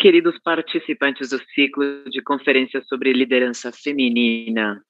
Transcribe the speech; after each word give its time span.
Queridos 0.00 0.38
participantes 0.42 1.28
do 1.28 1.38
ciclo 1.54 2.04
de 2.08 2.22
conferências 2.22 2.88
sobre 2.88 3.12
liderança 3.12 3.70
feminina, 3.70 4.82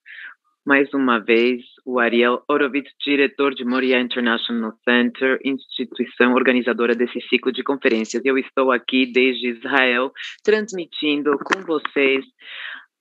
mais 0.64 0.94
uma 0.94 1.18
vez, 1.18 1.64
o 1.84 1.98
Ariel 1.98 2.44
Orovitz, 2.48 2.92
diretor 3.04 3.52
de 3.52 3.64
Moria 3.64 4.00
International 4.00 4.72
Center, 4.88 5.40
instituição 5.44 6.32
organizadora 6.34 6.94
desse 6.94 7.20
ciclo 7.22 7.50
de 7.50 7.64
conferências. 7.64 8.24
Eu 8.24 8.38
estou 8.38 8.70
aqui 8.70 9.04
desde 9.04 9.48
Israel, 9.48 10.12
transmitindo 10.44 11.36
com 11.38 11.60
vocês 11.62 12.24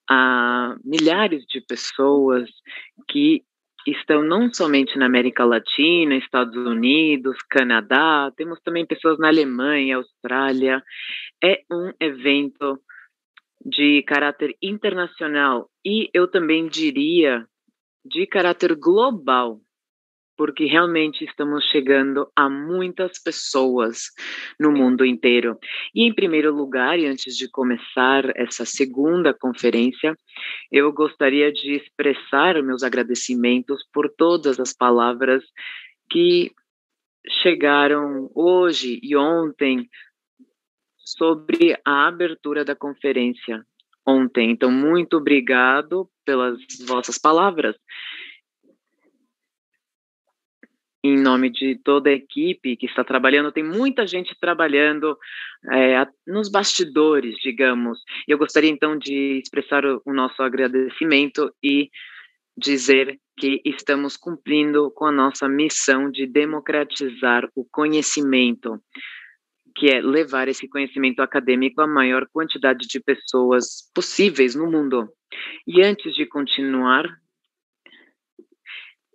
a 0.10 0.76
milhares 0.84 1.46
de 1.46 1.62
pessoas 1.62 2.50
que 3.08 3.44
estão 3.86 4.22
não 4.24 4.54
somente 4.54 4.98
na 4.98 5.06
América 5.06 5.46
Latina, 5.46 6.16
Estados 6.16 6.56
Unidos, 6.56 7.38
Canadá, 7.50 8.32
temos 8.36 8.60
também 8.62 8.86
pessoas 8.86 9.18
na 9.18 9.28
Alemanha, 9.28 9.98
Austrália. 9.98 10.84
É 11.44 11.62
um 11.72 11.92
evento 12.00 12.80
de 13.64 14.04
caráter 14.04 14.56
internacional 14.62 15.70
e 15.86 16.10
eu 16.14 16.28
também 16.28 16.68
diria 16.68 17.46
de 18.06 18.26
caráter 18.26 18.76
global 18.76 19.60
porque 20.40 20.64
realmente 20.64 21.26
estamos 21.26 21.66
chegando 21.66 22.32
a 22.34 22.50
muitas 22.50 23.22
pessoas 23.22 24.04
no 24.58 24.72
mundo 24.72 25.04
inteiro. 25.06 25.60
E 25.94 26.08
em 26.08 26.14
primeiro 26.14 26.56
lugar, 26.56 26.98
e 26.98 27.06
antes 27.06 27.36
de 27.36 27.52
começar 27.52 28.24
essa 28.38 28.64
segunda 28.64 29.34
conferência, 29.34 30.18
eu 30.72 30.94
gostaria 30.94 31.52
de 31.52 31.74
expressar 31.74 32.64
meus 32.64 32.84
agradecimentos 32.84 33.86
por 33.92 34.10
todas 34.10 34.62
as 34.62 34.72
palavras 34.72 35.44
que 36.10 36.54
chegaram 37.44 38.32
hoje 38.34 38.98
e 39.04 39.18
ontem 39.18 39.90
sobre 40.96 41.78
a 41.84 42.08
abertura 42.08 42.64
da 42.64 42.78
conferência 42.78 43.62
ontem. 44.08 44.52
Então, 44.52 44.72
muito 44.72 45.18
obrigado 45.18 46.10
pelas 46.24 46.58
vossas 46.88 47.18
palavras 47.18 47.76
em 51.04 51.18
nome 51.18 51.50
de 51.50 51.80
toda 51.84 52.10
a 52.10 52.14
equipe 52.14 52.76
que 52.76 52.86
está 52.86 53.04
trabalhando, 53.04 53.52
tem 53.52 53.64
muita 53.64 54.06
gente 54.06 54.36
trabalhando 54.40 55.18
é, 55.72 56.06
nos 56.28 56.50
bastidores, 56.50 57.36
digamos. 57.42 58.00
Eu 58.28 58.38
gostaria 58.38 58.70
então 58.70 58.98
de 58.98 59.40
expressar 59.40 59.86
o, 59.86 60.02
o 60.06 60.14
nosso 60.14 60.42
agradecimento 60.44 61.54
e 61.64 61.90
dizer 62.58 63.18
que 63.38 63.62
estamos 63.64 64.18
cumprindo 64.18 64.92
com 64.92 65.06
a 65.06 65.12
nossa 65.12 65.48
missão 65.48 66.12
de 66.12 66.28
democratizar 66.28 67.50
o 67.56 67.66
conhecimento, 67.72 68.78
que 69.76 69.90
é 69.90 70.02
levar 70.02 70.50
esse 70.50 70.68
conhecimento 70.68 71.22
acadêmico 71.22 71.82
à 71.82 71.88
maior 71.88 72.28
quantidade 72.34 72.86
de 72.86 73.00
pessoas 73.00 73.90
possíveis 73.96 74.56
no 74.56 74.70
mundo. 74.70 75.08
E 75.66 75.82
antes 75.82 76.14
de 76.14 76.26
continuar, 76.26 77.06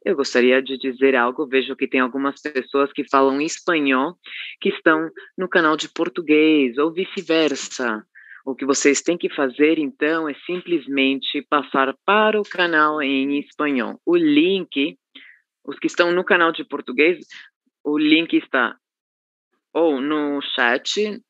eu 0.05 0.15
gostaria 0.15 0.63
de 0.63 0.77
dizer 0.77 1.17
algo. 1.17 1.47
Vejo 1.47 1.75
que 1.75 1.89
tem 1.89 2.01
algumas 2.01 2.41
pessoas 2.41 2.93
que 2.93 3.09
falam 3.09 3.41
espanhol 3.41 4.17
que 4.61 4.69
estão 4.69 5.09
no 5.37 5.49
canal 5.49 5.77
de 5.77 5.89
português 5.89 6.77
ou 6.77 6.93
vice-versa. 6.93 8.05
O 8.45 8.55
que 8.55 8.67
vocês 8.67 9.01
têm 9.01 9.17
que 9.17 9.31
fazer, 9.35 9.79
então, 9.79 10.29
é 10.29 10.35
simplesmente 10.45 11.41
passar 11.49 11.95
para 12.05 12.39
o 12.39 12.45
canal 12.45 13.01
em 13.01 13.39
espanhol. 13.39 13.99
O 14.05 14.15
link, 14.15 14.99
os 15.65 15.79
que 15.79 15.87
estão 15.87 16.13
no 16.13 16.23
canal 16.23 16.53
de 16.53 16.63
português, 16.63 17.25
o 17.83 17.97
link 17.97 18.35
está 18.35 18.77
ou 19.73 20.01
no 20.01 20.41
chat, 20.55 21.21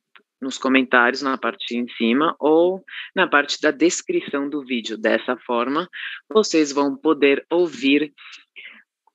nos 0.40 0.58
comentários 0.58 1.22
na 1.22 1.38
parte 1.38 1.74
em 1.74 1.88
cima 1.96 2.36
ou 2.38 2.84
na 3.14 3.26
parte 3.26 3.60
da 3.60 3.70
descrição 3.70 4.48
do 4.48 4.62
vídeo. 4.62 4.98
Dessa 4.98 5.36
forma, 5.38 5.88
vocês 6.28 6.70
vão 6.70 6.96
poder 6.96 7.46
ouvir 7.50 8.12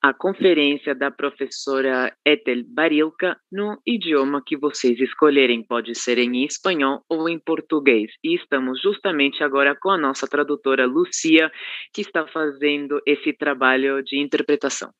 a 0.01 0.13
conferência 0.13 0.95
da 0.95 1.11
professora 1.11 2.15
Ethel 2.25 2.63
Barilka 2.65 3.37
no 3.51 3.77
idioma 3.85 4.41
que 4.45 4.55
vocês 4.55 4.99
escolherem, 4.99 5.61
pode 5.61 5.93
ser 5.93 6.17
em 6.17 6.45
espanhol 6.45 7.03
ou 7.09 7.27
em 7.27 7.37
português. 7.37 8.11
E 8.23 8.35
estamos 8.35 8.81
justamente 8.81 9.43
agora 9.43 9.75
com 9.75 9.89
a 9.89 9.97
nossa 9.97 10.27
tradutora 10.27 10.85
Lucia, 10.85 11.51
que 11.93 12.01
está 12.01 12.25
fazendo 12.27 13.01
esse 13.05 13.33
trabalho 13.33 14.01
de 14.01 14.17
interpretação. 14.17 14.91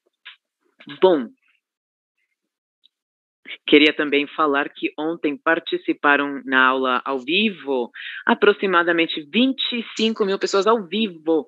Bom, 1.01 1.29
Queria 3.65 3.93
também 3.93 4.27
falar 4.27 4.69
que 4.69 4.91
ontem 4.97 5.37
participaram 5.37 6.41
na 6.45 6.67
aula 6.67 7.01
ao 7.03 7.19
vivo 7.19 7.89
aproximadamente 8.25 9.27
25 9.31 10.25
mil 10.25 10.37
pessoas 10.37 10.67
ao 10.67 10.87
vivo. 10.87 11.47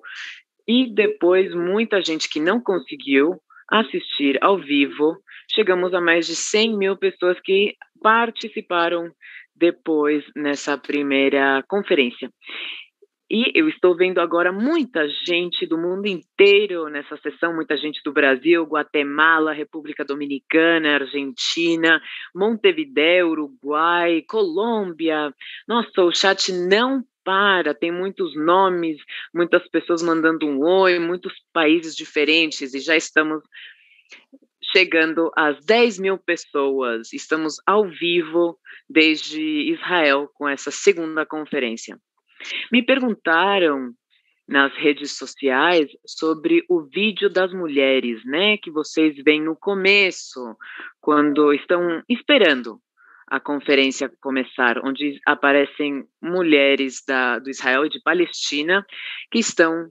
E 0.66 0.92
depois, 0.92 1.54
muita 1.54 2.02
gente 2.02 2.28
que 2.28 2.40
não 2.40 2.60
conseguiu 2.60 3.40
assistir 3.70 4.38
ao 4.42 4.58
vivo, 4.58 5.16
chegamos 5.50 5.94
a 5.94 6.00
mais 6.00 6.26
de 6.26 6.36
100 6.36 6.76
mil 6.76 6.96
pessoas 6.96 7.38
que 7.40 7.74
participaram 8.02 9.10
depois 9.54 10.24
nessa 10.36 10.76
primeira 10.76 11.62
conferência. 11.68 12.30
E 13.34 13.50
eu 13.54 13.66
estou 13.66 13.96
vendo 13.96 14.20
agora 14.20 14.52
muita 14.52 15.08
gente 15.08 15.64
do 15.64 15.78
mundo 15.78 16.06
inteiro 16.06 16.90
nessa 16.90 17.16
sessão, 17.16 17.54
muita 17.54 17.78
gente 17.78 18.02
do 18.04 18.12
Brasil, 18.12 18.62
Guatemala, 18.64 19.54
República 19.54 20.04
Dominicana, 20.04 20.96
Argentina, 20.96 21.98
Montevideo, 22.34 23.30
Uruguai, 23.30 24.22
Colômbia. 24.28 25.32
Nossa, 25.66 26.02
o 26.02 26.14
chat 26.14 26.52
não 26.52 27.02
para, 27.24 27.74
tem 27.74 27.90
muitos 27.90 28.36
nomes, 28.36 28.98
muitas 29.34 29.66
pessoas 29.68 30.02
mandando 30.02 30.46
um 30.46 30.60
oi, 30.60 30.98
muitos 30.98 31.32
países 31.52 31.96
diferentes, 31.96 32.74
e 32.74 32.80
já 32.80 32.96
estamos 32.96 33.42
chegando 34.72 35.30
às 35.36 35.64
10 35.64 35.98
mil 35.98 36.18
pessoas. 36.18 37.12
Estamos 37.12 37.56
ao 37.66 37.88
vivo 37.88 38.58
desde 38.88 39.40
Israel 39.72 40.28
com 40.34 40.48
essa 40.48 40.70
segunda 40.70 41.26
conferência. 41.26 41.98
Me 42.70 42.82
perguntaram 42.82 43.92
nas 44.48 44.74
redes 44.74 45.16
sociais 45.16 45.88
sobre 46.06 46.64
o 46.68 46.82
vídeo 46.82 47.30
das 47.30 47.52
mulheres, 47.52 48.24
né, 48.24 48.56
que 48.58 48.70
vocês 48.70 49.14
veem 49.24 49.40
no 49.42 49.56
começo, 49.56 50.56
quando 51.00 51.52
estão 51.52 52.02
esperando 52.08 52.80
a 53.32 53.40
conferência 53.40 54.12
começar, 54.20 54.78
onde 54.84 55.18
aparecem 55.24 56.06
mulheres 56.20 57.02
da, 57.08 57.38
do 57.38 57.48
Israel 57.48 57.86
e 57.86 57.88
de 57.88 57.98
Palestina 58.02 58.84
que 59.30 59.38
estão 59.38 59.90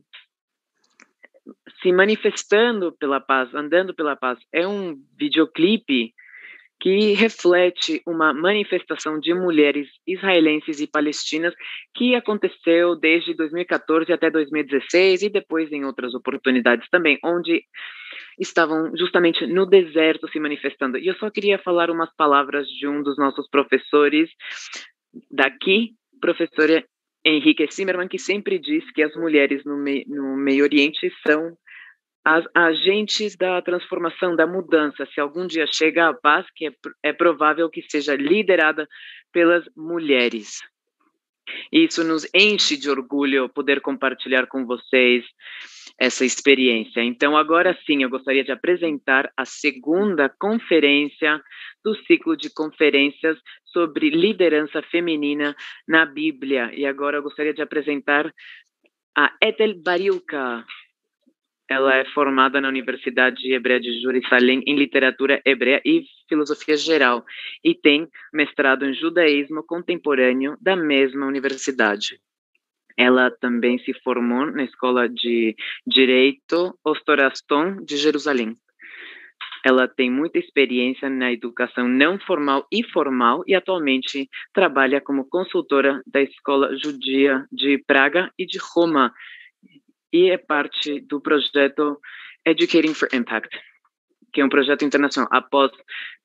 se 1.82 1.92
manifestando 1.92 2.96
pela 3.00 3.20
paz, 3.20 3.52
andando 3.56 3.96
pela 3.96 4.16
paz. 4.16 4.38
É 4.54 4.68
um 4.68 4.96
videoclipe 5.18 6.14
que 6.82 7.14
reflete 7.14 8.02
uma 8.08 8.34
manifestação 8.34 9.20
de 9.20 9.34
mulheres 9.36 9.88
israelenses 10.06 10.82
e 10.82 10.88
palestinas 10.88 11.54
que 11.96 12.16
aconteceu 12.16 12.96
desde 12.96 13.36
2014 13.36 14.12
até 14.12 14.32
2016 14.32 15.22
e 15.22 15.30
depois 15.30 15.72
em 15.72 15.86
outras 15.86 16.16
oportunidades 16.16 16.90
também, 16.90 17.20
onde 17.24 17.64
estavam 18.40 18.92
justamente 18.98 19.46
no 19.46 19.68
deserto 19.68 20.28
se 20.30 20.40
manifestando. 20.40 20.98
E 20.98 21.06
eu 21.06 21.16
só 21.16 21.30
queria 21.30 21.60
falar 21.60 21.92
umas 21.92 22.14
palavras 22.16 22.68
de 22.68 22.88
um 22.88 23.04
dos 23.04 23.16
nossos 23.16 23.48
professores 23.48 24.30
daqui, 25.30 25.92
professora 26.20 26.84
Henrique 27.24 27.68
Zimmermann, 27.72 28.08
que 28.08 28.18
sempre 28.18 28.58
diz 28.58 28.84
que 28.94 29.04
as 29.04 29.16
mulheres 29.16 29.64
no, 29.64 29.78
no 29.78 30.36
Meio 30.36 30.64
Oriente 30.64 31.12
são 31.28 31.56
as 32.24 32.46
agentes 32.56 33.36
da 33.36 33.62
transformação, 33.62 34.36
da 34.36 34.46
mudança. 34.46 35.08
Se 35.14 35.20
algum 35.20 35.48
dia 35.48 35.66
chega 35.68 36.10
a 36.10 36.14
paz, 36.14 36.46
que 36.56 36.68
é, 36.68 36.72
é 37.04 37.14
provável 37.14 37.70
que 37.70 37.82
seja 37.90 38.16
liderada 38.16 38.88
pelas 39.32 39.66
mulheres. 39.76 40.60
Isso 41.72 42.04
nos 42.04 42.28
enche 42.34 42.78
de 42.78 42.90
orgulho 42.90 43.50
poder 43.50 43.82
compartilhar 43.82 44.48
com 44.48 44.66
vocês 44.66 45.26
essa 46.00 46.26
experiência. 46.26 47.02
Então, 47.02 47.36
agora 47.36 47.78
sim, 47.86 48.04
eu 48.04 48.10
gostaria 48.10 48.44
de 48.44 48.52
apresentar 48.52 49.32
a 49.36 49.46
segunda 49.46 50.30
conferência 50.30 51.42
do 51.84 51.96
ciclo 52.06 52.38
de 52.38 52.54
conferências 52.54 53.38
sobre 53.66 54.10
liderança 54.10 54.82
feminina 54.84 55.56
na 55.88 56.06
Bíblia. 56.06 56.72
E 56.74 56.86
agora 56.86 57.18
eu 57.18 57.24
gostaria 57.24 57.54
de 57.54 57.62
apresentar 57.62 58.34
a 59.18 59.36
Ethel 59.42 59.82
Barilka. 59.84 60.66
Ela 61.72 61.96
é 61.96 62.04
formada 62.04 62.60
na 62.60 62.68
Universidade 62.68 63.50
Hebreia 63.50 63.80
de 63.80 64.02
Jerusalém 64.02 64.62
em 64.68 64.76
literatura 64.76 65.42
hebreia 65.46 65.82
e 65.86 66.04
filosofia 66.28 66.76
geral 66.76 67.24
e 67.64 67.74
tem 67.74 68.10
mestrado 68.34 68.86
em 68.86 68.94
judaísmo 68.94 69.64
contemporâneo 69.64 70.58
da 70.60 70.76
mesma 70.76 71.26
universidade. 71.26 72.20
Ela 72.98 73.32
também 73.32 73.80
se 73.80 73.94
formou 74.04 74.48
na 74.48 74.66
Escola 74.66 75.08
de 75.08 75.56
Direito 75.88 76.78
Ostoraston 76.84 77.78
de 77.86 77.96
Jerusalém. 77.96 78.58
Ela 79.64 79.88
tem 79.88 80.12
muita 80.12 80.40
experiência 80.40 81.10
na 81.10 81.32
educação 81.32 81.88
não 81.88 82.20
formal 82.20 82.68
e 82.70 82.84
formal 82.84 83.46
e 83.48 83.56
atualmente 83.56 84.28
trabalha 84.52 85.00
como 85.00 85.24
consultora 85.24 86.02
da 86.06 86.22
Escola 86.22 86.76
Judia 86.76 87.46
de 87.50 87.82
Praga 87.88 88.30
e 88.38 88.46
de 88.46 88.60
Roma 88.60 89.14
e 90.12 90.30
é 90.30 90.38
parte 90.38 91.00
do 91.02 91.22
projeto 91.22 92.00
Educating 92.46 92.94
for 92.94 93.08
Impact, 93.14 93.50
que 94.34 94.42
é 94.42 94.46
um 94.46 94.50
projeto 94.50 94.84
internacional. 94.84 95.30
Após 95.32 95.72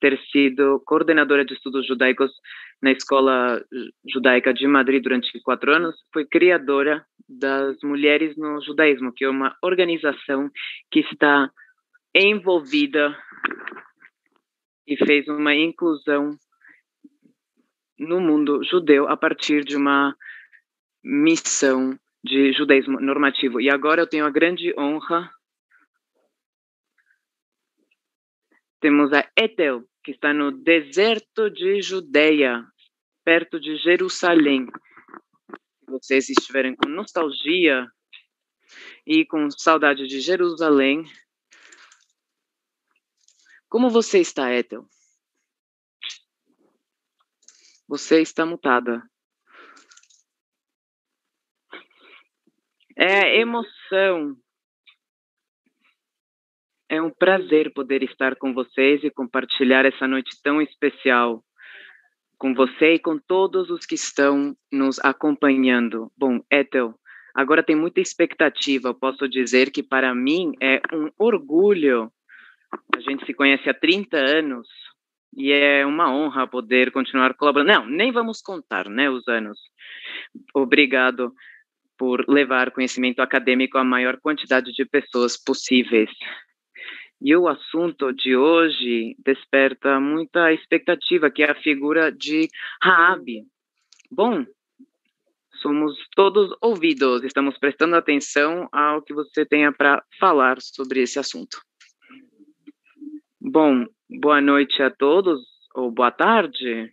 ter 0.00 0.19
sido 0.31 0.81
coordenadora 0.87 1.44
de 1.44 1.55
estudos 1.55 1.87
judaicos 1.87 2.33
na 2.81 2.93
Escola 2.93 3.62
Judaica 4.09 4.53
de 4.53 4.67
Madrid 4.67 5.03
durante 5.03 5.41
quatro 5.41 5.75
anos, 5.75 5.94
foi 6.12 6.25
criadora 6.25 7.05
das 7.29 7.77
Mulheres 7.83 8.37
no 8.37 8.62
Judaísmo, 8.62 9.12
que 9.12 9.25
é 9.25 9.29
uma 9.29 9.56
organização 9.62 10.50
que 10.91 11.00
está 11.00 11.50
envolvida 12.15 13.17
e 14.87 14.97
fez 14.97 15.27
uma 15.29 15.55
inclusão 15.55 16.38
no 17.99 18.21
mundo 18.21 18.62
judeu 18.62 19.09
a 19.09 19.17
partir 19.17 19.65
de 19.65 19.77
uma 19.77 20.15
missão 21.03 21.99
de 22.26 22.52
judaísmo 22.52 23.00
normativo. 23.00 23.61
E 23.61 23.70
agora 23.70 24.02
eu 24.02 24.06
tenho 24.06 24.26
a 24.26 24.31
grande 24.31 24.75
honra. 24.78 25.32
Temos 28.81 29.12
a 29.12 29.25
Etel, 29.37 29.84
que 30.05 30.11
está 30.11 30.34
no 30.34 30.50
deserto 30.50 31.49
de 31.50 31.81
Judeia, 31.81 32.67
perto 33.25 33.58
de 33.58 33.76
Jerusalém. 33.76 34.67
Se 35.84 35.90
vocês 35.90 36.28
estiverem 36.28 36.75
com 36.75 36.88
nostalgia 36.88 37.87
e 39.06 39.25
com 39.25 39.49
saudade 39.50 40.06
de 40.06 40.20
Jerusalém, 40.20 41.05
como 43.69 43.88
você 43.88 44.20
está, 44.20 44.52
Ethel? 44.52 44.84
Você 47.88 48.20
está 48.20 48.44
mutada. 48.44 49.02
É 52.97 53.39
emoção. 53.39 54.35
É 56.89 57.03
um 57.03 57.11
prazer 57.11 57.73
poder 57.73 58.03
estar 58.03 58.37
com 58.37 58.55
vocês 58.55 59.03
e 59.05 59.11
compartilhar 59.11 59.85
essa 59.85 60.07
noite 60.07 60.41
tão 60.43 60.63
especial 60.63 61.43
com 62.39 62.55
você 62.55 62.95
e 62.95 62.99
com 62.99 63.19
todos 63.19 63.71
os 63.71 63.85
que 63.85 63.95
estão 63.95 64.57
nos 64.73 64.99
acompanhando. 65.01 66.11
Bom, 66.17 66.41
Ethel, 66.51 66.95
agora 67.35 67.63
tem 67.63 67.75
muita 67.75 68.01
expectativa. 68.01 68.89
Eu 68.89 68.95
posso 68.95 69.29
dizer 69.29 69.71
que 69.71 69.83
para 69.83 70.15
mim 70.15 70.53
é 70.63 70.81
um 70.93 71.11
orgulho 71.19 72.11
a 72.95 73.01
gente 73.01 73.25
se 73.25 73.35
conhece 73.35 73.69
há 73.69 73.75
30 73.75 74.17
anos 74.17 74.69
e 75.37 75.53
é 75.53 75.85
uma 75.85 76.11
honra 76.13 76.47
poder 76.47 76.91
continuar 76.91 77.35
colaborando. 77.35 77.73
Não, 77.73 77.87
nem 77.87 78.11
vamos 78.11 78.41
contar, 78.41 78.89
né, 78.89 79.11
os 79.11 79.27
anos. 79.29 79.59
Obrigado 80.55 81.33
por 81.99 82.25
levar 82.29 82.71
conhecimento 82.71 83.21
acadêmico 83.21 83.79
à 83.79 83.85
maior 83.85 84.19
quantidade 84.21 84.73
de 84.73 84.85
pessoas 84.85 85.37
possíveis. 85.37 86.11
E 87.21 87.35
o 87.35 87.49
assunto 87.49 88.13
de 88.13 88.37
hoje 88.37 89.17
desperta 89.25 89.99
muita 89.99 90.53
expectativa, 90.53 91.31
que 91.31 91.43
é 91.43 91.51
a 91.51 91.63
figura 91.63 92.13
de 92.13 92.49
Raab. 92.83 93.25
Bom, 94.11 94.45
somos 95.63 95.97
todos 96.15 96.55
ouvidos, 96.61 97.25
estamos 97.25 97.59
prestando 97.59 97.97
atenção 97.97 98.69
ao 98.71 99.03
que 99.03 99.15
você 99.15 99.47
tenha 99.47 99.73
para 99.73 100.05
falar 100.21 100.61
sobre 100.61 101.01
esse 101.01 101.19
assunto. 101.19 101.59
Bom, 103.41 103.87
boa 104.09 104.41
noite 104.41 104.83
a 104.83 104.91
todos, 104.91 105.41
ou 105.75 105.91
boa 105.91 106.11
tarde. 106.11 106.93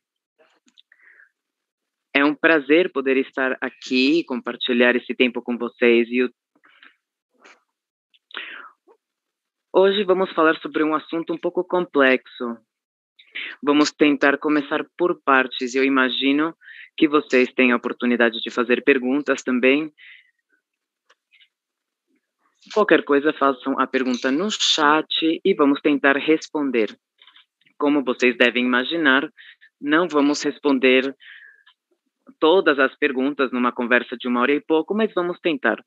É 2.14 2.24
um 2.24 2.36
prazer 2.36 2.92
poder 2.92 3.18
estar 3.18 3.58
aqui, 3.60 4.24
compartilhar 4.26 4.96
esse 4.96 5.16
tempo 5.16 5.42
com 5.42 5.58
vocês. 5.58 6.08
E 6.10 6.30
Hoje 9.76 10.04
vamos 10.04 10.32
falar 10.34 10.56
sobre 10.58 10.84
um 10.84 10.94
assunto 10.94 11.34
um 11.34 11.38
pouco 11.38 11.64
complexo. 11.64 12.56
Vamos 13.64 13.92
tentar 13.92 14.38
começar 14.38 14.86
por 14.96 15.20
partes. 15.24 15.74
Eu 15.74 15.84
imagino 15.84 16.56
que 16.96 17.08
vocês 17.08 17.52
têm 17.52 17.72
a 17.72 17.78
oportunidade 17.78 18.40
de 18.40 18.52
fazer 18.52 18.84
perguntas 18.84 19.42
também. 19.42 19.92
Qualquer 22.72 23.04
coisa, 23.04 23.34
façam 23.34 23.80
a 23.80 23.88
pergunta 23.88 24.32
no 24.32 24.52
chat 24.52 25.42
e 25.44 25.54
vamos 25.56 25.82
tentar 25.82 26.18
responder. 26.18 26.96
Como 27.76 28.04
vocês 28.04 28.38
devem 28.38 28.64
imaginar, 28.64 29.28
não 29.82 30.08
vamos 30.08 30.44
responder 30.44 31.16
todas 32.44 32.78
as 32.78 32.94
perguntas 32.98 33.54
numa 33.54 33.72
conversa 33.72 34.18
de 34.18 34.28
uma 34.28 34.42
hora 34.42 34.52
e 34.52 34.60
pouco, 34.60 34.94
mas 34.94 35.14
vamos 35.14 35.40
tentar. 35.40 35.82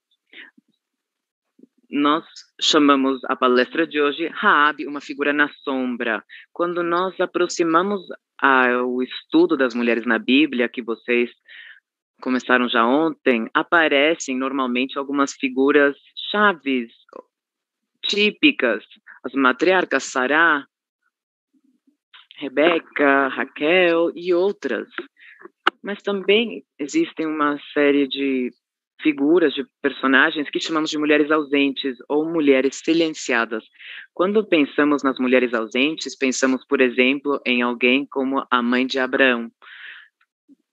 Nós 1.90 2.24
chamamos 2.58 3.22
a 3.24 3.36
palestra 3.36 3.86
de 3.86 4.00
hoje 4.00 4.28
Raab, 4.28 4.86
uma 4.86 5.02
figura 5.02 5.34
na 5.34 5.50
sombra. 5.62 6.24
Quando 6.54 6.82
nós 6.82 7.20
aproximamos 7.20 8.00
o 8.86 9.02
estudo 9.02 9.54
das 9.54 9.74
mulheres 9.74 10.06
na 10.06 10.18
Bíblia, 10.18 10.66
que 10.66 10.80
vocês 10.80 11.30
começaram 12.22 12.70
já 12.70 12.86
ontem, 12.86 13.50
aparecem 13.52 14.34
normalmente 14.34 14.96
algumas 14.96 15.34
figuras 15.34 15.94
chaves 16.30 16.90
típicas, 18.02 18.82
as 19.22 19.34
matriarcas 19.34 20.04
Sará, 20.04 20.64
Rebeca, 22.38 23.28
Raquel 23.28 24.10
e 24.14 24.32
outras. 24.32 24.88
Mas 25.86 26.02
também 26.02 26.64
existem 26.80 27.26
uma 27.26 27.60
série 27.72 28.08
de 28.08 28.52
figuras, 29.00 29.54
de 29.54 29.64
personagens 29.80 30.50
que 30.50 30.58
chamamos 30.58 30.90
de 30.90 30.98
mulheres 30.98 31.30
ausentes 31.30 31.96
ou 32.08 32.28
mulheres 32.28 32.82
silenciadas. 32.84 33.62
Quando 34.12 34.44
pensamos 34.44 35.04
nas 35.04 35.16
mulheres 35.20 35.54
ausentes, 35.54 36.18
pensamos, 36.18 36.66
por 36.66 36.80
exemplo, 36.80 37.40
em 37.46 37.62
alguém 37.62 38.04
como 38.04 38.44
a 38.50 38.60
mãe 38.60 38.84
de 38.84 38.98
Abraão, 38.98 39.48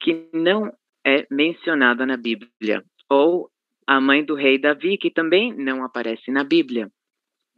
que 0.02 0.28
não 0.34 0.74
é 1.06 1.28
mencionada 1.30 2.08
na 2.08 2.18
Bíblia, 2.18 2.84
ou 3.08 3.52
a 3.86 4.02
mãe 4.02 4.26
do 4.26 4.34
rei 4.34 4.58
Davi, 4.58 4.98
que 4.98 5.12
também 5.12 5.54
não 5.54 5.84
aparece 5.84 6.32
na 6.32 6.44
Bíblia. 6.44 6.90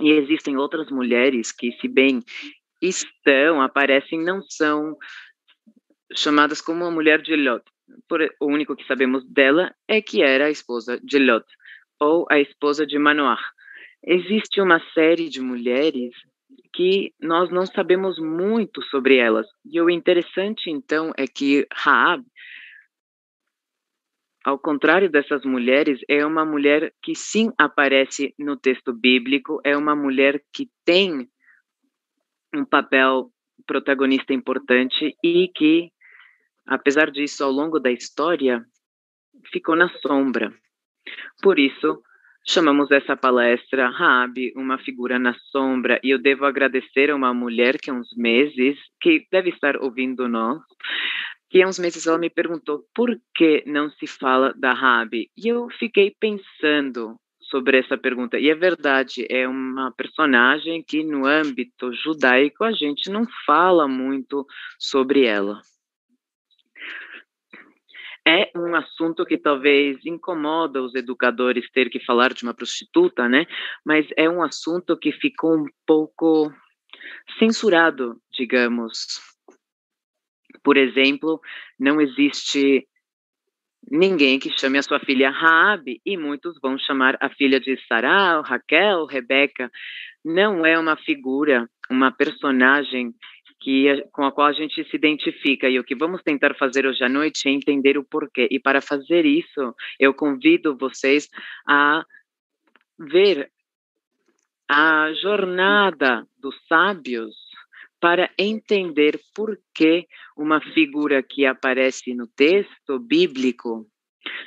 E 0.02 0.12
existem 0.12 0.58
outras 0.58 0.92
mulheres 0.92 1.54
que, 1.54 1.72
se 1.80 1.88
bem 1.88 2.20
estão, 2.82 3.62
aparecem, 3.62 4.22
não 4.22 4.42
são 4.42 4.98
chamadas 6.14 6.62
como 6.62 6.86
a 6.86 6.92
mulher 6.92 7.22
de 7.22 7.36
Lot. 7.36 7.64
Por, 8.08 8.22
o 8.40 8.48
único 8.48 8.76
que 8.76 8.86
sabemos 8.86 9.24
dela 9.26 9.74
é 9.88 10.02
que 10.02 10.22
era 10.22 10.46
a 10.46 10.50
esposa 10.50 11.00
de 11.04 11.20
Lot, 11.20 11.46
ou 12.00 12.26
a 12.30 12.40
esposa 12.40 12.86
de 12.86 12.98
Manoah. 12.98 13.42
Existe 14.04 14.62
uma 14.62 14.80
série 14.94 15.30
de 15.30 15.42
mulheres 15.42 16.14
que 16.74 17.14
nós 17.20 17.50
não 17.50 17.66
sabemos 17.66 18.20
muito 18.20 18.82
sobre 18.84 19.18
elas. 19.18 19.48
E 19.66 19.80
o 19.82 19.90
interessante, 19.90 20.70
então, 20.70 21.12
é 21.18 21.26
que 21.26 21.66
Raab 21.74 22.24
ao 24.46 24.60
contrário 24.60 25.10
dessas 25.10 25.44
mulheres, 25.44 26.00
é 26.08 26.24
uma 26.24 26.46
mulher 26.46 26.94
que 27.02 27.16
sim 27.16 27.52
aparece 27.58 28.32
no 28.38 28.56
texto 28.56 28.94
bíblico, 28.94 29.60
é 29.64 29.76
uma 29.76 29.96
mulher 29.96 30.40
que 30.54 30.70
tem 30.86 31.28
um 32.54 32.64
papel 32.64 33.32
protagonista 33.66 34.36
importante 34.36 35.18
e 35.24 35.48
que, 35.48 35.90
apesar 36.68 37.12
disso, 37.12 37.44
ao 37.44 37.52
longo 37.52 37.80
da 37.80 37.92
história, 37.92 38.66
ficou 39.52 39.76
na 39.76 39.90
sombra. 40.00 40.54
Por 41.42 41.60
isso, 41.60 42.02
chamamos 42.48 42.92
essa 42.92 43.16
palestra 43.16 43.90
Rabi, 43.90 44.54
uma 44.56 44.78
figura 44.78 45.20
na 45.20 45.34
sombra, 45.52 46.00
e 46.04 46.12
eu 46.12 46.20
devo 46.20 46.46
agradecer 46.46 47.10
a 47.10 47.16
uma 47.16 47.34
mulher 47.34 47.78
que 47.78 47.90
há 47.90 47.94
uns 47.94 48.16
meses, 48.16 48.78
que 49.02 49.28
deve 49.32 49.50
estar 49.50 49.78
ouvindo 49.78 50.28
nós, 50.28 50.62
que 51.50 51.62
há 51.62 51.68
uns 51.68 51.80
meses 51.80 52.06
ela 52.08 52.18
me 52.18 52.30
perguntou 52.30 52.84
por 52.94 53.16
que 53.34 53.64
não 53.66 53.90
se 53.92 54.08
fala 54.08 54.54
da 54.58 54.74
Rabi. 54.74 55.30
E 55.38 55.48
eu 55.48 55.68
fiquei 55.80 56.16
pensando 56.20 57.16
sobre 57.50 57.78
essa 57.78 57.98
pergunta. 57.98 58.40
E 58.40 58.50
é 58.50 58.56
verdade, 58.56 59.26
é 59.30 59.48
uma 59.48 59.92
personagem 59.92 60.84
que 60.84 61.04
no 61.04 61.26
âmbito 61.26 61.94
judaico 61.94 62.64
a 62.64 62.72
gente 62.72 63.10
não 63.10 63.26
fala 63.46 63.88
muito 63.88 64.46
sobre 64.80 65.26
ela. 65.26 65.62
É 68.28 68.50
um 68.56 68.76
assunto 68.76 69.26
que 69.26 69.38
talvez 69.38 70.04
incomoda 70.06 70.82
os 70.82 70.96
educadores 70.96 71.70
ter 71.72 71.90
que 71.90 72.04
falar 72.04 72.34
de 72.34 72.44
uma 72.44 72.54
prostituta, 72.54 73.30
né? 73.30 73.46
Mas 73.86 74.08
é 74.18 74.28
um 74.28 74.42
assunto 74.42 74.98
que 74.98 75.12
ficou 75.12 75.58
um 75.58 75.66
pouco 75.86 76.52
censurado, 77.38 78.20
digamos, 78.34 79.22
por 80.64 80.78
exemplo, 80.78 81.40
não 81.80 82.02
existe 82.02 82.88
ninguém 83.92 84.40
que 84.40 84.50
chame 84.58 84.80
a 84.80 84.84
sua 84.84 85.00
filha 85.00 85.30
Raabe 85.30 86.02
e 86.04 86.18
muitos 86.18 86.60
vão 86.60 86.76
chamar 86.80 87.16
a 87.22 87.30
filha 87.30 87.60
de 87.60 87.78
Sarah, 87.88 88.42
Raquel, 88.42 89.06
Rebeca. 89.06 89.70
Não 90.24 90.66
é 90.66 90.78
uma 90.80 90.98
figura 90.98 91.70
uma 91.88 92.12
personagem 92.12 93.14
que 93.66 94.06
com 94.12 94.24
a 94.24 94.32
qual 94.32 94.46
a 94.46 94.54
gente 94.54 94.84
se 94.84 94.96
identifica 94.96 95.68
e 95.68 95.80
o 95.80 95.84
que 95.84 95.96
vamos 95.96 96.22
tentar 96.22 96.54
fazer 96.54 96.86
hoje 96.86 97.04
à 97.04 97.10
noite 97.10 97.50
é 97.50 97.52
entender 97.52 97.98
o 97.98 98.04
porquê. 98.04 98.48
E 98.52 98.60
para 98.60 98.80
fazer 98.80 99.26
isso, 99.26 99.74
eu 100.00 100.14
convido 100.14 100.78
vocês 100.78 101.28
a 101.68 102.06
ver 103.00 103.50
a 104.70 105.12
jornada 105.20 106.28
dos 106.38 106.56
sábios 106.68 107.36
para 108.00 108.30
entender 108.38 109.20
por 109.34 109.58
que 109.74 110.06
uma 110.38 110.62
figura 110.62 111.24
que 111.24 111.44
aparece 111.44 112.14
no 112.14 112.28
texto 112.28 113.00
bíblico 113.00 113.88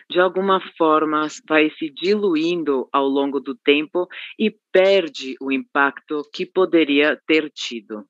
de 0.08 0.20
alguma 0.20 0.60
forma 0.76 1.26
vai 1.48 1.70
se 1.70 1.90
diluindo 1.90 2.88
ao 2.92 3.08
longo 3.08 3.40
do 3.40 3.56
tempo 3.56 4.06
e 4.38 4.54
perde 4.72 5.34
o 5.40 5.50
impacto 5.50 6.22
que 6.32 6.46
poderia 6.46 7.20
ter 7.26 7.50
tido. 7.50 8.06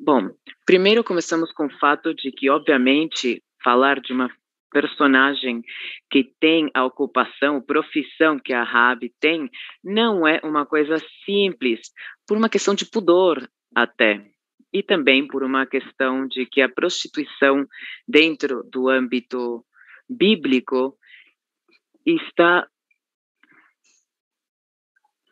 Bom, 0.00 0.30
primeiro 0.64 1.02
começamos 1.02 1.50
com 1.52 1.66
o 1.66 1.78
fato 1.80 2.14
de 2.14 2.30
que, 2.30 2.48
obviamente, 2.48 3.42
falar 3.64 4.00
de 4.00 4.12
uma 4.12 4.30
personagem 4.70 5.60
que 6.08 6.22
tem 6.38 6.70
a 6.72 6.84
ocupação, 6.84 7.60
profissão 7.60 8.38
que 8.38 8.52
a 8.52 8.62
Rabi 8.62 9.12
tem, 9.18 9.50
não 9.82 10.24
é 10.24 10.40
uma 10.44 10.64
coisa 10.64 11.02
simples, 11.24 11.80
por 12.28 12.36
uma 12.36 12.48
questão 12.48 12.76
de 12.76 12.86
pudor 12.86 13.48
até 13.74 14.24
e 14.72 14.84
também 14.84 15.26
por 15.26 15.42
uma 15.42 15.66
questão 15.66 16.28
de 16.28 16.46
que 16.46 16.60
a 16.60 16.68
prostituição 16.68 17.66
dentro 18.06 18.62
do 18.70 18.88
âmbito 18.88 19.64
bíblico 20.08 20.96
está 22.06 22.68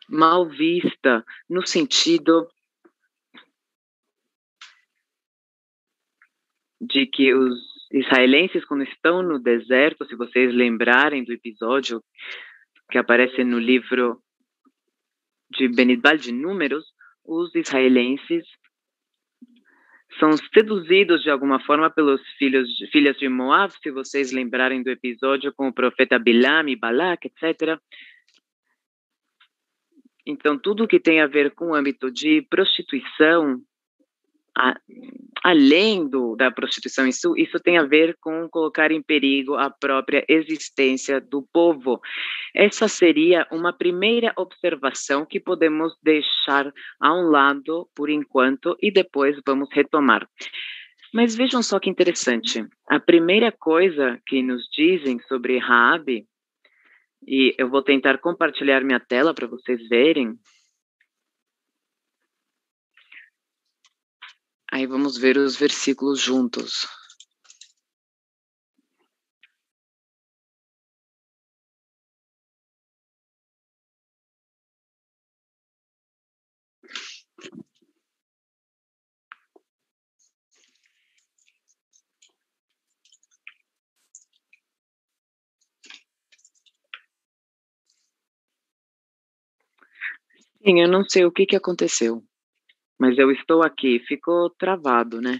mal 0.09 0.45
vista 0.49 1.23
no 1.49 1.65
sentido 1.65 2.49
de 6.79 7.05
que 7.07 7.33
os 7.33 7.57
israelenses 7.91 8.65
quando 8.65 8.83
estão 8.83 9.21
no 9.21 9.39
deserto, 9.39 10.05
se 10.05 10.15
vocês 10.15 10.53
lembrarem 10.53 11.23
do 11.23 11.33
episódio 11.33 12.03
que 12.91 12.97
aparece 12.97 13.43
no 13.43 13.59
livro 13.59 14.21
de 15.49 15.67
Benidbal 15.67 16.17
de 16.17 16.31
Números, 16.31 16.85
os 17.25 17.53
israelenses 17.55 18.45
são 20.19 20.31
seduzidos 20.53 21.21
de 21.21 21.29
alguma 21.29 21.59
forma 21.59 21.89
pelos 21.89 22.21
filhos 22.37 22.69
filhas 22.91 23.17
de 23.17 23.27
Moab, 23.29 23.73
se 23.81 23.91
vocês 23.91 24.31
lembrarem 24.31 24.81
do 24.81 24.89
episódio 24.89 25.53
com 25.53 25.67
o 25.67 25.73
profeta 25.73 26.17
Bilam 26.17 26.67
e 26.67 26.75
Balak, 26.75 27.27
etc. 27.27 27.79
Então, 30.25 30.57
tudo 30.57 30.87
que 30.87 30.99
tem 30.99 31.21
a 31.21 31.27
ver 31.27 31.51
com 31.51 31.67
o 31.67 31.75
âmbito 31.75 32.11
de 32.11 32.41
prostituição, 32.49 33.61
a, 34.57 34.75
além 35.43 36.09
do, 36.09 36.35
da 36.35 36.49
prostituição, 36.49 37.07
isso, 37.07 37.37
isso 37.37 37.59
tem 37.59 37.77
a 37.77 37.83
ver 37.83 38.17
com 38.19 38.49
colocar 38.49 38.91
em 38.91 39.01
perigo 39.01 39.53
a 39.53 39.69
própria 39.69 40.25
existência 40.27 41.21
do 41.21 41.47
povo. 41.53 42.01
Essa 42.55 42.87
seria 42.87 43.47
uma 43.51 43.71
primeira 43.71 44.33
observação 44.35 45.25
que 45.25 45.39
podemos 45.39 45.93
deixar 46.03 46.73
a 46.99 47.13
um 47.13 47.29
lado 47.29 47.87
por 47.95 48.09
enquanto 48.09 48.75
e 48.81 48.91
depois 48.91 49.37
vamos 49.45 49.69
retomar. 49.71 50.27
Mas 51.13 51.35
vejam 51.35 51.61
só 51.61 51.79
que 51.79 51.89
interessante. 51.89 52.65
A 52.89 52.99
primeira 52.99 53.51
coisa 53.51 54.19
que 54.25 54.41
nos 54.41 54.67
dizem 54.75 55.19
sobre 55.27 55.57
Raabe, 55.59 56.25
e 57.25 57.55
eu 57.57 57.69
vou 57.69 57.81
tentar 57.81 58.17
compartilhar 58.17 58.83
minha 58.83 58.99
tela 58.99 59.33
para 59.33 59.47
vocês 59.47 59.87
verem, 59.87 60.33
Aí 64.77 64.85
vamos 64.85 65.17
ver 65.17 65.39
os 65.39 65.55
versículos 65.55 66.19
juntos. 66.21 66.85
Sim, 90.63 90.81
eu 90.81 90.87
não 90.87 91.03
sei 91.03 91.25
o 91.25 91.31
que, 91.31 91.47
que 91.47 91.55
aconteceu 91.55 92.26
mas 92.99 93.17
eu 93.17 93.31
estou 93.31 93.63
aqui. 93.63 93.99
Ficou 94.07 94.49
travado, 94.49 95.21
né? 95.21 95.39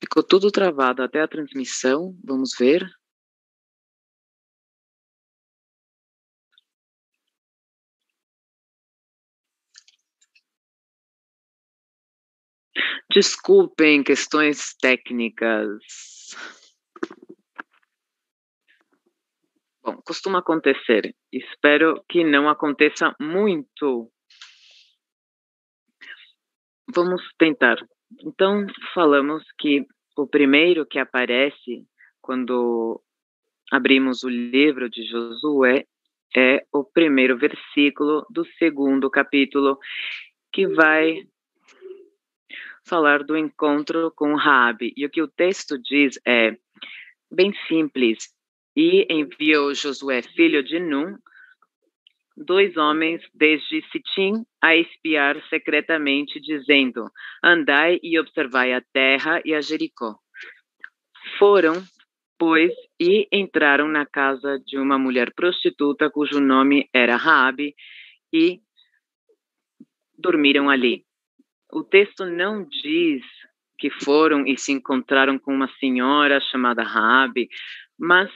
Ficou 0.00 0.22
tudo 0.22 0.50
travado 0.50 1.02
até 1.02 1.20
a 1.20 1.28
transmissão. 1.28 2.14
Vamos 2.24 2.54
ver. 2.58 2.86
Desculpem 13.14 14.02
questões 14.02 14.74
técnicas. 14.80 15.82
Bom, 19.84 20.00
costuma 20.04 20.38
acontecer. 20.38 21.14
Espero 21.32 22.04
que 22.08 22.22
não 22.22 22.48
aconteça 22.48 23.14
muito. 23.20 24.10
Vamos 26.94 27.22
tentar. 27.36 27.76
Então, 28.20 28.66
falamos 28.94 29.42
que 29.58 29.84
o 30.16 30.26
primeiro 30.26 30.86
que 30.86 30.98
aparece 30.98 31.84
quando 32.20 33.02
abrimos 33.72 34.22
o 34.22 34.28
livro 34.28 34.88
de 34.88 35.04
Josué 35.04 35.86
é 36.36 36.64
o 36.72 36.84
primeiro 36.84 37.36
versículo 37.36 38.24
do 38.30 38.44
segundo 38.58 39.10
capítulo, 39.10 39.78
que 40.52 40.66
vai 40.66 41.26
falar 42.86 43.24
do 43.24 43.36
encontro 43.36 44.12
com 44.14 44.34
Rabi. 44.34 44.92
E 44.96 45.04
o 45.04 45.10
que 45.10 45.22
o 45.22 45.28
texto 45.28 45.76
diz 45.78 46.20
é 46.26 46.56
bem 47.30 47.52
simples 47.66 48.32
e 48.76 49.06
enviou 49.10 49.74
Josué, 49.74 50.22
filho 50.22 50.62
de 50.62 50.78
Num, 50.78 51.16
dois 52.36 52.76
homens 52.76 53.22
desde 53.34 53.82
Sitim 53.90 54.44
a 54.60 54.74
espiar 54.74 55.36
secretamente, 55.48 56.40
dizendo: 56.40 57.10
Andai 57.42 58.00
e 58.02 58.18
observai 58.18 58.72
a 58.72 58.82
terra 58.92 59.40
e 59.44 59.54
a 59.54 59.60
Jericó. 59.60 60.16
Foram, 61.38 61.82
pois, 62.38 62.72
e 62.98 63.28
entraram 63.32 63.88
na 63.88 64.06
casa 64.06 64.58
de 64.64 64.78
uma 64.78 64.98
mulher 64.98 65.32
prostituta 65.34 66.10
cujo 66.10 66.40
nome 66.40 66.88
era 66.92 67.16
Raabe 67.16 67.74
e 68.32 68.60
dormiram 70.18 70.70
ali. 70.70 71.04
O 71.70 71.82
texto 71.82 72.26
não 72.26 72.64
diz 72.64 73.22
que 73.78 73.90
foram 73.90 74.46
e 74.46 74.56
se 74.56 74.72
encontraram 74.72 75.38
com 75.38 75.52
uma 75.52 75.68
senhora 75.80 76.40
chamada 76.40 76.82
Raabe, 76.82 77.48
mas 77.98 78.30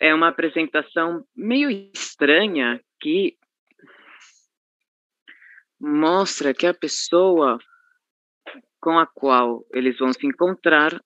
é 0.00 0.14
uma 0.14 0.28
apresentação 0.28 1.26
meio 1.34 1.70
estranha 1.70 2.80
que 3.00 3.36
mostra 5.80 6.54
que 6.54 6.66
a 6.66 6.74
pessoa 6.74 7.58
com 8.80 8.98
a 8.98 9.06
qual 9.06 9.64
eles 9.72 9.98
vão 9.98 10.12
se 10.12 10.26
encontrar 10.26 11.00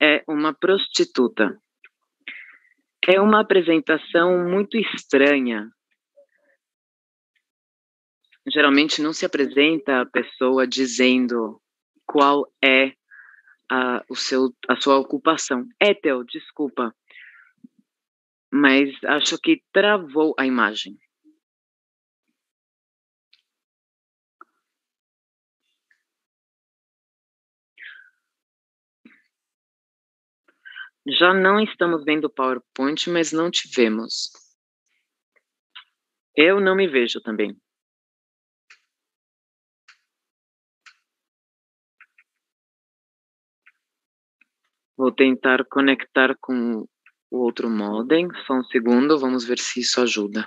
é 0.00 0.24
uma 0.26 0.52
prostituta. 0.52 1.58
É 3.06 3.20
uma 3.20 3.40
apresentação 3.40 4.48
muito 4.48 4.78
estranha. 4.78 5.70
Geralmente 8.46 9.00
não 9.00 9.12
se 9.12 9.24
apresenta 9.24 10.00
a 10.00 10.06
pessoa 10.06 10.66
dizendo 10.66 11.60
qual 12.06 12.50
é 12.62 12.92
a, 13.70 14.04
o 14.08 14.16
seu, 14.16 14.54
a 14.68 14.76
sua 14.76 14.98
ocupação. 14.98 15.66
Etel, 15.80 16.24
desculpa 16.24 16.94
mas 18.56 18.88
acho 19.02 19.36
que 19.36 19.64
travou 19.72 20.32
a 20.38 20.46
imagem. 20.46 20.96
Já 31.04 31.34
não 31.34 31.58
estamos 31.58 32.04
vendo 32.04 32.26
o 32.26 32.30
PowerPoint, 32.30 33.10
mas 33.10 33.32
não 33.32 33.50
tivemos. 33.50 34.30
Eu 36.36 36.60
não 36.60 36.76
me 36.76 36.86
vejo 36.86 37.20
também. 37.20 37.60
Vou 44.96 45.10
tentar 45.12 45.64
conectar 45.64 46.36
com 46.40 46.86
o 47.34 47.40
outro 47.46 47.68
modem. 47.68 48.28
Só 48.46 48.54
um 48.54 48.64
segundo, 48.64 49.18
vamos 49.18 49.44
ver 49.44 49.58
se 49.58 49.80
isso 49.80 50.00
ajuda. 50.00 50.46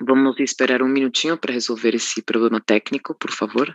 Vamos 0.00 0.38
esperar 0.38 0.82
um 0.82 0.88
minutinho 0.88 1.38
para 1.38 1.54
resolver 1.54 1.94
esse 1.94 2.20
problema 2.20 2.60
técnico, 2.60 3.14
por 3.14 3.30
favor. 3.30 3.74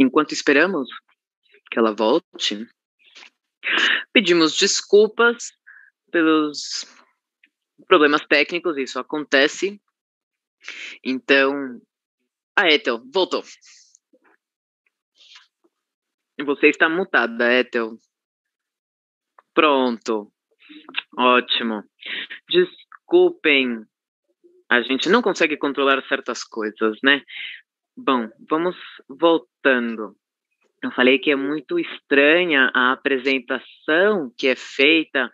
Enquanto 0.00 0.32
esperamos 0.32 0.88
que 1.70 1.78
ela 1.78 1.94
volte, 1.94 2.66
pedimos 4.12 4.56
desculpas 4.56 5.52
pelos 6.10 6.86
problemas 7.86 8.26
técnicos, 8.26 8.76
isso 8.78 8.98
acontece. 8.98 9.80
Então, 11.04 11.80
a 12.56 12.68
Ethel 12.68 13.02
voltou. 13.12 13.42
Você 16.44 16.68
está 16.68 16.88
mutada, 16.88 17.52
Ethel. 17.52 17.98
Pronto. 19.52 20.32
Ótimo. 21.16 21.84
Desculpem. 22.48 23.84
A 24.70 24.80
gente 24.82 25.08
não 25.10 25.20
consegue 25.20 25.56
controlar 25.56 26.02
certas 26.08 26.42
coisas, 26.44 26.96
né? 27.02 27.22
Bom, 27.96 28.30
vamos 28.48 28.76
voltando. 29.08 30.16
Eu 30.82 30.90
falei 30.92 31.18
que 31.18 31.30
é 31.30 31.36
muito 31.36 31.78
estranha 31.78 32.70
a 32.74 32.92
apresentação 32.92 34.32
que 34.36 34.48
é 34.48 34.56
feita 34.56 35.30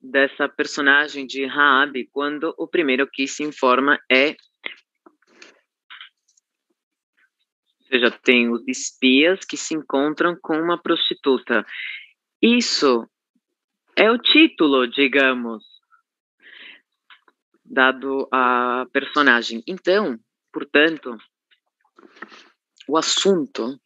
dessa 0.00 0.48
personagem 0.48 1.26
de 1.26 1.46
Raab 1.46 2.04
quando 2.10 2.54
o 2.58 2.66
primeiro 2.66 3.08
que 3.10 3.26
se 3.26 3.42
informa 3.42 3.98
é 4.10 4.36
ou 7.80 7.86
seja, 7.88 8.10
tem 8.10 8.50
os 8.50 8.66
espias 8.66 9.44
que 9.44 9.56
se 9.56 9.74
encontram 9.74 10.36
com 10.42 10.56
uma 10.58 10.80
prostituta. 10.80 11.64
Isso 12.42 13.08
é 13.94 14.10
o 14.10 14.18
título, 14.18 14.88
digamos, 14.88 15.62
dado 17.64 18.28
a 18.32 18.86
personagem. 18.92 19.62
Então, 19.66 20.18
portanto, 20.52 21.16
o 22.88 22.96
assunto 22.96 23.78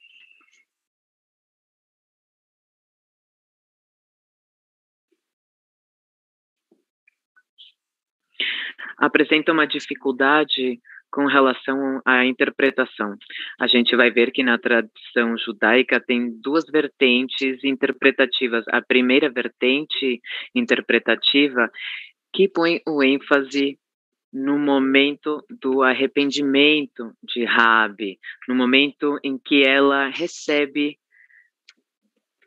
apresenta 8.98 9.52
uma 9.52 9.66
dificuldade 9.66 10.80
com 11.10 11.26
relação 11.26 12.02
à 12.04 12.24
interpretação. 12.26 13.16
A 13.58 13.66
gente 13.66 13.96
vai 13.96 14.10
ver 14.10 14.30
que 14.30 14.42
na 14.42 14.58
tradição 14.58 15.36
judaica 15.38 16.00
tem 16.00 16.30
duas 16.40 16.64
vertentes 16.66 17.64
interpretativas. 17.64 18.64
A 18.68 18.82
primeira 18.82 19.30
vertente 19.30 20.20
interpretativa 20.54 21.70
que 22.32 22.48
põe 22.48 22.82
o 22.86 23.02
ênfase 23.02 23.78
no 24.32 24.58
momento 24.58 25.44
do 25.48 25.82
arrependimento 25.82 27.12
de 27.22 27.44
Rabi, 27.44 28.18
no 28.46 28.54
momento 28.54 29.18
em 29.24 29.38
que 29.38 29.62
ela 29.66 30.08
recebe 30.08 30.98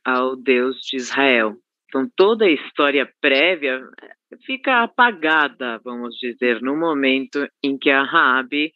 ao 0.03 0.35
Deus 0.35 0.77
de 0.81 0.97
Israel. 0.97 1.57
Então, 1.85 2.09
toda 2.15 2.45
a 2.45 2.51
história 2.51 3.11
prévia 3.19 3.81
fica 4.45 4.83
apagada, 4.83 5.79
vamos 5.83 6.15
dizer, 6.17 6.61
no 6.61 6.75
momento 6.77 7.47
em 7.61 7.77
que 7.77 7.89
a 7.89 8.03
Rabi 8.03 8.71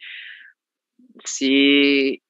se, 1.26 2.22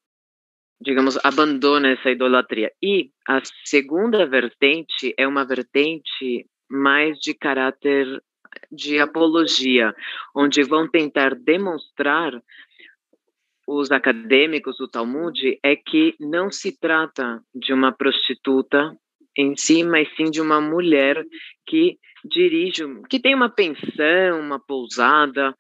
digamos, 0.80 1.18
abandona 1.24 1.90
essa 1.90 2.12
idolatria. 2.12 2.72
E 2.82 3.10
a 3.28 3.42
segunda 3.64 4.28
vertente 4.28 5.14
é 5.18 5.28
uma 5.28 5.46
vertente 5.46 6.46
mais 6.70 7.18
de 7.20 7.34
caráter 7.34 8.22
de 8.72 9.00
apologia, 9.00 9.96
onde 10.36 10.64
vão 10.64 10.88
tentar 10.88 11.36
demonstrar 11.36 12.42
os 13.68 13.92
acadêmicos 13.92 14.78
do 14.78 14.88
Talmud 14.88 15.60
é 15.64 15.76
que 15.76 16.16
não 16.20 16.52
se 16.52 16.80
trata 16.80 17.42
de 17.54 17.74
uma 17.74 17.92
prostituta 17.92 18.96
em 19.36 19.56
si, 19.58 19.84
mas 19.84 20.08
sim 20.16 20.30
de 20.30 20.40
uma 20.40 20.62
mulher 20.62 21.26
que 21.66 21.98
dirige, 22.24 22.84
que 23.10 23.20
tem 23.20 23.34
uma 23.34 23.50
pensão, 23.50 24.40
uma 24.40 24.60
pousada. 24.60 25.56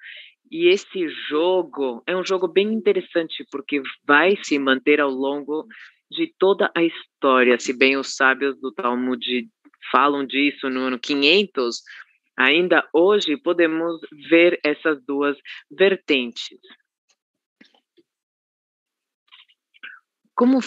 E 0.52 0.68
esse 0.68 1.10
jogo 1.28 2.04
é 2.06 2.16
um 2.16 2.24
jogo 2.24 2.48
bem 2.48 2.72
interessante 2.72 3.46
porque 3.52 3.82
vai 4.08 4.38
se 4.44 4.58
manter 4.60 5.02
ao 5.02 5.10
longo 5.10 5.66
de 6.10 6.32
toda 6.38 6.72
a 6.76 6.84
história. 6.84 7.60
Se 7.60 7.76
bem 7.76 7.98
os 7.98 8.16
sábios 8.16 8.60
do 8.60 8.72
Talmud 8.72 9.48
falam 9.92 10.26
disso 10.26 10.70
no 10.70 10.82
ano 10.82 11.00
500, 11.00 11.82
Ainda 12.38 12.88
hoje 12.94 13.38
podemos 13.38 14.02
ver 14.30 14.60
essas 14.64 15.02
duas 15.06 15.38
vertentes. 15.72 16.50
Como 20.36 20.60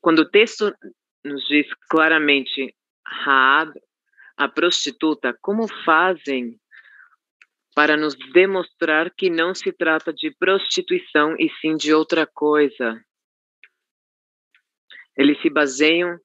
quando 0.00 0.20
o 0.20 0.30
texto 0.30 0.74
nos 1.22 1.46
diz 1.46 1.66
claramente 1.90 2.74
Raab, 3.06 3.72
a 4.36 4.48
prostituta, 4.48 5.36
como 5.42 5.68
fazem 5.84 6.58
para 7.74 7.96
nos 7.96 8.14
demonstrar 8.32 9.10
que 9.14 9.28
não 9.28 9.54
se 9.54 9.70
trata 9.70 10.12
de 10.12 10.34
prostituição 10.36 11.36
e 11.38 11.50
sim 11.60 11.76
de 11.76 11.92
outra 11.92 12.26
coisa? 12.26 12.98
Eles 15.14 15.40
se 15.42 15.50
baseiam 15.50 16.18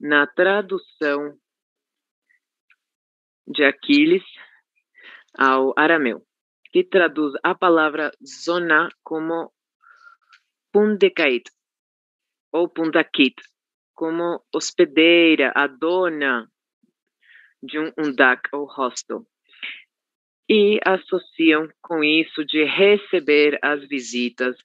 na 0.00 0.26
tradução 0.26 1.38
de 3.46 3.64
Aquiles 3.64 4.22
ao 5.36 5.72
arameu, 5.76 6.22
que 6.72 6.84
traduz 6.84 7.32
a 7.42 7.54
palavra 7.54 8.10
zona 8.24 8.88
como 9.02 9.52
pundekait 10.72 11.44
ou 12.52 12.68
pundakit, 12.68 13.36
como 13.94 14.42
hospedeira, 14.54 15.52
a 15.54 15.66
dona 15.66 16.50
de 17.62 17.78
um 17.78 17.92
undak 17.98 18.48
ou 18.52 18.66
hostel. 18.66 19.26
E 20.48 20.80
associam 20.84 21.68
com 21.80 22.02
isso 22.02 22.44
de 22.44 22.64
receber 22.64 23.58
as 23.62 23.86
visitas. 23.86 24.56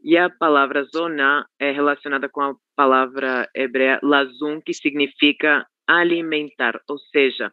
E 0.00 0.16
a 0.16 0.28
palavra 0.28 0.84
zona 0.84 1.48
é 1.58 1.70
relacionada 1.70 2.28
com 2.28 2.42
a 2.42 2.54
palavra 2.76 3.48
hebreia 3.54 3.98
lazum, 4.02 4.60
que 4.60 4.74
significa 4.74 5.66
alimentar, 5.88 6.80
ou 6.88 6.98
seja, 6.98 7.52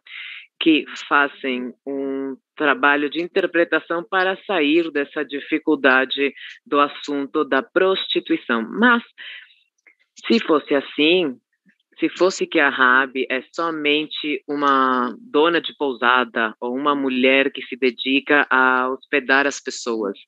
que 0.60 0.84
façam 1.08 1.74
um 1.86 2.36
trabalho 2.56 3.10
de 3.10 3.20
interpretação 3.20 4.02
para 4.02 4.36
sair 4.44 4.90
dessa 4.90 5.24
dificuldade 5.24 6.34
do 6.64 6.80
assunto 6.80 7.44
da 7.44 7.62
prostituição. 7.62 8.62
Mas, 8.62 9.02
se 10.26 10.40
fosse 10.40 10.74
assim, 10.74 11.38
se 11.98 12.08
fosse 12.10 12.46
que 12.46 12.60
a 12.60 12.68
Rabi 12.68 13.26
é 13.30 13.42
somente 13.52 14.42
uma 14.46 15.14
dona 15.18 15.60
de 15.60 15.74
pousada 15.76 16.54
ou 16.60 16.74
uma 16.74 16.94
mulher 16.94 17.50
que 17.50 17.62
se 17.62 17.76
dedica 17.76 18.46
a 18.50 18.90
hospedar 18.90 19.46
as 19.46 19.60
pessoas, 19.60 20.18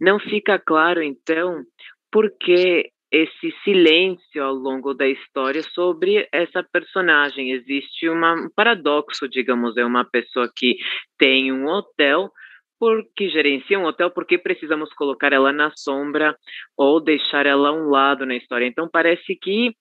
não 0.00 0.18
fica 0.18 0.58
claro, 0.58 1.02
então, 1.02 1.62
por 2.10 2.30
que 2.38 2.90
esse 3.14 3.54
silêncio 3.62 4.42
ao 4.42 4.52
longo 4.52 4.92
da 4.92 5.06
história 5.06 5.62
sobre 5.62 6.28
essa 6.32 6.64
personagem. 6.64 7.52
Existe 7.52 8.08
uma, 8.08 8.34
um 8.34 8.50
paradoxo, 8.50 9.28
digamos, 9.28 9.76
é 9.76 9.84
uma 9.84 10.04
pessoa 10.04 10.50
que 10.52 10.76
tem 11.16 11.52
um 11.52 11.64
hotel, 11.66 12.32
porque 12.76 13.28
gerencia 13.28 13.78
um 13.78 13.84
hotel, 13.84 14.10
porque 14.10 14.36
precisamos 14.36 14.92
colocar 14.94 15.32
ela 15.32 15.52
na 15.52 15.70
sombra 15.76 16.36
ou 16.76 17.00
deixar 17.00 17.46
ela 17.46 17.68
a 17.68 17.72
um 17.72 17.88
lado 17.88 18.26
na 18.26 18.34
história. 18.34 18.66
Então 18.66 18.88
parece 18.90 19.36
que 19.36 19.72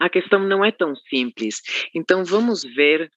a 0.00 0.08
questão 0.08 0.40
não 0.40 0.64
é 0.64 0.72
tão 0.72 0.96
simples. 0.96 1.60
Então 1.94 2.24
vamos 2.24 2.62
ver 2.62 3.10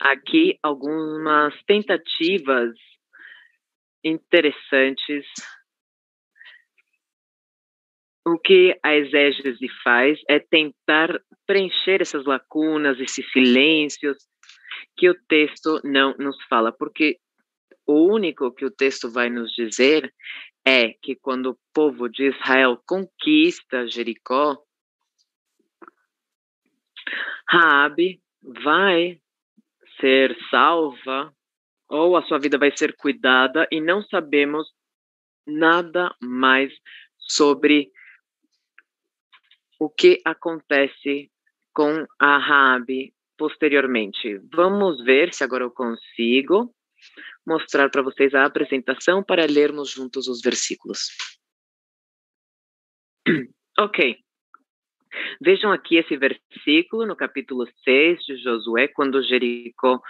aqui 0.00 0.58
algumas 0.62 1.54
tentativas 1.64 2.70
interessantes. 4.02 5.26
O 8.28 8.38
que 8.38 8.78
a 8.82 8.94
exégese 8.94 9.68
faz 9.82 10.20
é 10.28 10.38
tentar 10.38 11.18
preencher 11.46 12.02
essas 12.02 12.26
lacunas, 12.26 13.00
esses 13.00 13.24
silêncios 13.32 14.18
que 14.94 15.08
o 15.08 15.14
texto 15.26 15.80
não 15.82 16.14
nos 16.18 16.36
fala, 16.44 16.70
porque 16.70 17.18
o 17.86 18.04
único 18.12 18.52
que 18.52 18.66
o 18.66 18.70
texto 18.70 19.10
vai 19.10 19.30
nos 19.30 19.50
dizer 19.54 20.12
é 20.62 20.90
que 21.00 21.16
quando 21.16 21.52
o 21.52 21.58
povo 21.72 22.06
de 22.06 22.24
Israel 22.26 22.78
conquista 22.86 23.88
Jericó, 23.88 24.62
Raabe 27.48 28.20
vai 28.42 29.18
ser 29.98 30.36
salva 30.50 31.34
ou 31.88 32.14
a 32.14 32.22
sua 32.24 32.38
vida 32.38 32.58
vai 32.58 32.76
ser 32.76 32.94
cuidada 32.94 33.66
e 33.70 33.80
não 33.80 34.02
sabemos 34.02 34.68
nada 35.46 36.14
mais 36.20 36.70
sobre 37.16 37.90
o 39.78 39.88
que 39.88 40.20
acontece 40.24 41.30
com 41.72 42.06
a 42.18 42.38
Raabe 42.38 43.14
posteriormente. 43.36 44.40
Vamos 44.52 45.02
ver 45.04 45.32
se 45.32 45.44
agora 45.44 45.64
eu 45.64 45.70
consigo 45.70 46.74
mostrar 47.46 47.88
para 47.88 48.02
vocês 48.02 48.34
a 48.34 48.44
apresentação 48.44 49.22
para 49.22 49.46
lermos 49.46 49.90
juntos 49.90 50.26
os 50.28 50.40
versículos. 50.42 51.08
Ok. 53.80 54.18
Vejam 55.40 55.70
aqui 55.70 55.98
esse 55.98 56.16
versículo 56.16 57.06
no 57.06 57.14
capítulo 57.14 57.64
6 57.84 58.24
de 58.24 58.36
Josué, 58.38 58.88
quando 58.88 59.22
Jericó 59.22 60.02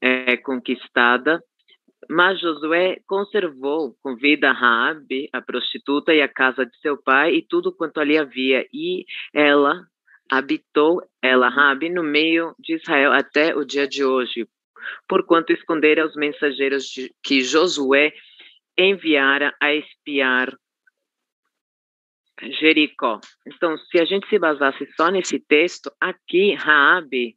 é 0.00 0.36
conquistada. 0.36 1.42
Mas 2.08 2.40
Josué 2.40 3.00
conservou 3.06 3.94
com 4.02 4.16
vida 4.16 4.52
Raabe, 4.52 5.28
a 5.32 5.40
prostituta, 5.40 6.14
e 6.14 6.22
a 6.22 6.28
casa 6.28 6.64
de 6.64 6.76
seu 6.80 6.96
pai 6.96 7.34
e 7.34 7.42
tudo 7.42 7.72
quanto 7.72 8.00
ali 8.00 8.16
havia. 8.16 8.66
E 8.72 9.04
ela 9.34 9.86
habitou, 10.30 11.02
ela, 11.20 11.48
Raabe, 11.48 11.88
no 11.90 12.02
meio 12.02 12.54
de 12.58 12.74
Israel 12.74 13.12
até 13.12 13.54
o 13.54 13.64
dia 13.64 13.86
de 13.86 14.04
hoje, 14.04 14.48
porquanto 15.08 15.52
escondera 15.52 16.06
os 16.06 16.14
mensageiros 16.14 16.84
de, 16.84 17.14
que 17.22 17.42
Josué 17.42 18.12
enviara 18.78 19.54
a 19.60 19.74
espiar 19.74 20.56
Jericó. 22.60 23.20
Então, 23.46 23.76
se 23.76 24.00
a 24.00 24.04
gente 24.04 24.26
se 24.28 24.38
basasse 24.38 24.86
só 24.96 25.10
nesse 25.10 25.38
texto, 25.38 25.92
aqui 26.00 26.54
Raabe 26.54 27.36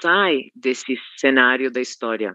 sai 0.00 0.50
desse 0.54 0.98
cenário 1.16 1.70
da 1.70 1.80
história. 1.80 2.34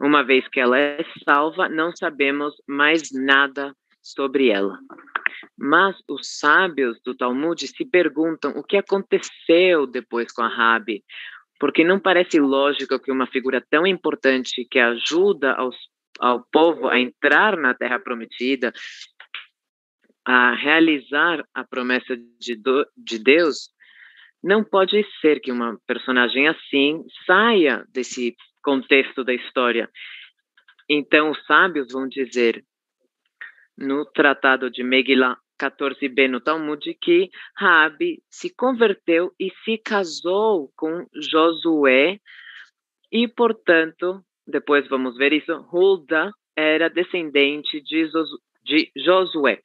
Uma 0.00 0.22
vez 0.22 0.46
que 0.48 0.60
ela 0.60 0.78
é 0.78 1.04
salva, 1.24 1.68
não 1.68 1.94
sabemos 1.94 2.54
mais 2.66 3.10
nada 3.12 3.74
sobre 4.02 4.48
ela. 4.48 4.78
Mas 5.56 5.96
os 6.08 6.38
sábios 6.38 7.00
do 7.04 7.14
Talmud 7.14 7.66
se 7.66 7.84
perguntam 7.84 8.52
o 8.52 8.62
que 8.62 8.76
aconteceu 8.76 9.86
depois 9.86 10.32
com 10.32 10.42
a 10.42 10.48
Rabi, 10.48 11.02
porque 11.58 11.84
não 11.84 12.00
parece 12.00 12.38
lógico 12.40 12.98
que 12.98 13.12
uma 13.12 13.26
figura 13.26 13.64
tão 13.70 13.86
importante 13.86 14.66
que 14.70 14.78
ajuda 14.78 15.52
aos, 15.52 15.76
ao 16.18 16.44
povo 16.52 16.88
a 16.88 16.98
entrar 16.98 17.56
na 17.56 17.72
Terra 17.72 17.98
Prometida, 17.98 18.72
a 20.24 20.54
realizar 20.54 21.44
a 21.54 21.64
promessa 21.64 22.16
de, 22.38 22.56
do, 22.56 22.86
de 22.96 23.18
Deus, 23.18 23.68
não 24.42 24.64
pode 24.64 25.04
ser 25.20 25.40
que 25.40 25.52
uma 25.52 25.78
personagem 25.86 26.48
assim 26.48 27.04
saia 27.26 27.84
desse 27.92 28.34
contexto 28.64 29.22
da 29.22 29.34
história. 29.34 29.88
Então, 30.88 31.30
os 31.30 31.46
sábios 31.46 31.92
vão 31.92 32.08
dizer 32.08 32.64
no 33.76 34.04
Tratado 34.06 34.70
de 34.70 34.82
Megillah 34.82 35.36
14b 35.60 36.28
no 36.28 36.40
Talmud 36.40 36.94
que 37.00 37.30
Raabe 37.56 38.22
se 38.28 38.54
converteu 38.54 39.32
e 39.38 39.52
se 39.64 39.78
casou 39.78 40.72
com 40.76 41.06
Josué 41.14 42.18
e, 43.10 43.28
portanto, 43.28 44.20
depois 44.46 44.88
vamos 44.88 45.16
ver 45.16 45.32
isso, 45.32 45.52
Hulda 45.72 46.32
era 46.56 46.88
descendente 46.88 47.80
de, 47.80 48.10
de 48.64 48.90
Josué. 48.96 49.60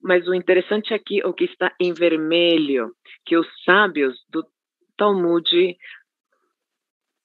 Mas 0.00 0.26
o 0.28 0.34
interessante 0.34 0.92
aqui 0.92 1.20
é 1.20 1.26
o 1.26 1.32
que 1.32 1.44
está 1.44 1.74
em 1.80 1.92
vermelho, 1.92 2.92
que 3.24 3.36
os 3.36 3.46
sábios 3.64 4.14
do 4.28 4.46
Talmud 4.96 5.76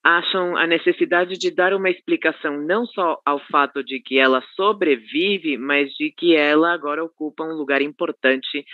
acham 0.03 0.55
a 0.55 0.65
necessidade 0.65 1.37
de 1.37 1.51
dar 1.51 1.73
uma 1.73 1.89
explicação 1.89 2.61
não 2.61 2.85
só 2.85 3.19
ao 3.25 3.39
fato 3.47 3.83
de 3.83 3.99
que 3.99 4.17
ela 4.17 4.41
sobrevive, 4.55 5.57
mas 5.57 5.91
de 5.93 6.11
que 6.11 6.35
ela 6.35 6.73
agora 6.73 7.03
ocupa 7.03 7.43
um 7.43 7.53
lugar 7.53 7.81
importante 7.81 8.65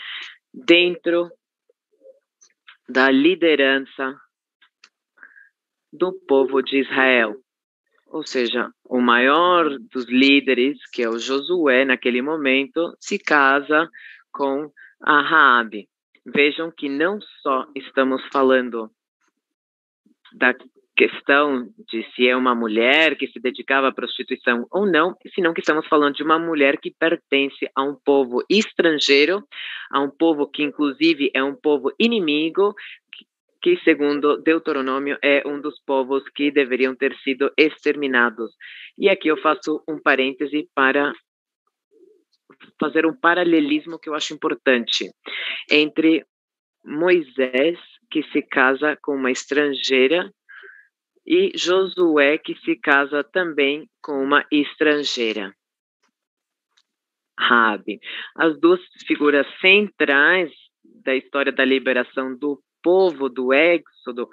dentro 0.54 1.30
da 2.88 3.10
liderança 3.10 4.16
do 5.92 6.14
povo 6.28 6.62
de 6.62 6.82
Israel. 6.82 7.36
Ou 8.08 8.26
seja, 8.26 8.72
o 8.86 9.02
maior 9.02 9.70
dos 9.92 10.06
líderes, 10.06 10.78
que 10.92 11.02
é 11.02 11.10
o 11.10 11.18
Josué, 11.18 11.84
naquele 11.84 12.22
momento, 12.22 12.96
se 13.00 13.18
casa 13.18 13.90
com 14.32 14.72
a 15.02 15.22
Raabe. 15.22 15.90
Vejam 16.26 16.72
que 16.72 16.88
não 16.88 17.20
só 17.42 17.68
estamos 17.76 18.24
falando 18.32 18.90
da 20.34 20.54
questão 20.96 21.68
de 21.90 22.04
se 22.16 22.28
é 22.28 22.36
uma 22.36 22.56
mulher 22.56 23.18
que 23.18 23.28
se 23.28 23.40
dedicava 23.40 23.90
à 23.90 23.92
prostituição 23.94 24.66
ou 24.72 24.86
não, 24.86 25.16
senão 25.34 25.54
que 25.54 25.60
estamos 25.60 25.86
falando 25.88 26.16
de 26.16 26.24
uma 26.24 26.40
mulher 26.40 26.78
que 26.78 26.92
pertence 26.92 27.70
a 27.76 27.84
um 27.84 27.96
povo 27.96 28.44
estrangeiro, 28.50 29.44
a 29.92 30.00
um 30.00 30.10
povo 30.10 30.48
que 30.48 30.64
inclusive 30.64 31.30
é 31.34 31.44
um 31.44 31.56
povo 31.56 31.92
inimigo, 32.00 32.74
que 33.62 33.78
segundo 33.84 34.38
Deuteronômio 34.38 35.18
é 35.24 35.42
um 35.46 35.60
dos 35.60 35.80
povos 35.86 36.24
que 36.36 36.52
deveriam 36.52 36.96
ter 36.96 37.16
sido 37.24 37.52
exterminados. 37.58 38.52
E 38.98 39.10
aqui 39.10 39.28
eu 39.28 39.38
faço 39.38 39.84
um 39.90 40.00
parêntese 40.00 40.70
para 40.74 41.12
fazer 42.80 43.06
um 43.06 43.14
paralelismo 43.14 44.00
que 44.00 44.08
eu 44.08 44.14
acho 44.14 44.34
importante 44.34 45.10
entre 45.70 46.24
Moisés, 46.86 47.80
que 48.12 48.22
se 48.32 48.44
casa 48.44 48.96
com 49.02 49.16
uma 49.16 49.32
estrangeira, 49.32 50.32
e 51.26 51.52
Josué, 51.56 52.38
que 52.38 52.56
se 52.60 52.76
casa 52.76 53.24
também 53.24 53.90
com 54.02 54.24
uma 54.24 54.46
estrangeira. 54.52 55.54
Rabi. 57.38 58.00
As 58.36 58.60
duas 58.60 58.80
figuras 59.06 59.46
centrais 59.60 60.52
da 61.04 61.16
história 61.16 61.52
da 61.52 61.66
liberação 61.66 62.36
do 62.38 62.62
povo 62.82 63.28
do 63.28 63.52
Éxodo 63.52 64.30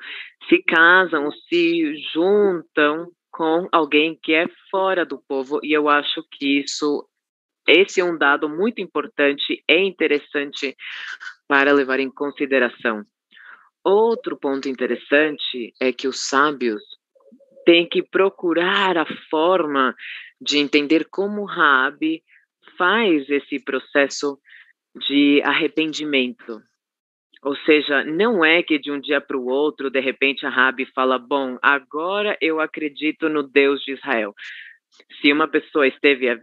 se 0.48 0.62
casam, 0.62 1.30
se 1.48 1.96
juntam 2.12 3.10
com 3.30 3.66
alguém 3.72 4.18
que 4.22 4.34
é 4.34 4.46
fora 4.70 5.06
do 5.06 5.18
povo, 5.18 5.58
e 5.62 5.72
eu 5.72 5.88
acho 5.88 6.22
que 6.30 6.60
isso 6.60 7.08
esse 7.66 8.00
é 8.00 8.04
um 8.04 8.18
dado 8.18 8.48
muito 8.48 8.80
importante 8.80 9.62
e 9.68 9.78
interessante 9.78 10.76
para 11.46 11.72
levar 11.72 12.00
em 12.00 12.10
consideração. 12.10 13.04
Outro 13.84 14.36
ponto 14.36 14.68
interessante 14.68 15.74
é 15.80 15.92
que 15.92 16.06
os 16.06 16.28
sábios 16.28 16.82
têm 17.64 17.88
que 17.88 18.02
procurar 18.02 18.96
a 18.96 19.06
forma 19.28 19.94
de 20.40 20.58
entender 20.58 21.06
como 21.10 21.44
Raabe 21.44 22.22
faz 22.76 23.28
esse 23.28 23.58
processo 23.58 24.38
de 25.08 25.40
arrependimento. 25.42 26.60
Ou 27.42 27.56
seja, 27.56 28.04
não 28.04 28.44
é 28.44 28.62
que 28.62 28.78
de 28.78 28.90
um 28.92 29.00
dia 29.00 29.20
para 29.20 29.36
o 29.36 29.46
outro, 29.46 29.90
de 29.90 30.00
repente, 30.00 30.46
a 30.46 30.50
Rabi 30.50 30.86
fala: 30.86 31.18
Bom, 31.18 31.58
agora 31.60 32.36
eu 32.40 32.60
acredito 32.60 33.28
no 33.28 33.42
Deus 33.42 33.82
de 33.82 33.92
Israel. 33.92 34.32
Se 35.20 35.32
uma 35.32 35.48
pessoa 35.48 35.86
esteve 35.88 36.40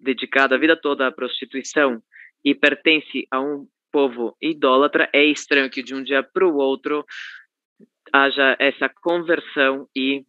dedicada 0.00 0.54
a 0.54 0.58
vida 0.58 0.76
toda 0.76 1.06
à 1.06 1.12
prostituição 1.12 2.02
e 2.42 2.54
pertence 2.54 3.26
a 3.30 3.40
um 3.40 3.66
povo 3.94 4.36
idólatra, 4.42 5.08
é 5.12 5.24
estranho 5.24 5.70
que 5.70 5.80
de 5.80 5.94
um 5.94 6.02
dia 6.02 6.20
para 6.20 6.44
o 6.44 6.56
outro 6.56 7.04
haja 8.12 8.56
essa 8.58 8.88
conversão 8.88 9.86
e 9.94 10.24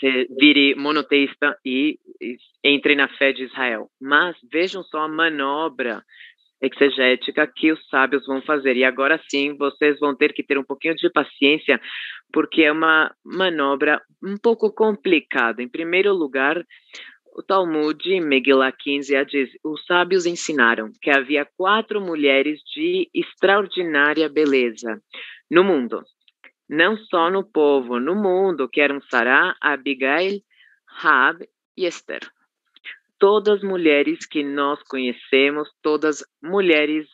se 0.00 0.26
vire 0.36 0.74
monoteísta 0.74 1.56
e, 1.64 1.96
e 2.20 2.36
entre 2.64 2.96
na 2.96 3.06
fé 3.06 3.32
de 3.32 3.44
Israel. 3.44 3.88
Mas 4.00 4.36
vejam 4.50 4.82
só 4.82 5.02
a 5.02 5.08
manobra 5.08 6.02
exegética 6.60 7.46
que 7.46 7.70
os 7.70 7.88
sábios 7.88 8.26
vão 8.26 8.42
fazer. 8.42 8.76
E 8.76 8.82
agora 8.82 9.20
sim, 9.30 9.56
vocês 9.56 10.00
vão 10.00 10.16
ter 10.16 10.32
que 10.32 10.42
ter 10.42 10.58
um 10.58 10.64
pouquinho 10.64 10.96
de 10.96 11.08
paciência, 11.08 11.80
porque 12.32 12.62
é 12.62 12.72
uma 12.72 13.14
manobra 13.24 14.02
um 14.20 14.36
pouco 14.36 14.72
complicada. 14.74 15.62
Em 15.62 15.68
primeiro 15.68 16.12
lugar, 16.12 16.60
o 17.34 17.42
Talmud, 17.42 18.20
Megillah 18.20 18.72
15, 18.72 19.24
diz: 19.24 19.50
os 19.64 19.84
sábios 19.86 20.26
ensinaram 20.26 20.92
que 21.00 21.10
havia 21.10 21.44
quatro 21.56 22.00
mulheres 22.00 22.60
de 22.74 23.08
extraordinária 23.14 24.28
beleza 24.28 25.02
no 25.50 25.64
mundo. 25.64 26.02
Não 26.68 26.96
só 26.96 27.30
no 27.30 27.44
povo, 27.44 27.98
no 27.98 28.14
mundo, 28.14 28.68
que 28.68 28.80
eram 28.80 29.00
Sarah, 29.02 29.56
Abigail, 29.60 30.40
Rab 30.86 31.48
e 31.76 31.86
Esther 31.86 32.20
todas 33.20 33.62
mulheres 33.62 34.26
que 34.26 34.42
nós 34.42 34.82
conhecemos, 34.82 35.68
todas 35.82 36.24
mulheres 36.42 37.06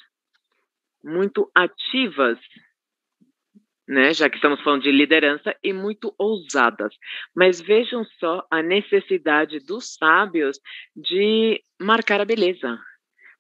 muito 1.03 1.51
ativas, 1.55 2.39
né, 3.89 4.13
já 4.13 4.29
que 4.29 4.37
estamos 4.37 4.61
falando 4.63 4.83
de 4.83 4.91
liderança, 4.91 5.55
e 5.63 5.73
muito 5.73 6.15
ousadas. 6.19 6.93
Mas 7.35 7.61
vejam 7.61 8.05
só 8.19 8.45
a 8.51 8.63
necessidade 8.63 9.61
dos 9.61 9.95
sábios 9.95 10.59
de 10.95 11.61
marcar 11.81 12.21
a 12.21 12.25
beleza. 12.25 12.79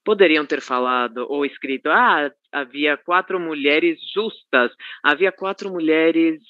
Poderiam 0.04 0.46
ter 0.46 0.60
falado 0.60 1.26
ou 1.28 1.44
escrito: 1.44 1.88
ah, 1.88 2.30
havia 2.52 2.96
quatro 2.96 3.40
mulheres 3.40 3.98
justas, 4.14 4.70
havia 5.02 5.32
quatro 5.32 5.70
mulheres 5.70 6.40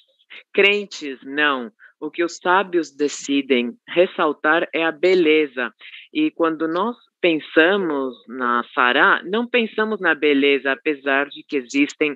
crentes. 0.52 1.18
Não. 1.24 1.72
O 1.98 2.10
que 2.10 2.22
os 2.22 2.36
sábios 2.36 2.94
decidem 2.94 3.72
ressaltar 3.88 4.68
é 4.74 4.84
a 4.84 4.92
beleza. 4.92 5.72
E 6.12 6.30
quando 6.30 6.68
nós 6.68 6.94
pensamos 7.22 8.14
na 8.28 8.62
Sará, 8.74 9.22
não 9.24 9.48
pensamos 9.48 9.98
na 9.98 10.14
beleza, 10.14 10.72
apesar 10.72 11.28
de 11.28 11.42
que 11.42 11.56
existem 11.56 12.14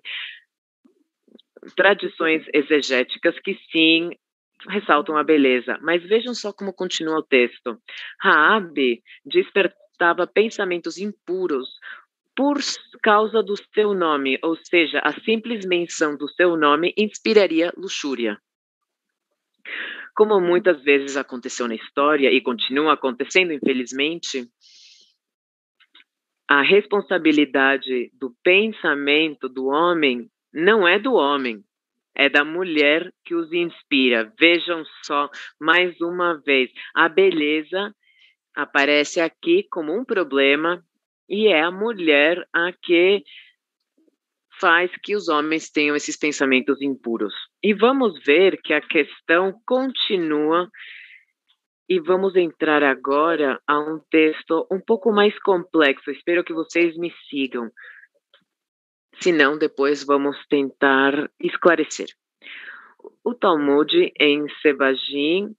tradições 1.76 2.44
exegéticas 2.52 3.38
que 3.40 3.58
sim 3.70 4.10
ressaltam 4.68 5.16
a 5.16 5.24
beleza. 5.24 5.78
Mas 5.82 6.02
vejam 6.02 6.34
só 6.34 6.52
como 6.52 6.72
continua 6.72 7.18
o 7.18 7.22
texto. 7.22 7.78
Raabe 8.20 9.02
despertava 9.24 10.26
pensamentos 10.26 10.98
impuros 10.98 11.68
por 12.34 12.58
causa 13.02 13.42
do 13.42 13.54
seu 13.74 13.92
nome, 13.92 14.38
ou 14.42 14.56
seja, 14.56 15.00
a 15.00 15.12
simples 15.20 15.66
menção 15.66 16.16
do 16.16 16.28
seu 16.28 16.56
nome 16.56 16.94
inspiraria 16.96 17.72
luxúria. 17.76 18.38
Como 20.14 20.40
muitas 20.40 20.82
vezes 20.82 21.16
aconteceu 21.16 21.68
na 21.68 21.74
história 21.74 22.32
e 22.32 22.40
continua 22.40 22.94
acontecendo, 22.94 23.52
infelizmente, 23.52 24.48
a 26.48 26.62
responsabilidade 26.62 28.10
do 28.14 28.34
pensamento 28.42 29.48
do 29.48 29.66
homem 29.66 30.28
não 30.52 30.86
é 30.86 30.98
do 30.98 31.14
homem, 31.14 31.62
é 32.14 32.28
da 32.28 32.44
mulher 32.44 33.12
que 33.24 33.34
os 33.34 33.52
inspira. 33.52 34.32
Vejam 34.38 34.84
só, 35.02 35.28
mais 35.60 36.00
uma 36.00 36.40
vez, 36.40 36.70
a 36.94 37.08
beleza 37.08 37.94
aparece 38.54 39.20
aqui 39.20 39.66
como 39.70 39.92
um 39.92 40.04
problema 40.04 40.82
e 41.28 41.48
é 41.48 41.62
a 41.62 41.70
mulher 41.70 42.44
a 42.52 42.72
que 42.72 43.22
faz 44.60 44.90
que 45.02 45.16
os 45.16 45.28
homens 45.28 45.70
tenham 45.70 45.96
esses 45.96 46.16
pensamentos 46.16 46.82
impuros. 46.82 47.32
E 47.62 47.72
vamos 47.72 48.22
ver 48.24 48.60
que 48.62 48.74
a 48.74 48.80
questão 48.80 49.54
continua 49.66 50.68
e 51.88 51.98
vamos 51.98 52.36
entrar 52.36 52.82
agora 52.82 53.60
a 53.66 53.78
um 53.80 53.98
texto 54.10 54.66
um 54.70 54.80
pouco 54.80 55.10
mais 55.10 55.36
complexo. 55.40 56.10
Espero 56.10 56.44
que 56.44 56.52
vocês 56.52 56.96
me 56.96 57.12
sigam. 57.28 57.70
Se 59.20 59.32
não, 59.32 59.58
depois 59.58 60.02
vamos 60.02 60.36
tentar 60.48 61.30
esclarecer. 61.38 62.08
O 63.22 63.34
Talmud 63.34 64.12
em 64.18 64.48
Sebagim 64.62 65.54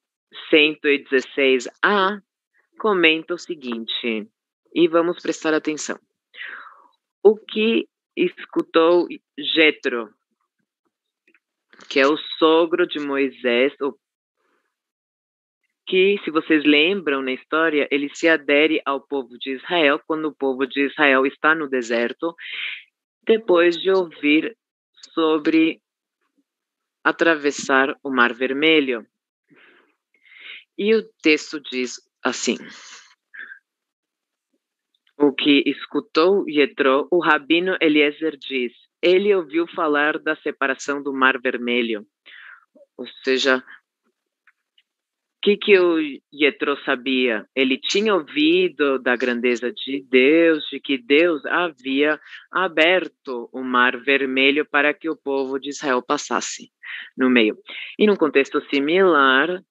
116a 0.52 2.22
comenta 2.80 3.36
o 3.36 3.38
seguinte, 3.38 4.28
e 4.74 4.88
vamos 4.88 5.22
prestar 5.22 5.54
atenção. 5.54 6.00
O 7.24 7.38
que 7.38 7.88
escutou 8.18 9.08
Jetro, 9.38 10.10
que 11.88 12.00
é 12.00 12.08
o 12.08 12.18
sogro 12.40 12.88
de 12.88 13.00
Moisés, 13.00 13.74
que, 15.86 16.20
se 16.24 16.32
vocês 16.32 16.64
lembram 16.64 17.22
na 17.22 17.34
história, 17.34 17.88
ele 17.92 18.10
se 18.16 18.28
adere 18.28 18.82
ao 18.86 19.02
povo 19.02 19.38
de 19.38 19.52
Israel 19.52 20.02
quando 20.08 20.30
o 20.30 20.36
povo 20.36 20.66
de 20.66 20.88
Israel 20.88 21.28
está 21.28 21.54
no 21.54 21.70
deserto, 21.70 22.36
depois 23.26 23.78
de 23.80 23.92
ouvir 23.92 24.58
sobre 25.14 25.82
atravessar 27.04 27.98
o 28.04 28.10
Mar 28.10 28.34
Vermelho. 28.34 29.06
E 30.78 30.96
o 30.96 31.04
texto 31.22 31.60
diz 31.60 32.00
assim: 32.24 32.58
o 35.22 35.32
que 35.32 35.64
escutou 35.68 36.50
Yetro, 36.50 37.08
o 37.12 37.20
rabino 37.20 37.78
Eliezer 37.80 38.36
diz, 38.38 38.74
ele 39.02 39.34
ouviu 39.36 39.68
falar 39.68 40.18
da 40.18 40.36
separação 40.36 41.02
do 41.02 41.14
Mar 41.14 41.40
Vermelho. 41.40 42.06
Ou 42.98 43.06
seja, 43.24 43.64
que, 45.42 45.58
que 45.58 45.80
o 45.80 45.98
Yetro 46.34 46.78
sabia? 46.86 47.46
Ele 47.56 47.78
tinha 47.78 48.14
ouvido 48.14 49.00
da 49.00 49.16
grandeza 49.16 49.72
de 49.72 50.06
Deus, 50.10 50.64
de 50.72 50.80
que 50.80 50.98
Deus 50.98 51.46
havia 51.46 52.20
aberto 52.52 53.50
o 53.52 53.64
Mar 53.64 53.98
Vermelho 53.98 54.66
para 54.70 54.94
que 54.94 55.10
o 55.10 55.16
povo 55.16 55.60
de 55.60 55.70
Israel 55.70 56.02
passasse 56.02 56.72
no 57.18 57.30
meio. 57.30 57.58
E 57.98 58.06
num 58.06 58.16
contexto 58.16 58.62
similar, 58.70 59.62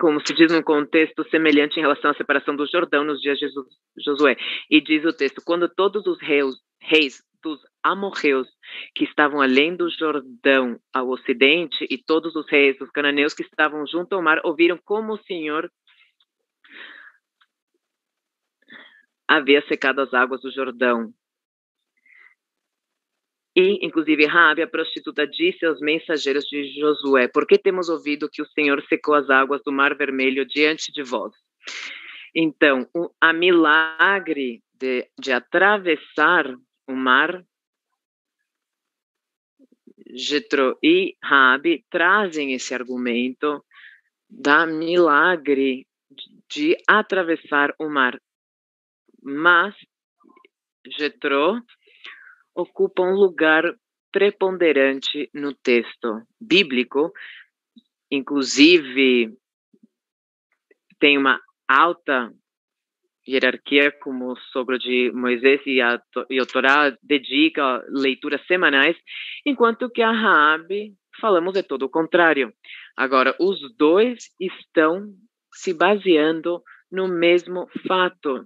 como 0.00 0.18
se 0.26 0.32
diz 0.32 0.50
num 0.50 0.62
contexto 0.62 1.22
semelhante 1.28 1.78
em 1.78 1.82
relação 1.82 2.10
à 2.10 2.14
separação 2.14 2.56
do 2.56 2.66
Jordão 2.66 3.04
nos 3.04 3.20
dias 3.20 3.38
de 3.38 3.46
Josué. 4.02 4.34
E 4.70 4.80
diz 4.80 5.04
o 5.04 5.12
texto: 5.12 5.42
quando 5.44 5.68
todos 5.68 6.06
os 6.06 6.18
reis, 6.20 6.56
reis 6.80 7.22
dos 7.42 7.60
amorreus 7.82 8.48
que 8.94 9.04
estavam 9.04 9.40
além 9.40 9.76
do 9.76 9.90
Jordão 9.90 10.78
ao 10.92 11.08
ocidente 11.08 11.86
e 11.90 11.98
todos 11.98 12.34
os 12.34 12.48
reis 12.50 12.78
dos 12.78 12.90
cananeus 12.90 13.34
que 13.34 13.42
estavam 13.42 13.86
junto 13.86 14.14
ao 14.14 14.22
mar 14.22 14.40
ouviram 14.44 14.78
como 14.84 15.14
o 15.14 15.22
Senhor 15.24 15.70
havia 19.28 19.66
secado 19.68 20.00
as 20.02 20.12
águas 20.12 20.42
do 20.42 20.50
Jordão 20.50 21.12
e, 23.54 23.84
inclusive, 23.84 24.26
Rabi, 24.26 24.62
a 24.62 24.68
prostituta, 24.68 25.26
disse 25.26 25.66
aos 25.66 25.80
mensageiros 25.80 26.44
de 26.44 26.72
Josué: 26.80 27.26
Por 27.28 27.46
que 27.46 27.58
temos 27.58 27.88
ouvido 27.88 28.30
que 28.30 28.42
o 28.42 28.48
Senhor 28.48 28.82
secou 28.88 29.14
as 29.14 29.28
águas 29.28 29.60
do 29.64 29.72
Mar 29.72 29.96
Vermelho 29.96 30.46
diante 30.46 30.92
de 30.92 31.02
vós? 31.02 31.32
Então, 32.34 32.88
o 32.94 33.10
a 33.20 33.32
milagre 33.32 34.62
de, 34.72 35.08
de 35.18 35.32
atravessar 35.32 36.46
o 36.88 36.92
mar, 36.92 37.44
Jetro 40.12 40.78
e 40.82 41.16
Rabi 41.22 41.84
trazem 41.90 42.52
esse 42.52 42.72
argumento 42.72 43.64
da 44.28 44.64
milagre 44.64 45.86
de 46.48 46.76
atravessar 46.86 47.74
o 47.78 47.88
mar. 47.88 48.20
Mas 49.22 49.74
Jetro 50.86 51.60
ocupa 52.60 53.02
um 53.02 53.14
lugar 53.14 53.64
preponderante 54.12 55.30
no 55.32 55.54
texto 55.54 56.22
bíblico, 56.40 57.12
inclusive 58.10 59.36
tem 60.98 61.16
uma 61.16 61.40
alta 61.68 62.32
hierarquia 63.26 63.92
como 64.00 64.32
o 64.32 64.36
sogro 64.52 64.78
de 64.78 65.12
Moisés 65.12 65.60
e, 65.66 65.80
a, 65.80 66.00
e 66.28 66.40
o 66.40 66.46
Torá 66.46 66.96
dedica 67.02 67.84
leituras 67.88 68.44
semanais, 68.46 68.96
enquanto 69.46 69.90
que 69.90 70.02
a 70.02 70.10
Raabe 70.10 70.94
falamos 71.20 71.54
de 71.54 71.62
todo 71.62 71.82
o 71.84 71.90
contrário. 71.90 72.52
Agora, 72.96 73.34
os 73.38 73.58
dois 73.76 74.18
estão 74.40 75.06
se 75.54 75.72
baseando 75.72 76.62
no 76.90 77.06
mesmo 77.06 77.68
fato, 77.86 78.44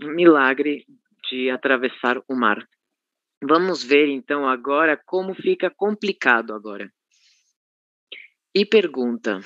milagre 0.00 0.84
de 1.28 1.50
atravessar 1.50 2.18
o 2.28 2.34
mar. 2.34 2.66
Vamos 3.44 3.82
ver 3.82 4.08
então 4.08 4.48
agora 4.48 4.96
como 4.96 5.34
fica 5.34 5.68
complicado 5.68 6.54
agora. 6.54 6.88
E 8.54 8.64
pergunta: 8.64 9.40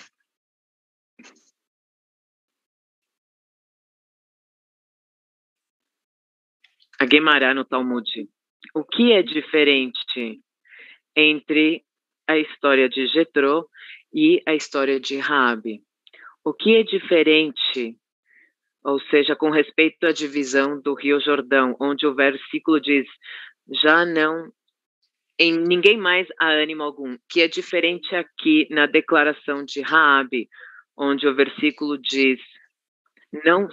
a 7.00 7.06
Guemará 7.06 7.54
no 7.54 7.64
Talmud. 7.64 8.28
O 8.74 8.84
que 8.84 9.12
é 9.12 9.22
diferente 9.22 10.42
entre 11.16 11.82
a 12.28 12.36
história 12.36 12.90
de 12.90 13.06
Jetro 13.06 13.66
e 14.12 14.42
a 14.46 14.54
história 14.54 15.00
de 15.00 15.16
Raabe? 15.16 15.82
O 16.44 16.52
que 16.52 16.76
é 16.76 16.82
diferente, 16.82 17.96
ou 18.84 19.00
seja, 19.08 19.34
com 19.34 19.48
respeito 19.48 20.04
à 20.04 20.12
divisão 20.12 20.78
do 20.80 20.92
Rio 20.92 21.18
Jordão, 21.18 21.74
onde 21.80 22.06
o 22.06 22.14
versículo 22.14 22.78
diz: 22.78 23.06
já 23.70 24.04
não 24.04 24.52
em 25.38 25.58
ninguém 25.58 25.98
mais 25.98 26.26
há 26.40 26.48
ânimo 26.48 26.82
algum, 26.82 27.16
que 27.28 27.42
é 27.42 27.48
diferente 27.48 28.14
aqui 28.14 28.66
na 28.70 28.86
declaração 28.86 29.64
de 29.64 29.82
Raabe, 29.82 30.48
onde 30.96 31.26
o 31.26 31.34
versículo 31.34 31.98
diz: 31.98 32.40
não 33.44 33.68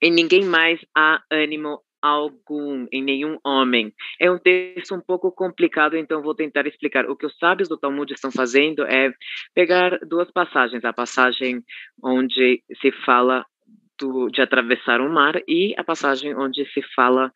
em 0.00 0.10
ninguém 0.10 0.44
mais 0.44 0.80
há 0.96 1.22
ânimo 1.30 1.80
algum, 2.02 2.88
em 2.90 3.00
nenhum 3.00 3.38
homem. 3.44 3.94
É 4.18 4.28
um 4.28 4.38
texto 4.38 4.92
um 4.92 5.00
pouco 5.00 5.30
complicado, 5.30 5.96
então 5.96 6.20
vou 6.20 6.34
tentar 6.34 6.66
explicar. 6.66 7.08
O 7.08 7.16
que 7.16 7.24
os 7.24 7.38
sábios 7.38 7.68
do 7.68 7.78
Talmud 7.78 8.12
estão 8.12 8.32
fazendo 8.32 8.84
é 8.84 9.12
pegar 9.54 9.96
duas 10.00 10.28
passagens, 10.32 10.84
a 10.84 10.92
passagem 10.92 11.62
onde 12.02 12.60
se 12.80 12.90
fala 13.04 13.46
do, 14.00 14.28
de 14.30 14.42
atravessar 14.42 15.00
o 15.00 15.08
mar 15.08 15.40
e 15.46 15.74
a 15.78 15.84
passagem 15.84 16.34
onde 16.34 16.66
se 16.72 16.82
fala 16.94 17.32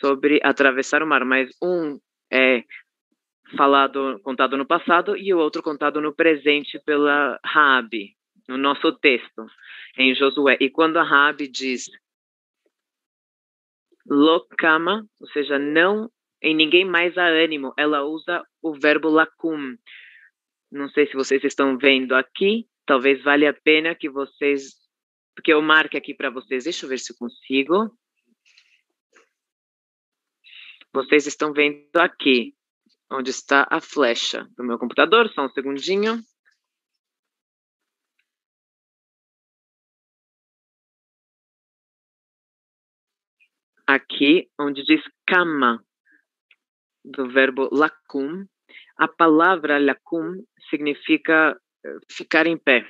sobre 0.00 0.40
atravessar 0.42 1.02
o 1.02 1.06
mar, 1.06 1.24
mas 1.24 1.50
um 1.62 1.98
é 2.30 2.64
falado, 3.56 4.20
contado 4.22 4.56
no 4.56 4.66
passado 4.66 5.16
e 5.16 5.32
o 5.32 5.38
outro 5.38 5.62
contado 5.62 6.00
no 6.00 6.14
presente 6.14 6.78
pela 6.84 7.38
Rabi, 7.44 8.14
no 8.48 8.58
nosso 8.58 8.92
texto, 8.92 9.46
em 9.96 10.14
Josué. 10.14 10.56
E 10.60 10.68
quando 10.70 10.98
a 10.98 11.02
Rabi 11.02 11.48
diz 11.48 11.88
Lokama, 14.06 15.06
ou 15.20 15.28
seja, 15.28 15.58
não 15.58 16.10
em 16.42 16.54
ninguém 16.54 16.84
mais 16.84 17.16
há 17.18 17.26
ânimo. 17.26 17.74
Ela 17.76 18.04
usa 18.04 18.42
o 18.62 18.72
verbo 18.72 19.08
lacum. 19.08 19.76
Não 20.70 20.88
sei 20.88 21.06
se 21.06 21.14
vocês 21.14 21.42
estão 21.44 21.76
vendo 21.76 22.14
aqui. 22.14 22.66
Talvez 22.86 23.22
valha 23.22 23.50
a 23.50 23.54
pena 23.54 23.94
que 23.94 24.08
vocês, 24.08 24.74
porque 25.34 25.52
eu 25.52 25.60
marque 25.60 25.96
aqui 25.96 26.14
para 26.14 26.30
vocês. 26.30 26.64
Deixa 26.64 26.86
eu 26.86 26.90
ver 26.90 26.98
se 26.98 27.12
eu 27.12 27.16
consigo. 27.18 27.90
Vocês 30.98 31.28
estão 31.28 31.52
vendo 31.52 31.96
aqui, 31.96 32.56
onde 33.08 33.30
está 33.30 33.64
a 33.70 33.80
flecha 33.80 34.48
do 34.56 34.64
meu 34.64 34.76
computador. 34.80 35.28
Só 35.28 35.46
um 35.46 35.50
segundinho. 35.50 36.20
aqui, 43.86 44.50
onde 44.60 44.82
diz 44.82 45.00
kama, 45.26 45.82
do 47.02 47.30
verbo 47.30 47.70
lacum, 47.72 48.44
a 48.98 49.08
palavra 49.08 49.78
lacum 49.78 50.44
significa 50.68 51.58
eh, 51.86 51.96
ficar 52.10 52.46
em 52.46 52.58
pé. 52.58 52.86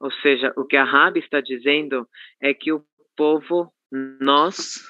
Ou 0.00 0.10
seja, 0.10 0.54
o 0.56 0.64
que 0.64 0.78
a 0.78 0.84
Rabi 0.84 1.20
está 1.20 1.42
dizendo 1.42 2.08
é 2.40 2.54
que 2.54 2.72
o 2.72 2.82
povo, 3.14 3.74
nós, 3.92 4.80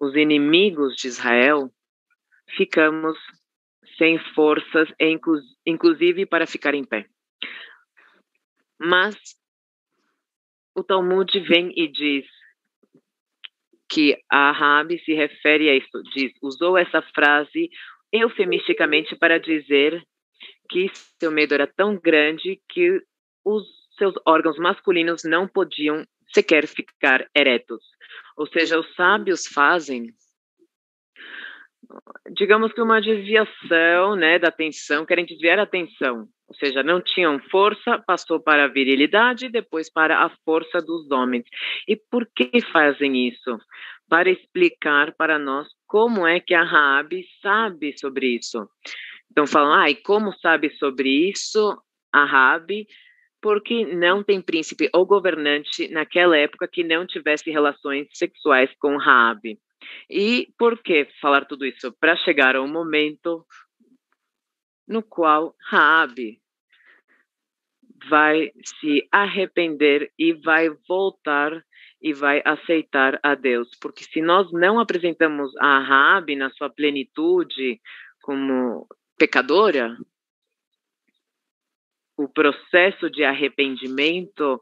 os 0.00 0.16
inimigos 0.16 0.96
de 0.96 1.08
Israel, 1.08 1.70
ficamos 2.56 3.16
sem 3.98 4.18
forças, 4.34 4.88
inclusive 5.66 6.24
para 6.24 6.46
ficar 6.46 6.74
em 6.74 6.84
pé. 6.84 7.06
Mas 8.78 9.16
o 10.74 10.82
Talmud 10.82 11.38
vem 11.40 11.72
e 11.76 11.86
diz: 11.86 12.26
que 13.90 14.16
a 14.30 14.52
Rabi 14.52 15.00
se 15.00 15.12
refere 15.12 15.68
a 15.68 15.74
isso, 15.74 16.02
diz, 16.14 16.32
usou 16.40 16.78
essa 16.78 17.02
frase 17.02 17.68
eufemisticamente 18.12 19.16
para 19.16 19.38
dizer 19.38 20.02
que 20.70 20.88
seu 21.18 21.32
medo 21.32 21.54
era 21.54 21.66
tão 21.66 21.98
grande 21.98 22.60
que 22.68 23.02
os 23.44 23.64
seus 23.98 24.14
órgãos 24.24 24.56
masculinos 24.58 25.24
não 25.24 25.46
podiam 25.46 26.06
sequer 26.32 26.66
ficar 26.66 27.28
eretos. 27.34 27.82
Ou 28.36 28.46
seja, 28.46 28.78
os 28.78 28.94
sábios 28.94 29.46
fazem, 29.46 30.12
digamos 32.32 32.72
que 32.72 32.80
uma 32.80 33.00
desviação, 33.00 34.16
né, 34.16 34.38
da 34.38 34.48
atenção, 34.48 35.04
querem 35.04 35.26
desviar 35.26 35.58
a 35.58 35.64
atenção 35.64 36.28
ou 36.50 36.56
seja, 36.56 36.82
não 36.82 37.00
tinham 37.00 37.38
força, 37.48 38.02
passou 38.04 38.40
para 38.40 38.64
a 38.64 38.68
virilidade, 38.68 39.48
depois 39.48 39.88
para 39.88 40.24
a 40.24 40.30
força 40.44 40.80
dos 40.80 41.08
homens. 41.12 41.44
E 41.86 41.94
por 41.94 42.28
que 42.34 42.60
fazem 42.72 43.28
isso? 43.28 43.56
Para 44.08 44.28
explicar 44.28 45.14
para 45.14 45.38
nós 45.38 45.68
como 45.86 46.26
é 46.26 46.40
que 46.40 46.52
a 46.52 46.64
Raabe 46.64 47.24
sabe 47.40 47.96
sobre 47.96 48.34
isso. 48.34 48.68
Então 49.30 49.46
falam, 49.46 49.72
ah, 49.72 49.88
e 49.88 49.94
como 49.94 50.32
sabe 50.40 50.70
sobre 50.70 51.30
isso 51.30 51.80
a 52.12 52.24
Raabe? 52.24 52.84
Porque 53.42 53.86
não 53.86 54.22
tem 54.22 54.40
príncipe 54.40 54.90
ou 54.94 55.06
governante 55.06 55.88
naquela 55.88 56.36
época 56.36 56.68
que 56.68 56.84
não 56.84 57.06
tivesse 57.06 57.50
relações 57.50 58.06
sexuais 58.12 58.70
com 58.78 58.96
Raabe. 58.96 59.58
E 60.08 60.48
por 60.58 60.82
que 60.82 61.08
falar 61.20 61.46
tudo 61.46 61.64
isso? 61.64 61.92
Para 61.98 62.16
chegar 62.16 62.54
ao 62.54 62.68
momento 62.68 63.44
no 64.86 65.02
qual 65.02 65.54
Raabe 65.70 66.40
vai 68.08 68.50
se 68.64 69.06
arrepender 69.12 70.10
e 70.18 70.32
vai 70.32 70.68
voltar 70.88 71.64
e 72.00 72.12
vai 72.12 72.42
aceitar 72.44 73.18
a 73.22 73.34
Deus. 73.34 73.68
Porque 73.80 74.04
se 74.04 74.22
nós 74.22 74.50
não 74.52 74.78
apresentamos 74.78 75.54
a 75.58 75.78
Raabe 75.80 76.34
na 76.34 76.50
sua 76.50 76.70
plenitude 76.70 77.80
como 78.22 78.86
pecadora, 79.18 79.96
o 82.22 82.28
processo 82.28 83.08
de 83.08 83.24
arrependimento 83.24 84.60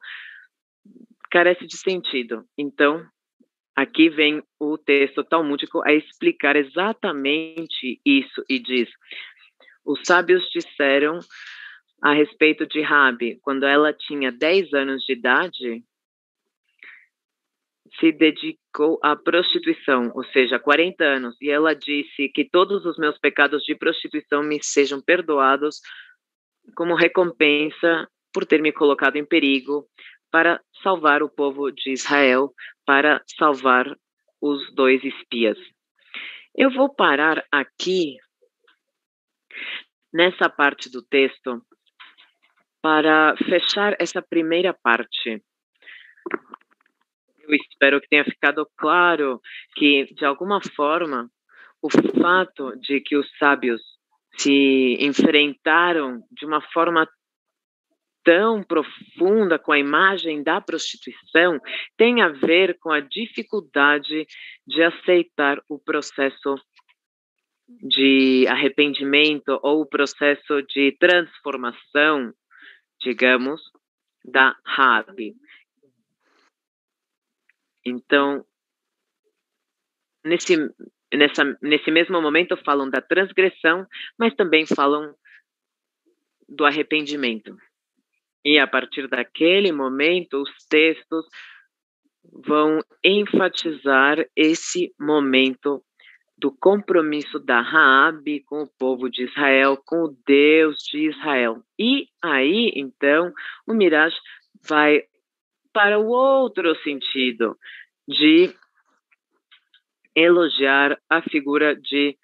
carece 1.28 1.66
de 1.66 1.76
sentido. 1.76 2.44
Então, 2.56 3.04
aqui 3.74 4.08
vem 4.08 4.42
o 4.60 4.78
texto 4.78 5.24
talmúdico 5.24 5.82
a 5.84 5.92
explicar 5.92 6.54
exatamente 6.54 8.00
isso 8.04 8.44
e 8.48 8.60
diz: 8.60 8.88
os 9.84 10.00
sábios 10.04 10.48
disseram 10.50 11.18
a 12.00 12.12
respeito 12.12 12.64
de 12.64 12.80
Rabi, 12.80 13.40
quando 13.42 13.66
ela 13.66 13.92
tinha 13.92 14.30
10 14.30 14.72
anos 14.72 15.02
de 15.02 15.14
idade, 15.14 15.82
se 17.98 18.12
dedicou 18.12 19.00
à 19.02 19.16
prostituição, 19.16 20.12
ou 20.14 20.22
seja, 20.26 20.60
40 20.60 21.02
anos, 21.02 21.36
e 21.40 21.50
ela 21.50 21.74
disse 21.74 22.28
que 22.28 22.48
todos 22.48 22.86
os 22.86 22.96
meus 22.96 23.18
pecados 23.18 23.64
de 23.64 23.74
prostituição 23.74 24.44
me 24.44 24.62
sejam 24.62 25.00
perdoados 25.00 25.80
como 26.74 26.94
recompensa 26.94 28.08
por 28.32 28.46
ter 28.46 28.60
me 28.60 28.72
colocado 28.72 29.16
em 29.16 29.24
perigo 29.24 29.86
para 30.30 30.62
salvar 30.82 31.22
o 31.22 31.28
povo 31.28 31.70
de 31.70 31.92
Israel, 31.92 32.52
para 32.84 33.22
salvar 33.36 33.96
os 34.40 34.72
dois 34.74 35.02
espias. 35.02 35.58
Eu 36.54 36.70
vou 36.70 36.92
parar 36.94 37.44
aqui 37.50 38.16
nessa 40.12 40.48
parte 40.48 40.90
do 40.90 41.02
texto 41.02 41.62
para 42.80 43.36
fechar 43.36 43.96
essa 43.98 44.22
primeira 44.22 44.72
parte. 44.72 45.42
Eu 47.40 47.54
espero 47.54 48.00
que 48.00 48.08
tenha 48.08 48.24
ficado 48.24 48.68
claro 48.76 49.40
que, 49.74 50.04
de 50.14 50.24
alguma 50.24 50.60
forma, 50.76 51.30
o 51.80 51.88
fato 51.90 52.76
de 52.76 53.00
que 53.00 53.16
os 53.16 53.28
sábios 53.38 53.80
se 54.38 54.96
enfrentaram 55.00 56.22
de 56.30 56.46
uma 56.46 56.60
forma 56.60 57.08
tão 58.24 58.62
profunda 58.62 59.58
com 59.58 59.72
a 59.72 59.78
imagem 59.78 60.42
da 60.42 60.60
prostituição 60.60 61.60
tem 61.96 62.20
a 62.20 62.28
ver 62.28 62.78
com 62.78 62.90
a 62.90 63.00
dificuldade 63.00 64.26
de 64.66 64.82
aceitar 64.82 65.62
o 65.68 65.78
processo 65.78 66.56
de 67.66 68.46
arrependimento 68.48 69.58
ou 69.62 69.82
o 69.82 69.86
processo 69.86 70.62
de 70.62 70.92
transformação, 70.98 72.32
digamos, 73.00 73.60
da 74.24 74.56
Rabi. 74.64 75.34
Então, 77.84 78.44
nesse, 80.24 80.56
nessa, 81.12 81.44
nesse 81.62 81.90
mesmo 81.90 82.20
momento 82.20 82.56
falam 82.64 82.88
da 82.88 83.00
transgressão, 83.00 83.86
mas 84.18 84.34
também 84.34 84.66
falam 84.66 85.14
do 86.48 86.64
arrependimento. 86.64 87.56
E 88.44 88.58
a 88.58 88.66
partir 88.66 89.08
daquele 89.08 89.72
momento, 89.72 90.40
os 90.40 90.50
textos 90.68 91.26
vão 92.46 92.80
enfatizar 93.04 94.24
esse 94.36 94.94
momento 94.98 95.82
do 96.36 96.52
compromisso 96.52 97.38
da 97.40 97.60
Raabe 97.60 98.44
com 98.44 98.62
o 98.62 98.70
povo 98.78 99.10
de 99.10 99.24
Israel, 99.24 99.76
com 99.84 100.04
o 100.04 100.16
Deus 100.24 100.78
de 100.84 101.08
Israel. 101.08 101.62
E 101.78 102.06
aí, 102.22 102.72
então, 102.76 103.32
o 103.66 103.74
Miraj 103.74 104.14
vai 104.68 105.02
para 105.72 105.98
o 105.98 106.06
outro 106.06 106.74
sentido 106.82 107.56
de 108.06 108.54
elogiar 110.18 110.98
a 111.08 111.22
figura 111.22 111.74
de 111.74 112.16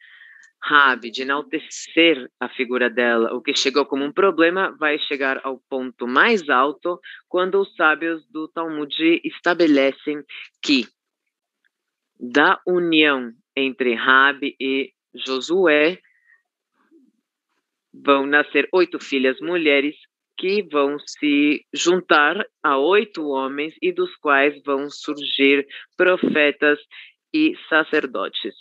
Rabi, 0.61 1.11
de 1.11 1.23
enaltecer 1.23 2.31
a 2.41 2.49
figura 2.49 2.89
dela. 2.89 3.35
O 3.35 3.43
que 3.43 3.55
chegou 3.55 3.85
como 3.85 4.03
um 4.05 4.13
problema 4.13 4.75
vai 4.79 4.99
chegar 4.99 5.41
ao 5.45 5.59
ponto 5.69 6.07
mais 6.07 6.49
alto 6.49 6.99
quando 7.29 7.61
os 7.61 7.75
sábios 7.75 8.27
do 8.31 8.49
Talmud 8.49 9.21
estabelecem 9.23 10.25
que 10.63 10.87
da 12.19 12.59
união 12.67 13.31
entre 13.55 13.95
Rabi 13.95 14.57
e 14.59 14.91
Josué 15.15 15.99
vão 17.93 18.27
nascer 18.27 18.67
oito 18.73 18.99
filhas 18.99 19.39
mulheres 19.41 19.95
que 20.37 20.63
vão 20.63 20.99
se 20.99 21.65
juntar 21.73 22.45
a 22.63 22.79
oito 22.79 23.29
homens 23.29 23.75
e 23.81 23.93
dos 23.93 24.17
quais 24.17 24.61
vão 24.65 24.91
surgir 24.91 25.67
profetas 25.97 26.79
e 27.35 27.57
sacerdotes. 27.69 28.55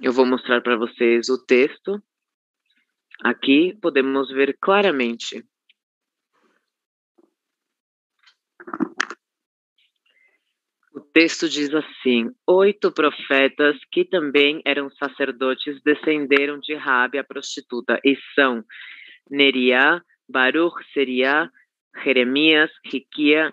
Eu 0.00 0.12
vou 0.12 0.24
mostrar 0.24 0.60
para 0.60 0.76
vocês 0.76 1.28
o 1.28 1.44
texto. 1.44 2.00
Aqui 3.24 3.76
podemos 3.82 4.30
ver 4.30 4.56
claramente. 4.60 5.44
O 10.94 11.00
texto 11.00 11.48
diz 11.48 11.74
assim: 11.74 12.30
oito 12.46 12.92
profetas 12.92 13.76
que 13.90 14.04
também 14.04 14.62
eram 14.64 14.88
sacerdotes 14.90 15.82
descenderam 15.82 16.60
de 16.60 16.76
Rabi, 16.76 17.18
a 17.18 17.24
prostituta, 17.24 18.00
e 18.04 18.16
são 18.36 18.64
Neria, 19.28 20.00
Baruch, 20.28 20.76
Seria, 20.92 21.50
Jeremias, 22.04 22.70
Riquia, 22.84 23.52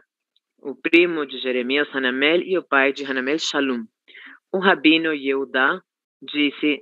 o 0.66 0.76
primo 0.76 1.28
de 1.28 1.38
Jeremias, 1.38 1.88
Hanamel, 1.94 2.42
e 2.42 2.58
o 2.58 2.64
pai 2.64 2.92
de 2.92 3.06
Hanamel, 3.06 3.38
Shalom. 3.38 3.86
O 4.52 4.58
rabino 4.58 5.14
Yehudá 5.14 5.80
disse 6.20 6.82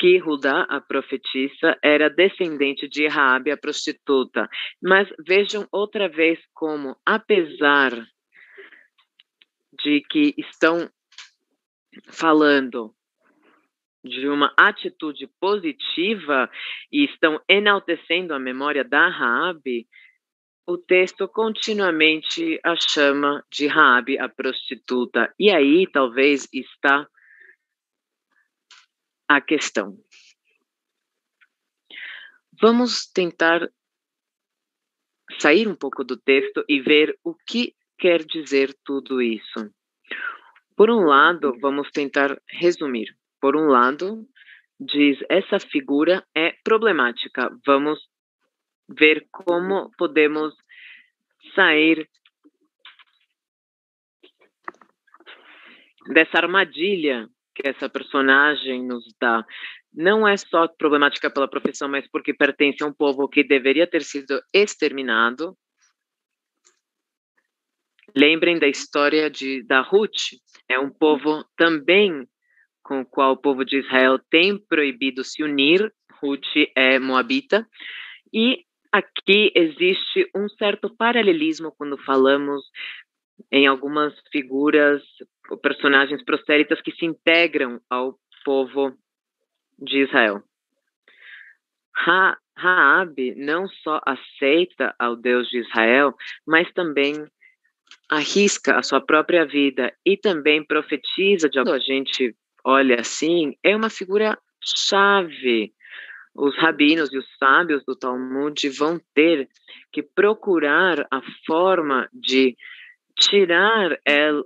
que 0.00 0.18
Rudá, 0.18 0.62
a 0.68 0.80
profetisa, 0.80 1.78
era 1.80 2.10
descendente 2.10 2.88
de 2.88 3.06
Raabe, 3.06 3.52
a 3.52 3.56
prostituta. 3.56 4.48
Mas 4.82 5.08
vejam 5.24 5.68
outra 5.70 6.08
vez 6.08 6.40
como, 6.52 6.96
apesar 7.06 7.92
de 9.80 10.00
que 10.10 10.34
estão 10.36 10.90
falando 12.10 12.92
de 14.04 14.26
uma 14.26 14.52
atitude 14.58 15.28
positiva 15.40 16.50
e 16.90 17.04
estão 17.04 17.40
enaltecendo 17.48 18.34
a 18.34 18.40
memória 18.40 18.82
da 18.82 19.08
Raabe, 19.08 19.86
o 20.66 20.78
texto 20.78 21.28
continuamente 21.28 22.58
a 22.64 22.74
chama 22.76 23.44
de 23.50 23.66
Raabe, 23.66 24.18
a 24.18 24.28
prostituta. 24.28 25.32
E 25.38 25.50
aí 25.50 25.86
talvez 25.90 26.48
está 26.52 27.08
a 29.28 29.40
questão. 29.40 29.98
Vamos 32.60 33.06
tentar 33.06 33.68
sair 35.38 35.68
um 35.68 35.74
pouco 35.74 36.04
do 36.04 36.16
texto 36.16 36.64
e 36.68 36.80
ver 36.80 37.18
o 37.22 37.34
que 37.34 37.74
quer 37.98 38.24
dizer 38.24 38.74
tudo 38.84 39.20
isso. 39.20 39.70
Por 40.76 40.90
um 40.90 41.04
lado, 41.04 41.56
vamos 41.60 41.90
tentar 41.90 42.40
resumir. 42.48 43.16
Por 43.40 43.56
um 43.56 43.66
lado, 43.66 44.26
diz 44.80 45.18
essa 45.28 45.58
figura 45.58 46.26
é 46.34 46.52
problemática. 46.64 47.50
Vamos 47.66 48.00
ver 48.88 49.26
como 49.30 49.90
podemos 49.96 50.54
sair 51.54 52.08
dessa 56.12 56.38
armadilha 56.38 57.28
que 57.54 57.68
essa 57.68 57.88
personagem 57.88 58.84
nos 58.84 59.04
dá 59.20 59.44
não 59.94 60.26
é 60.26 60.36
só 60.36 60.66
problemática 60.66 61.30
pela 61.30 61.48
profissão, 61.48 61.88
mas 61.88 62.06
porque 62.10 62.34
pertence 62.34 62.82
a 62.82 62.86
um 62.86 62.92
povo 62.92 63.28
que 63.28 63.44
deveria 63.44 63.86
ter 63.86 64.02
sido 64.02 64.42
exterminado. 64.52 65.56
Lembrem 68.14 68.58
da 68.58 68.66
história 68.66 69.30
de 69.30 69.62
da 69.62 69.80
Ruth, 69.80 70.34
é 70.68 70.78
um 70.78 70.90
povo 70.90 71.44
também 71.56 72.26
com 72.82 73.00
o 73.00 73.06
qual 73.06 73.32
o 73.32 73.36
povo 73.36 73.64
de 73.64 73.78
Israel 73.78 74.18
tem 74.30 74.58
proibido 74.58 75.22
se 75.22 75.42
unir. 75.42 75.92
Ruth 76.20 76.56
é 76.76 76.98
moabita 76.98 77.66
e 78.32 78.64
aqui 78.94 79.50
existe 79.56 80.30
um 80.32 80.48
certo 80.48 80.88
paralelismo 80.88 81.72
quando 81.76 81.98
falamos 81.98 82.62
em 83.50 83.66
algumas 83.66 84.14
figuras, 84.30 85.02
personagens 85.60 86.24
prostéritas 86.24 86.80
que 86.80 86.92
se 86.92 87.04
integram 87.04 87.80
ao 87.90 88.16
povo 88.44 88.96
de 89.76 90.04
Israel. 90.04 90.40
Ha 92.06 92.38
Raab 92.56 93.34
não 93.34 93.66
só 93.66 94.00
aceita 94.06 94.94
ao 94.96 95.16
Deus 95.16 95.48
de 95.48 95.58
Israel, 95.58 96.14
mas 96.46 96.72
também 96.72 97.26
arrisca 98.08 98.78
a 98.78 98.82
sua 98.82 99.00
própria 99.00 99.44
vida 99.44 99.92
e 100.06 100.16
também 100.16 100.64
profetiza 100.64 101.48
de 101.48 101.58
a 101.58 101.78
gente 101.80 102.32
olha 102.64 103.00
assim, 103.00 103.56
é 103.60 103.74
uma 103.74 103.90
figura 103.90 104.38
chave. 104.62 105.72
Os 106.34 106.56
rabinos 106.56 107.12
e 107.12 107.18
os 107.18 107.26
sábios 107.38 107.84
do 107.84 107.94
Talmud 107.94 108.68
vão 108.70 109.00
ter 109.14 109.48
que 109.92 110.02
procurar 110.02 111.06
a 111.10 111.22
forma 111.46 112.08
de 112.12 112.56
tirar 113.16 113.96
ela, 114.04 114.44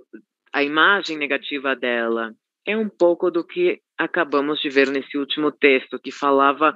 a 0.53 0.63
imagem 0.63 1.17
negativa 1.17 1.75
dela. 1.75 2.33
É 2.65 2.77
um 2.77 2.87
pouco 2.87 3.31
do 3.31 3.43
que 3.43 3.79
acabamos 3.97 4.61
de 4.61 4.69
ver 4.69 4.89
nesse 4.89 5.17
último 5.17 5.51
texto, 5.51 5.99
que 5.99 6.11
falava 6.11 6.75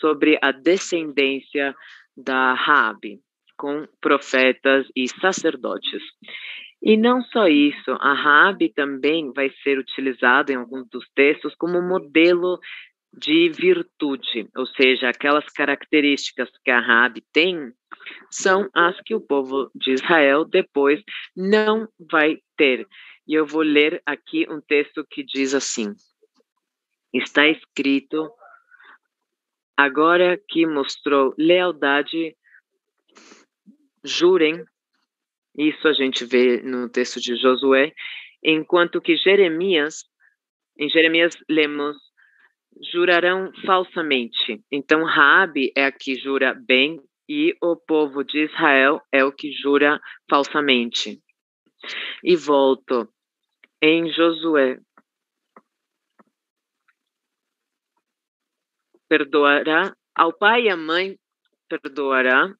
sobre 0.00 0.38
a 0.42 0.50
descendência 0.50 1.74
da 2.16 2.54
Rabi, 2.54 3.20
com 3.56 3.86
profetas 4.00 4.86
e 4.96 5.08
sacerdotes. 5.08 6.02
E 6.82 6.96
não 6.96 7.22
só 7.22 7.46
isso, 7.48 7.92
a 7.92 8.12
Rabi 8.12 8.70
também 8.70 9.32
vai 9.32 9.50
ser 9.62 9.78
utilizada 9.78 10.52
em 10.52 10.56
alguns 10.56 10.88
dos 10.88 11.08
textos 11.14 11.54
como 11.54 11.80
modelo 11.80 12.58
de 13.16 13.48
virtude, 13.50 14.48
ou 14.56 14.66
seja, 14.66 15.08
aquelas 15.08 15.44
características 15.52 16.50
que 16.64 16.70
a 16.70 16.80
Rabi 16.80 17.22
tem 17.32 17.72
são 18.30 18.68
as 18.74 19.00
que 19.02 19.14
o 19.14 19.20
povo 19.20 19.70
de 19.74 19.92
Israel 19.92 20.44
depois 20.44 21.02
não 21.36 21.88
vai 22.10 22.38
ter. 22.56 22.86
E 23.26 23.34
eu 23.34 23.46
vou 23.46 23.62
ler 23.62 24.02
aqui 24.04 24.46
um 24.50 24.60
texto 24.60 25.06
que 25.08 25.22
diz 25.22 25.54
assim: 25.54 25.94
Está 27.12 27.46
escrito, 27.46 28.28
agora 29.76 30.40
que 30.48 30.66
mostrou 30.66 31.34
lealdade, 31.38 32.36
jurem, 34.02 34.64
isso 35.56 35.86
a 35.86 35.92
gente 35.92 36.24
vê 36.24 36.60
no 36.62 36.88
texto 36.88 37.20
de 37.20 37.36
Josué, 37.36 37.92
enquanto 38.42 39.00
que 39.00 39.16
Jeremias, 39.16 40.04
em 40.76 40.88
Jeremias 40.88 41.36
lemos 41.48 41.96
jurarão 42.92 43.52
falsamente. 43.64 44.62
Então, 44.70 45.04
Raabe 45.04 45.72
é 45.76 45.84
a 45.84 45.92
que 45.92 46.14
jura 46.14 46.54
bem 46.54 47.00
e 47.28 47.56
o 47.62 47.76
povo 47.76 48.22
de 48.22 48.44
Israel 48.44 49.00
é 49.10 49.24
o 49.24 49.32
que 49.32 49.52
jura 49.52 50.00
falsamente. 50.28 51.22
E 52.22 52.36
volto 52.36 53.08
em 53.80 54.10
Josué. 54.10 54.78
Perdoará 59.08 59.94
ao 60.14 60.32
pai 60.32 60.64
e 60.64 60.70
à 60.70 60.76
mãe, 60.76 61.18
perdoará. 61.68 62.54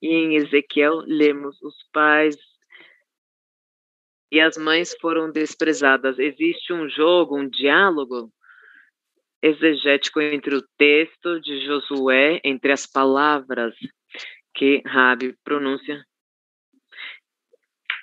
E 0.00 0.08
em 0.08 0.36
Ezequiel 0.36 1.02
lemos 1.06 1.60
os 1.62 1.76
pais 1.92 2.36
e 4.30 4.40
as 4.40 4.56
mães 4.56 4.94
foram 5.00 5.30
desprezadas. 5.30 6.18
Existe 6.18 6.72
um 6.72 6.88
jogo, 6.88 7.38
um 7.38 7.48
diálogo 7.48 8.32
exegético 9.42 10.20
entre 10.20 10.54
o 10.54 10.62
texto 10.76 11.40
de 11.40 11.64
Josué, 11.64 12.40
entre 12.44 12.72
as 12.72 12.86
palavras 12.86 13.74
que 14.54 14.82
Rabi 14.84 15.36
pronuncia 15.44 16.04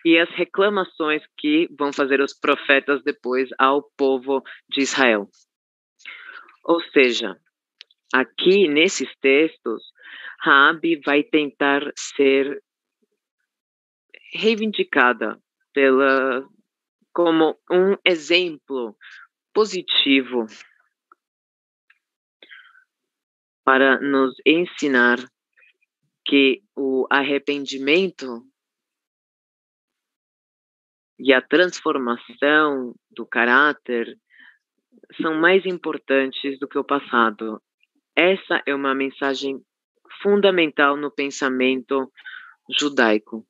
e 0.06 0.20
as 0.20 0.30
reclamações 0.30 1.24
que 1.36 1.68
vão 1.78 1.92
fazer 1.92 2.22
os 2.22 2.32
profetas 2.32 3.04
depois 3.04 3.50
ao 3.58 3.84
povo 3.98 4.44
de 4.70 4.82
Israel. 4.82 5.28
Ou 6.64 6.80
seja, 6.92 7.36
aqui 8.14 8.68
nesses 8.68 9.10
textos, 9.20 9.84
Rabi 10.40 11.02
vai 11.04 11.24
tentar 11.24 11.82
ser 11.96 12.62
reivindicada 14.32 15.40
pela 15.76 16.48
como 17.14 17.60
um 17.70 17.98
exemplo 18.06 18.96
positivo 19.54 20.46
para 23.64 24.00
nos 24.00 24.36
ensinar 24.46 25.18
que 26.26 26.62
o 26.76 27.06
arrependimento 27.10 28.42
e 31.20 31.34
a 31.34 31.42
transformação 31.42 32.96
do 33.12 33.26
caráter 33.26 34.18
são 35.22 35.36
mais 35.36 35.66
importantes 35.66 36.58
do 36.60 36.68
que 36.68 36.78
o 36.78 36.84
passado. 36.84 37.62
Essa 38.16 38.64
é 38.66 38.74
uma 38.74 38.96
mensagem 38.96 39.62
fundamental 40.22 40.96
no 40.96 41.12
pensamento 41.12 42.12
judaico. 42.70 43.46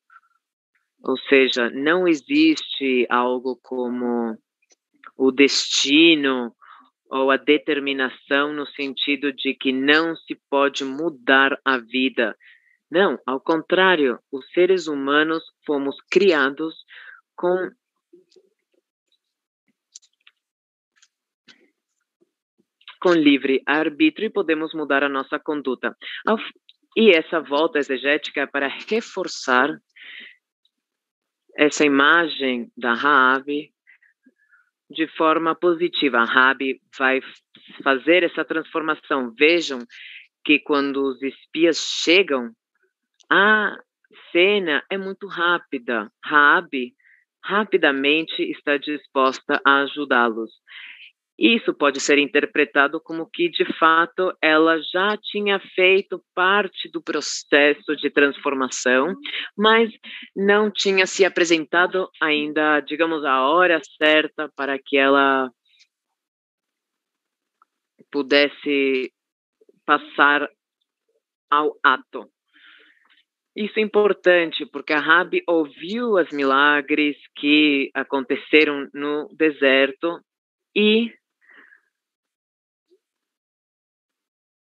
Ou 1.05 1.17
seja, 1.29 1.69
não 1.69 2.07
existe 2.07 3.05
algo 3.11 3.59
como 3.61 4.35
o 5.15 5.31
destino 5.31 6.51
ou 7.07 7.29
a 7.29 7.37
determinação 7.37 8.51
no 8.51 8.65
sentido 8.65 9.31
de 9.31 9.53
que 9.53 9.71
não 9.71 10.15
se 10.15 10.33
pode 10.49 10.83
mudar 10.83 11.59
a 11.63 11.77
vida. 11.77 12.35
Não, 12.89 13.19
ao 13.23 13.39
contrário, 13.39 14.19
os 14.31 14.49
seres 14.51 14.87
humanos 14.87 15.43
fomos 15.63 15.95
criados 16.09 16.73
com 17.35 17.69
com 22.99 23.13
livre 23.13 23.61
arbítrio 23.67 24.25
e 24.25 24.31
podemos 24.31 24.73
mudar 24.73 25.03
a 25.03 25.09
nossa 25.09 25.37
conduta. 25.37 25.95
E 26.97 27.11
essa 27.11 27.39
volta 27.39 27.77
exegética 27.77 28.41
é 28.41 28.47
para 28.47 28.67
reforçar 28.89 29.69
essa 31.55 31.85
imagem 31.85 32.71
da 32.77 32.93
Rabi 32.93 33.71
de 34.89 35.07
forma 35.07 35.55
positiva. 35.55 36.19
A 36.19 36.25
Rabi 36.25 36.79
vai 36.97 37.21
fazer 37.83 38.23
essa 38.23 38.43
transformação. 38.43 39.33
Vejam 39.37 39.85
que 40.43 40.59
quando 40.59 41.03
os 41.03 41.21
espias 41.21 41.77
chegam, 41.77 42.51
a 43.31 43.77
cena 44.31 44.83
é 44.89 44.97
muito 44.97 45.27
rápida. 45.27 46.11
Rabi 46.23 46.93
rapidamente 47.43 48.41
está 48.51 48.77
disposta 48.77 49.61
a 49.65 49.83
ajudá-los. 49.83 50.51
Isso 51.37 51.73
pode 51.73 51.99
ser 51.99 52.17
interpretado 52.17 53.01
como 53.01 53.29
que, 53.29 53.49
de 53.49 53.65
fato, 53.77 54.33
ela 54.41 54.79
já 54.81 55.17
tinha 55.17 55.59
feito 55.59 56.23
parte 56.33 56.89
do 56.89 57.01
processo 57.01 57.93
de 57.97 58.09
transformação, 58.09 59.13
mas 59.57 59.91
não 60.33 60.71
tinha 60.71 61.05
se 61.05 61.25
apresentado 61.25 62.09
ainda, 62.21 62.79
digamos, 62.79 63.25
a 63.25 63.41
hora 63.47 63.81
certa 63.97 64.49
para 64.55 64.79
que 64.79 64.97
ela 64.97 65.51
pudesse 68.09 69.11
passar 69.85 70.49
ao 71.51 71.77
ato. 71.83 72.29
Isso 73.53 73.77
é 73.77 73.81
importante 73.81 74.65
porque 74.65 74.93
a 74.93 74.99
Rabi 74.99 75.43
ouviu 75.47 76.13
os 76.13 76.29
milagres 76.31 77.17
que 77.35 77.89
aconteceram 77.93 78.89
no 78.93 79.27
deserto 79.35 80.19
e 80.75 81.13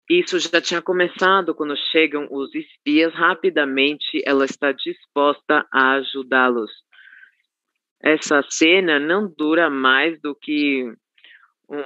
Isso 0.10 0.40
já 0.40 0.60
tinha 0.60 0.82
começado 0.82 1.54
quando 1.54 1.78
chegam 1.78 2.28
os 2.32 2.54
espias, 2.56 3.14
rapidamente 3.14 4.24
ela 4.26 4.44
está 4.44 4.72
disposta 4.72 5.68
a 5.72 5.92
ajudá-los. 5.98 6.72
Essa 8.02 8.42
cena 8.50 9.00
não 9.00 9.32
dura 9.32 9.70
mais 9.70 10.20
do 10.20 10.34
que 10.34 10.92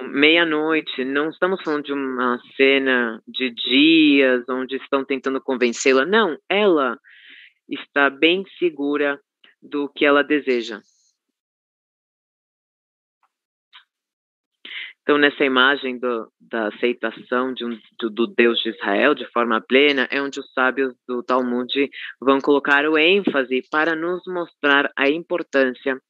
meia-noite, 0.08 1.04
não 1.04 1.28
estamos 1.28 1.60
falando 1.62 1.84
de 1.84 1.92
uma 1.92 2.40
cena 2.56 3.22
de 3.28 3.50
dias 3.50 4.48
onde 4.48 4.76
estão 4.76 5.04
tentando 5.04 5.38
convencê-la, 5.38 6.06
não, 6.06 6.38
ela 6.48 6.98
está 7.68 8.08
bem 8.08 8.44
segura 8.58 9.20
do 9.60 9.86
que 9.86 10.06
ela 10.06 10.24
deseja. 10.24 10.80
Então, 15.04 15.18
nessa 15.18 15.44
imagem 15.44 15.98
do, 15.98 16.32
da 16.40 16.68
aceitação 16.68 17.52
de 17.52 17.62
um, 17.62 17.78
do, 18.00 18.08
do, 18.08 18.26
Deus 18.26 18.58
de 18.60 18.70
Israel 18.70 19.14
de 19.14 19.30
forma 19.32 19.60
plena, 19.60 20.08
é 20.10 20.20
onde 20.22 20.40
os 20.40 20.50
sábios 20.54 20.94
do 21.06 21.22
Talmud 21.22 21.90
vão 22.18 22.40
colocar 22.40 22.88
o 22.88 22.96
ênfase 22.96 23.60
para 23.70 23.94
nos 23.94 24.22
mostrar 24.26 24.90
a 24.96 25.06
importância 25.10 26.00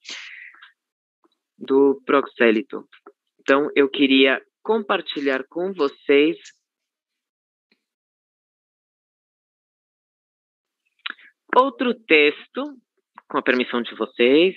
do 1.58 2.00
proxélito. 2.06 2.88
Então, 3.40 3.68
eu 3.74 3.88
queria 3.88 4.40
compartilhar 4.62 5.42
com 5.48 5.72
vocês 5.72 6.38
outro 11.56 11.94
texto, 11.94 12.62
com 13.28 13.38
a 13.38 13.42
permissão 13.42 13.82
de 13.82 13.92
vocês, 13.96 14.54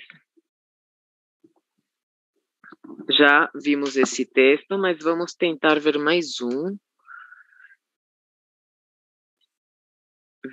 já 3.10 3.50
vimos 3.54 3.96
esse 3.96 4.24
texto, 4.24 4.78
mas 4.78 4.98
vamos 5.02 5.34
tentar 5.34 5.78
ver 5.78 5.98
mais 5.98 6.40
um. 6.40 6.76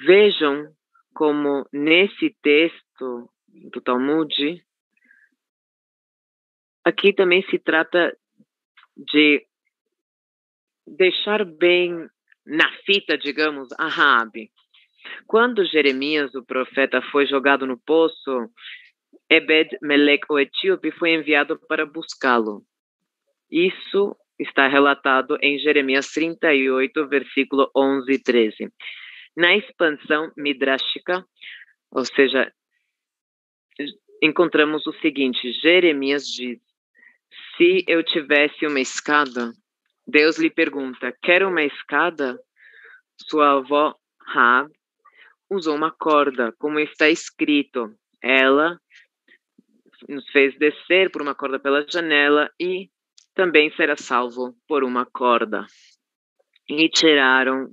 Vejam 0.05 0.73
como 1.13 1.67
nesse 1.71 2.35
texto 2.41 3.29
do 3.71 3.81
Talmud, 3.81 4.63
aqui 6.83 7.13
também 7.13 7.41
se 7.49 7.57
trata 7.57 8.15
de 8.97 9.45
deixar 10.85 11.45
bem 11.45 12.07
na 12.45 12.71
fita, 12.85 13.17
digamos, 13.17 13.69
a 13.79 13.87
Rabi. 13.87 14.51
Quando 15.25 15.65
Jeremias, 15.65 16.33
o 16.35 16.43
profeta, 16.43 17.01
foi 17.11 17.25
jogado 17.25 17.65
no 17.65 17.77
poço, 17.79 18.49
Ebed 19.29 19.77
Melech, 19.81 20.23
o 20.29 20.39
etíope, 20.39 20.91
foi 20.91 21.11
enviado 21.11 21.59
para 21.67 21.85
buscá-lo. 21.85 22.63
Isso 23.49 24.15
está 24.39 24.67
relatado 24.67 25.37
em 25.41 25.57
Jeremias 25.57 26.07
38, 26.11 27.07
versículo 27.07 27.71
11 27.75 28.11
e 28.11 28.19
13. 28.19 28.73
Na 29.35 29.55
expansão 29.55 30.31
midrashica, 30.37 31.25
ou 31.91 32.05
seja, 32.05 32.51
encontramos 34.21 34.85
o 34.87 34.93
seguinte: 34.93 35.51
Jeremias 35.53 36.27
diz: 36.27 36.59
Se 37.55 37.83
eu 37.87 38.03
tivesse 38.03 38.65
uma 38.65 38.79
escada, 38.79 39.51
Deus 40.07 40.37
lhe 40.37 40.49
pergunta: 40.49 41.15
Quer 41.21 41.43
uma 41.45 41.63
escada? 41.63 42.39
Sua 43.29 43.59
avó 43.59 43.95
Rab 44.19 44.69
usou 45.49 45.75
uma 45.75 45.91
corda, 45.91 46.53
como 46.59 46.79
está 46.79 47.09
escrito. 47.09 47.93
Ela 48.21 48.79
nos 50.07 50.27
fez 50.29 50.57
descer 50.57 51.11
por 51.11 51.21
uma 51.21 51.35
corda 51.35 51.59
pela 51.59 51.85
janela 51.87 52.49
e 52.59 52.89
também 53.33 53.71
será 53.75 53.95
salvo 53.95 54.55
por 54.67 54.83
uma 54.83 55.05
corda. 55.05 55.65
E 56.69 56.89
tiraram 56.89 57.69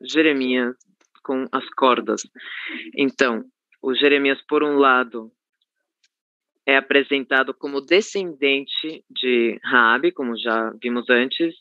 Jeremias 0.00 0.76
com 1.22 1.46
as 1.52 1.68
cordas. 1.70 2.22
Então, 2.96 3.44
o 3.80 3.94
Jeremias, 3.94 4.40
por 4.46 4.62
um 4.62 4.76
lado, 4.76 5.32
é 6.66 6.76
apresentado 6.76 7.52
como 7.52 7.80
descendente 7.80 9.04
de 9.10 9.58
Raabe, 9.64 10.12
como 10.12 10.36
já 10.36 10.72
vimos 10.80 11.08
antes, 11.10 11.54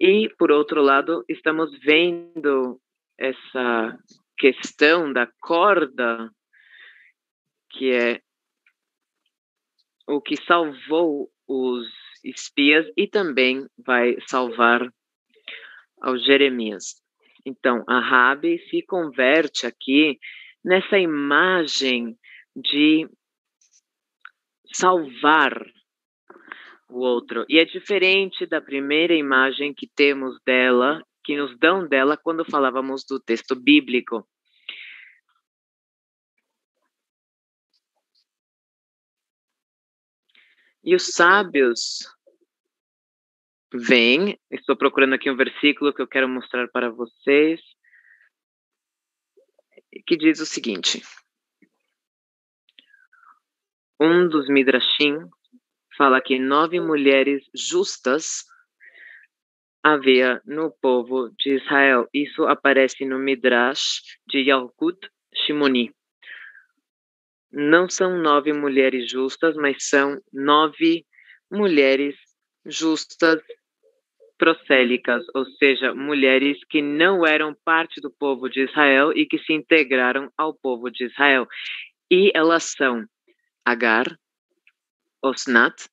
e, 0.00 0.28
por 0.38 0.52
outro 0.52 0.80
lado, 0.80 1.24
estamos 1.28 1.76
vendo 1.80 2.80
essa 3.18 3.98
questão 4.36 5.12
da 5.12 5.28
corda, 5.40 6.30
que 7.70 7.90
é 7.90 8.20
o 10.08 10.20
que 10.20 10.36
salvou 10.44 11.30
os 11.46 11.86
espias 12.24 12.86
e 12.96 13.06
também 13.06 13.66
vai 13.76 14.16
salvar 14.26 14.90
ao 16.00 16.18
Jeremias. 16.18 17.02
Então, 17.44 17.84
a 17.86 18.00
Rabi 18.00 18.58
se 18.70 18.82
converte 18.82 19.66
aqui 19.66 20.18
nessa 20.64 20.98
imagem 20.98 22.18
de 22.56 23.08
salvar 24.72 25.64
o 26.88 27.00
outro. 27.00 27.44
E 27.48 27.58
é 27.58 27.64
diferente 27.64 28.46
da 28.46 28.60
primeira 28.60 29.14
imagem 29.14 29.74
que 29.74 29.86
temos 29.86 30.38
dela, 30.44 31.02
que 31.24 31.36
nos 31.36 31.56
dão 31.58 31.86
dela 31.86 32.16
quando 32.16 32.44
falávamos 32.44 33.04
do 33.04 33.20
texto 33.20 33.54
bíblico. 33.54 34.26
E 40.88 40.94
os 40.94 41.08
sábios 41.08 41.98
vêm, 43.70 44.40
estou 44.50 44.74
procurando 44.74 45.16
aqui 45.16 45.30
um 45.30 45.36
versículo 45.36 45.92
que 45.92 46.00
eu 46.00 46.08
quero 46.08 46.26
mostrar 46.26 46.66
para 46.68 46.88
vocês, 46.88 47.60
que 50.06 50.16
diz 50.16 50.40
o 50.40 50.46
seguinte: 50.46 51.02
Um 54.00 54.26
dos 54.30 54.48
Midrashim 54.48 55.28
fala 55.94 56.22
que 56.22 56.38
nove 56.38 56.80
mulheres 56.80 57.44
justas 57.54 58.46
havia 59.82 60.40
no 60.46 60.70
povo 60.70 61.28
de 61.38 61.56
Israel. 61.56 62.08
Isso 62.14 62.46
aparece 62.46 63.04
no 63.04 63.18
Midrash 63.18 64.00
de 64.26 64.38
Yalkut 64.38 65.06
Shimoni. 65.34 65.94
Não 67.50 67.88
são 67.88 68.18
nove 68.18 68.52
mulheres 68.52 69.10
justas, 69.10 69.56
mas 69.56 69.88
são 69.88 70.20
nove 70.32 71.04
mulheres 71.50 72.14
justas 72.64 73.42
prosélicas, 74.38 75.24
ou 75.34 75.44
seja, 75.44 75.94
mulheres 75.94 76.58
que 76.70 76.80
não 76.80 77.26
eram 77.26 77.56
parte 77.64 78.00
do 78.00 78.10
povo 78.10 78.48
de 78.48 78.64
Israel 78.64 79.12
e 79.12 79.26
que 79.26 79.38
se 79.38 79.52
integraram 79.52 80.30
ao 80.36 80.54
povo 80.54 80.90
de 80.90 81.04
Israel. 81.06 81.46
E 82.10 82.30
elas 82.34 82.72
são 82.76 83.04
Agar, 83.64 84.06
Osnat, 85.22 85.88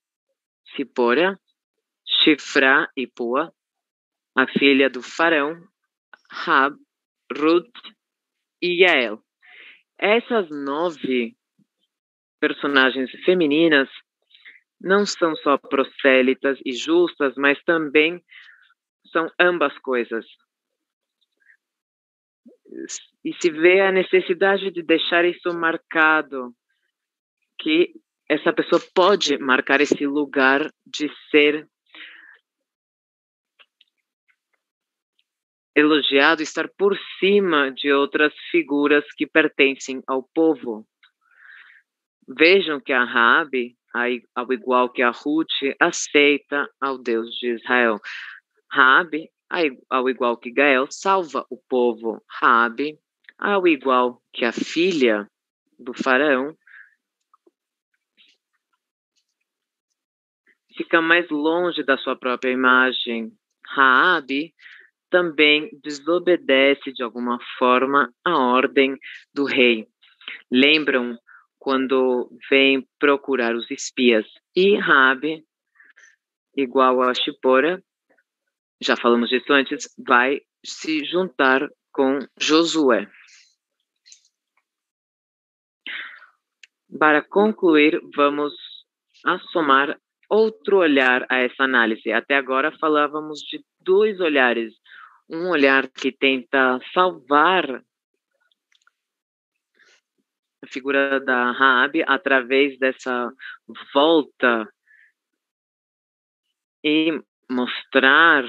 Sipora, 0.75 1.39
Shifra 2.07 2.89
e 2.95 3.07
Pua, 3.07 3.51
a 4.35 4.47
filha 4.47 4.89
do 4.89 5.01
faraó, 5.01 5.55
Rab, 6.29 6.75
Ruth 7.35 7.73
e 8.61 8.83
Yael. 8.83 9.21
Essas 9.97 10.49
nove 10.49 11.35
personagens 12.45 13.09
femininas 13.25 13.89
não 14.79 15.03
são 15.03 15.35
só 15.37 15.57
prosélitas 15.57 16.59
e 16.63 16.73
justas, 16.73 17.33
mas 17.35 17.59
também 17.63 18.23
são 19.11 19.27
ambas 19.39 19.75
coisas. 19.79 20.23
E 23.23 23.33
se 23.41 23.49
vê 23.49 23.81
a 23.81 23.91
necessidade 23.91 24.69
de 24.69 24.83
deixar 24.83 25.25
isso 25.25 25.51
marcado, 25.55 26.53
que 27.59 27.93
essa 28.29 28.53
pessoa 28.53 28.79
pode 28.93 29.39
marcar 29.39 29.81
esse 29.81 30.05
lugar 30.05 30.69
de 30.85 31.09
ser 31.31 31.67
elogiado, 35.75 36.43
estar 36.43 36.69
por 36.77 36.95
cima 37.19 37.71
de 37.71 37.91
outras 37.91 38.33
figuras 38.51 39.03
que 39.17 39.25
pertencem 39.25 40.03
ao 40.05 40.21
povo. 40.21 40.85
Vejam 42.27 42.79
que 42.79 42.91
a 42.91 43.03
Rabi, 43.03 43.77
ao 44.33 44.51
igual 44.51 44.89
que 44.89 45.01
a 45.01 45.11
Ruth, 45.11 45.75
aceita 45.79 46.67
ao 46.81 46.97
Deus 46.97 47.29
de 47.35 47.55
Israel. 47.55 47.99
Rabi, 48.71 49.29
ao 49.89 50.09
igual 50.09 50.37
que 50.37 50.51
Gael, 50.51 50.87
salva 50.89 51.45
o 51.49 51.57
povo. 51.69 52.21
Rabi, 52.27 52.97
ao 53.37 53.67
igual 53.67 54.21
que 54.33 54.43
a 54.43 54.51
filha 54.51 55.29
do 55.77 55.93
faraó, 55.93 56.53
fica 60.75 61.01
mais 61.01 61.29
longe 61.29 61.83
da 61.83 61.97
sua 61.97 62.15
própria 62.15 62.51
imagem. 62.51 63.31
Raabe 63.67 64.53
também 65.09 65.69
desobedece 65.81 66.91
de 66.91 67.03
alguma 67.03 67.39
forma 67.57 68.13
a 68.23 68.37
ordem 68.37 68.97
do 69.33 69.45
rei. 69.45 69.87
Lembram 70.51 71.17
quando 71.65 72.29
vem 72.47 72.87
procurar 72.99 73.55
os 73.55 73.71
espias 73.71 74.23
e 74.55 74.77
Raabe, 74.77 75.43
igual 76.55 77.01
a 77.01 77.11
Shipora, 77.11 77.83
já 78.79 78.95
falamos 78.95 79.29
disso 79.29 79.51
antes, 79.51 79.89
vai 79.97 80.41
se 80.63 81.03
juntar 81.03 81.67
com 81.91 82.19
Josué. 82.39 83.09
Para 86.99 87.23
concluir, 87.23 87.99
vamos 88.15 88.53
assomar 89.25 89.99
outro 90.29 90.77
olhar 90.77 91.25
a 91.31 91.37
essa 91.37 91.63
análise. 91.63 92.11
Até 92.11 92.35
agora 92.35 92.77
falávamos 92.77 93.39
de 93.39 93.65
dois 93.79 94.19
olhares. 94.19 94.71
Um 95.27 95.49
olhar 95.49 95.87
que 95.87 96.11
tenta 96.11 96.79
salvar 96.93 97.83
a 100.65 100.67
figura 100.67 101.19
da 101.19 101.51
Raab 101.51 102.03
através 102.07 102.77
dessa 102.79 103.31
volta 103.93 104.67
e 106.83 107.19
mostrar 107.49 108.43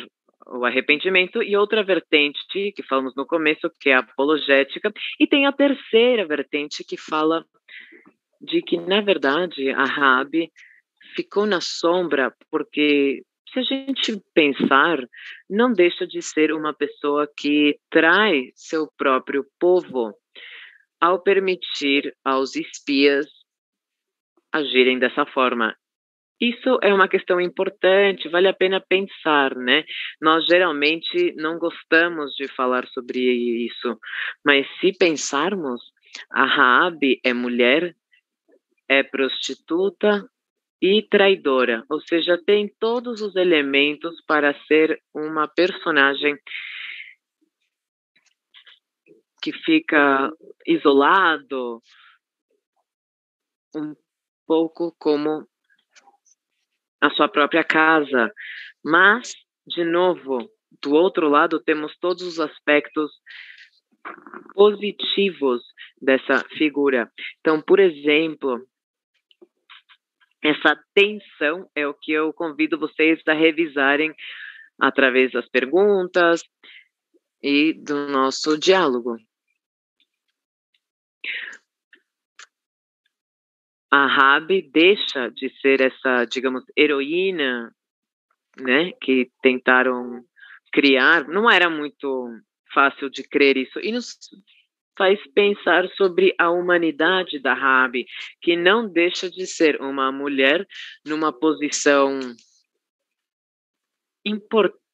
o 0.46 0.64
arrependimento 0.64 1.42
e 1.42 1.56
outra 1.56 1.82
vertente 1.82 2.72
que 2.72 2.82
falamos 2.82 3.14
no 3.14 3.26
começo, 3.26 3.70
que 3.80 3.90
é 3.90 3.94
a 3.94 3.98
apologética, 3.98 4.92
e 5.20 5.26
tem 5.26 5.46
a 5.46 5.52
terceira 5.52 6.26
vertente 6.26 6.84
que 6.84 6.96
fala 6.96 7.44
de 8.40 8.62
que 8.62 8.76
na 8.76 9.00
verdade 9.00 9.70
a 9.70 9.84
Rabi 9.84 10.50
ficou 11.14 11.46
na 11.46 11.60
sombra 11.60 12.32
porque 12.50 13.22
se 13.52 13.60
a 13.60 13.62
gente 13.62 14.20
pensar, 14.34 14.98
não 15.48 15.72
deixa 15.72 16.06
de 16.06 16.20
ser 16.20 16.52
uma 16.52 16.74
pessoa 16.74 17.28
que 17.36 17.78
trai 17.90 18.50
seu 18.54 18.86
próprio 18.96 19.46
povo 19.58 20.14
ao 21.00 21.22
permitir 21.22 22.14
aos 22.24 22.56
espias 22.56 23.26
agirem 24.52 24.98
dessa 24.98 25.26
forma. 25.26 25.76
Isso 26.40 26.78
é 26.82 26.92
uma 26.92 27.08
questão 27.08 27.40
importante, 27.40 28.28
vale 28.28 28.46
a 28.46 28.52
pena 28.52 28.78
pensar, 28.78 29.54
né? 29.56 29.84
Nós 30.20 30.44
geralmente 30.46 31.34
não 31.36 31.58
gostamos 31.58 32.34
de 32.34 32.46
falar 32.48 32.86
sobre 32.88 33.18
isso, 33.18 33.98
mas 34.44 34.66
se 34.78 34.92
pensarmos, 34.92 35.80
a 36.30 36.44
Raabe 36.44 37.20
é 37.24 37.32
mulher, 37.32 37.94
é 38.88 39.02
prostituta, 39.02 40.28
e 40.80 41.02
traidora, 41.02 41.84
ou 41.88 42.00
seja, 42.00 42.38
tem 42.44 42.70
todos 42.78 43.22
os 43.22 43.34
elementos 43.34 44.14
para 44.26 44.54
ser 44.66 45.00
uma 45.14 45.48
personagem 45.48 46.36
que 49.46 49.52
fica 49.52 50.32
isolado, 50.66 51.80
um 53.76 53.94
pouco 54.44 54.92
como 54.98 55.46
a 57.00 57.10
sua 57.10 57.28
própria 57.28 57.62
casa. 57.62 58.32
Mas, 58.84 59.32
de 59.64 59.84
novo, 59.84 60.38
do 60.82 60.94
outro 60.94 61.28
lado, 61.28 61.62
temos 61.62 61.96
todos 61.98 62.24
os 62.24 62.40
aspectos 62.40 63.12
positivos 64.52 65.62
dessa 66.02 66.40
figura. 66.58 67.08
Então, 67.38 67.62
por 67.62 67.78
exemplo, 67.78 68.66
essa 70.42 70.76
tensão 70.92 71.70
é 71.72 71.86
o 71.86 71.94
que 71.94 72.10
eu 72.10 72.32
convido 72.32 72.80
vocês 72.80 73.22
a 73.28 73.32
revisarem 73.32 74.12
através 74.76 75.30
das 75.30 75.48
perguntas 75.48 76.42
e 77.40 77.74
do 77.74 78.08
nosso 78.08 78.58
diálogo. 78.58 79.16
A 83.90 84.06
Rabi 84.06 84.62
deixa 84.62 85.30
de 85.30 85.48
ser 85.60 85.80
essa, 85.80 86.24
digamos, 86.24 86.64
heroína, 86.76 87.74
né, 88.58 88.92
que 89.00 89.30
tentaram 89.42 90.24
criar. 90.72 91.26
Não 91.28 91.50
era 91.50 91.70
muito 91.70 92.28
fácil 92.72 93.08
de 93.08 93.22
crer 93.22 93.56
isso. 93.56 93.78
E 93.80 93.92
nos 93.92 94.18
faz 94.96 95.18
pensar 95.32 95.88
sobre 95.90 96.34
a 96.38 96.50
humanidade 96.50 97.38
da 97.38 97.54
Rabi, 97.54 98.06
que 98.40 98.56
não 98.56 98.88
deixa 98.88 99.30
de 99.30 99.46
ser 99.46 99.80
uma 99.80 100.10
mulher 100.10 100.66
numa 101.04 101.32
posição 101.32 102.18
importante, 104.24 104.85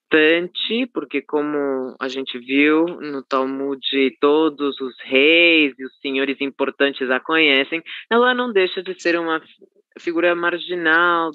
porque 0.92 1.22
como 1.22 1.96
a 1.98 2.08
gente 2.08 2.38
viu 2.38 2.84
no 2.84 3.22
Talmud, 3.22 3.80
todos 4.20 4.80
os 4.80 4.94
reis 5.00 5.74
e 5.78 5.84
os 5.84 5.98
senhores 6.00 6.40
importantes 6.40 7.10
a 7.10 7.18
conhecem, 7.18 7.82
ela 8.10 8.34
não 8.34 8.52
deixa 8.52 8.82
de 8.82 9.00
ser 9.00 9.18
uma 9.18 9.42
figura 9.98 10.34
marginal 10.34 11.30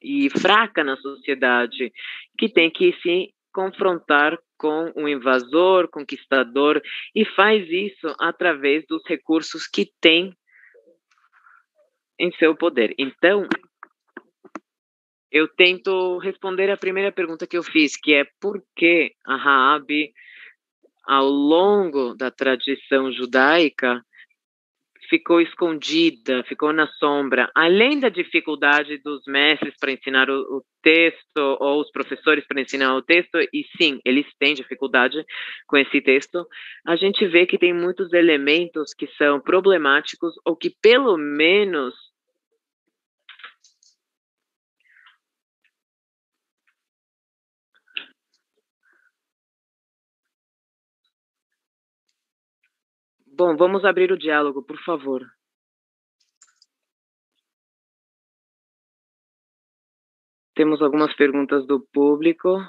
e 0.00 0.30
fraca 0.30 0.84
na 0.84 0.96
sociedade, 0.96 1.92
que 2.38 2.48
tem 2.48 2.70
que 2.70 2.92
se 3.02 3.34
confrontar 3.52 4.38
com 4.56 4.92
o 4.94 5.08
invasor, 5.08 5.88
conquistador, 5.88 6.80
e 7.14 7.24
faz 7.24 7.68
isso 7.68 8.14
através 8.20 8.84
dos 8.86 9.02
recursos 9.06 9.66
que 9.66 9.90
tem 10.00 10.36
em 12.18 12.30
seu 12.32 12.54
poder. 12.54 12.94
Então, 12.96 13.48
eu 15.32 15.48
tento 15.48 16.18
responder 16.18 16.70
a 16.70 16.76
primeira 16.76 17.10
pergunta 17.10 17.46
que 17.46 17.56
eu 17.56 17.62
fiz, 17.62 17.96
que 17.96 18.12
é 18.12 18.24
por 18.38 18.62
que 18.76 19.12
a 19.24 19.36
Raab, 19.36 20.12
ao 21.04 21.26
longo 21.26 22.14
da 22.14 22.30
tradição 22.30 23.10
judaica, 23.10 24.04
ficou 25.08 25.40
escondida, 25.40 26.44
ficou 26.44 26.72
na 26.72 26.86
sombra, 26.86 27.50
além 27.54 27.98
da 27.98 28.08
dificuldade 28.08 28.98
dos 28.98 29.22
mestres 29.26 29.74
para 29.78 29.92
ensinar 29.92 30.30
o, 30.30 30.40
o 30.40 30.62
texto 30.82 31.56
ou 31.60 31.80
os 31.80 31.90
professores 31.90 32.46
para 32.46 32.60
ensinar 32.60 32.94
o 32.94 33.02
texto, 33.02 33.38
e 33.52 33.64
sim, 33.76 34.00
eles 34.04 34.26
têm 34.38 34.54
dificuldade 34.54 35.22
com 35.66 35.76
esse 35.76 36.00
texto, 36.00 36.46
a 36.86 36.96
gente 36.96 37.26
vê 37.26 37.46
que 37.46 37.58
tem 37.58 37.74
muitos 37.74 38.12
elementos 38.12 38.94
que 38.94 39.06
são 39.18 39.40
problemáticos 39.40 40.34
ou 40.46 40.56
que 40.56 40.70
pelo 40.82 41.16
menos 41.16 41.94
Bom, 53.44 53.56
vamos 53.56 53.84
abrir 53.84 54.12
o 54.12 54.16
diálogo, 54.16 54.62
por 54.62 54.78
favor. 54.84 55.28
Temos 60.54 60.80
algumas 60.80 61.12
perguntas 61.16 61.66
do 61.66 61.80
público. 61.80 62.60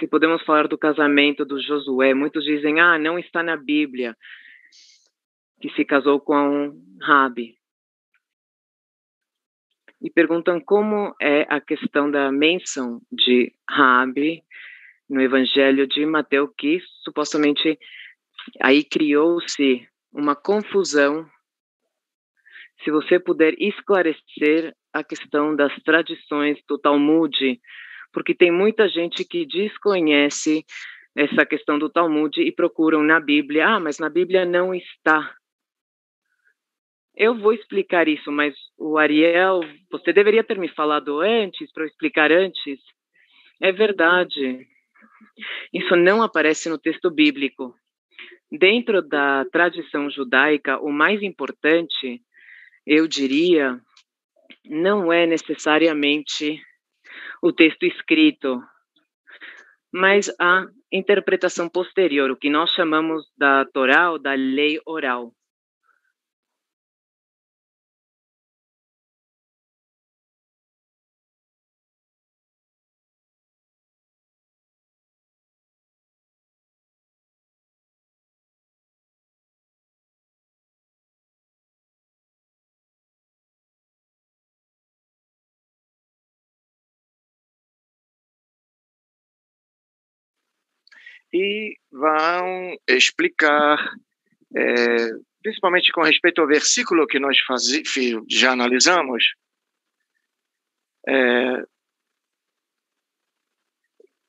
Se 0.00 0.08
podemos 0.08 0.42
falar 0.42 0.66
do 0.66 0.76
casamento 0.76 1.44
do 1.44 1.62
Josué, 1.62 2.14
muitos 2.14 2.42
dizem: 2.42 2.80
ah, 2.80 2.98
não 2.98 3.16
está 3.16 3.40
na 3.40 3.56
Bíblia 3.56 4.16
que 5.60 5.70
se 5.76 5.84
casou 5.84 6.20
com 6.20 6.84
Rabi. 7.00 7.56
E 10.02 10.10
perguntam 10.10 10.60
como 10.60 11.14
é 11.22 11.42
a 11.42 11.60
questão 11.60 12.10
da 12.10 12.32
menção 12.32 13.00
de 13.12 13.54
Rabi 13.70 14.42
no 15.08 15.20
Evangelho 15.20 15.86
de 15.86 16.04
Mateus, 16.04 16.50
que 16.56 16.80
supostamente 17.02 17.78
aí 18.62 18.84
criou-se 18.84 19.86
uma 20.12 20.36
confusão. 20.36 21.28
Se 22.84 22.90
você 22.90 23.18
puder 23.18 23.54
esclarecer 23.58 24.74
a 24.92 25.02
questão 25.02 25.54
das 25.54 25.74
tradições 25.82 26.58
do 26.68 26.78
Talmud, 26.78 27.60
porque 28.12 28.34
tem 28.34 28.50
muita 28.50 28.88
gente 28.88 29.24
que 29.24 29.46
desconhece 29.46 30.64
essa 31.16 31.44
questão 31.44 31.78
do 31.78 31.90
Talmud 31.90 32.40
e 32.40 32.52
procuram 32.52 33.02
na 33.02 33.18
Bíblia, 33.18 33.66
ah, 33.66 33.80
mas 33.80 33.98
na 33.98 34.08
Bíblia 34.08 34.44
não 34.44 34.74
está. 34.74 35.34
Eu 37.16 37.36
vou 37.36 37.52
explicar 37.52 38.06
isso, 38.06 38.30
mas 38.30 38.54
o 38.78 38.96
Ariel, 38.96 39.60
você 39.90 40.12
deveria 40.12 40.44
ter 40.44 40.56
me 40.56 40.68
falado 40.68 41.20
antes, 41.20 41.72
para 41.72 41.82
eu 41.82 41.88
explicar 41.88 42.30
antes. 42.30 42.78
É 43.60 43.72
verdade. 43.72 44.68
Isso 45.72 45.96
não 45.96 46.22
aparece 46.22 46.68
no 46.68 46.78
texto 46.78 47.10
bíblico. 47.10 47.74
Dentro 48.50 49.02
da 49.02 49.44
tradição 49.52 50.10
judaica, 50.10 50.78
o 50.80 50.90
mais 50.90 51.22
importante, 51.22 52.22
eu 52.86 53.06
diria, 53.06 53.78
não 54.64 55.12
é 55.12 55.26
necessariamente 55.26 56.60
o 57.42 57.52
texto 57.52 57.84
escrito, 57.84 58.62
mas 59.92 60.34
a 60.40 60.66
interpretação 60.92 61.68
posterior, 61.68 62.30
o 62.30 62.36
que 62.36 62.48
nós 62.48 62.70
chamamos 62.72 63.24
da 63.36 63.64
Torá 63.66 64.10
ou 64.10 64.18
da 64.18 64.32
lei 64.32 64.80
oral. 64.86 65.32
E 91.32 91.76
vão 91.90 92.76
explicar, 92.88 93.78
é, 94.56 94.96
principalmente 95.42 95.92
com 95.92 96.02
respeito 96.02 96.40
ao 96.40 96.46
versículo 96.46 97.06
que 97.06 97.18
nós 97.18 97.38
faz, 97.40 97.64
já 98.28 98.52
analisamos, 98.52 99.24
é, 101.06 101.62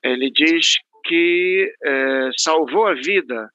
ele 0.03 0.31
diz 0.31 0.77
que 1.05 1.73
é, 1.83 2.29
salvou 2.37 2.87
a 2.87 2.93
vida. 2.93 3.49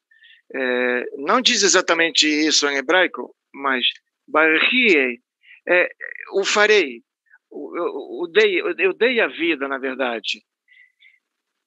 É, 0.54 1.04
não 1.16 1.40
diz 1.40 1.62
exatamente 1.62 2.26
isso 2.26 2.68
em 2.68 2.76
hebraico, 2.76 3.34
mas 3.52 3.84
Barriei, 4.26 5.20
é, 5.68 5.88
o 6.32 6.44
farei, 6.44 7.02
eu, 7.50 7.76
eu, 8.22 8.28
dei, 8.32 8.60
eu 8.60 8.92
dei 8.94 9.20
a 9.20 9.28
vida, 9.28 9.68
na 9.68 9.78
verdade. 9.78 10.44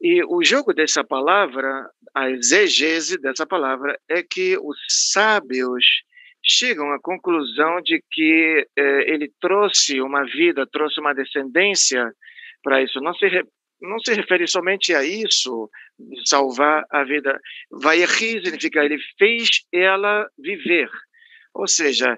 E 0.02 0.24
o 0.24 0.44
jogo 0.44 0.74
dessa 0.74 1.04
palavra, 1.04 1.90
a 2.14 2.30
exegese 2.30 3.20
dessa 3.20 3.46
palavra, 3.46 4.00
é 4.08 4.22
que 4.22 4.58
os 4.58 4.78
sábios 4.90 5.84
chegam 6.44 6.92
à 6.92 7.00
conclusão 7.00 7.82
de 7.82 8.02
que 8.12 8.68
eh, 8.78 9.12
ele 9.12 9.32
trouxe 9.42 10.00
uma 10.00 10.24
vida, 10.24 10.68
trouxe 10.72 11.00
uma 11.00 11.14
descendência 11.14 12.14
para 12.64 12.82
isso. 12.82 13.02
Não 13.02 13.14
se, 13.16 13.28
não 13.82 14.00
se 14.00 14.14
refere 14.14 14.48
somente 14.48 14.94
a 14.94 15.04
isso, 15.04 15.70
salvar 16.26 16.86
a 16.92 17.04
vida. 17.04 17.40
Vayechi 17.72 18.42
significa 18.44 18.86
ele 18.86 19.00
fez 19.18 19.50
ela 19.74 20.30
viver. 20.38 20.90
Ou 21.54 21.68
seja, 21.68 22.18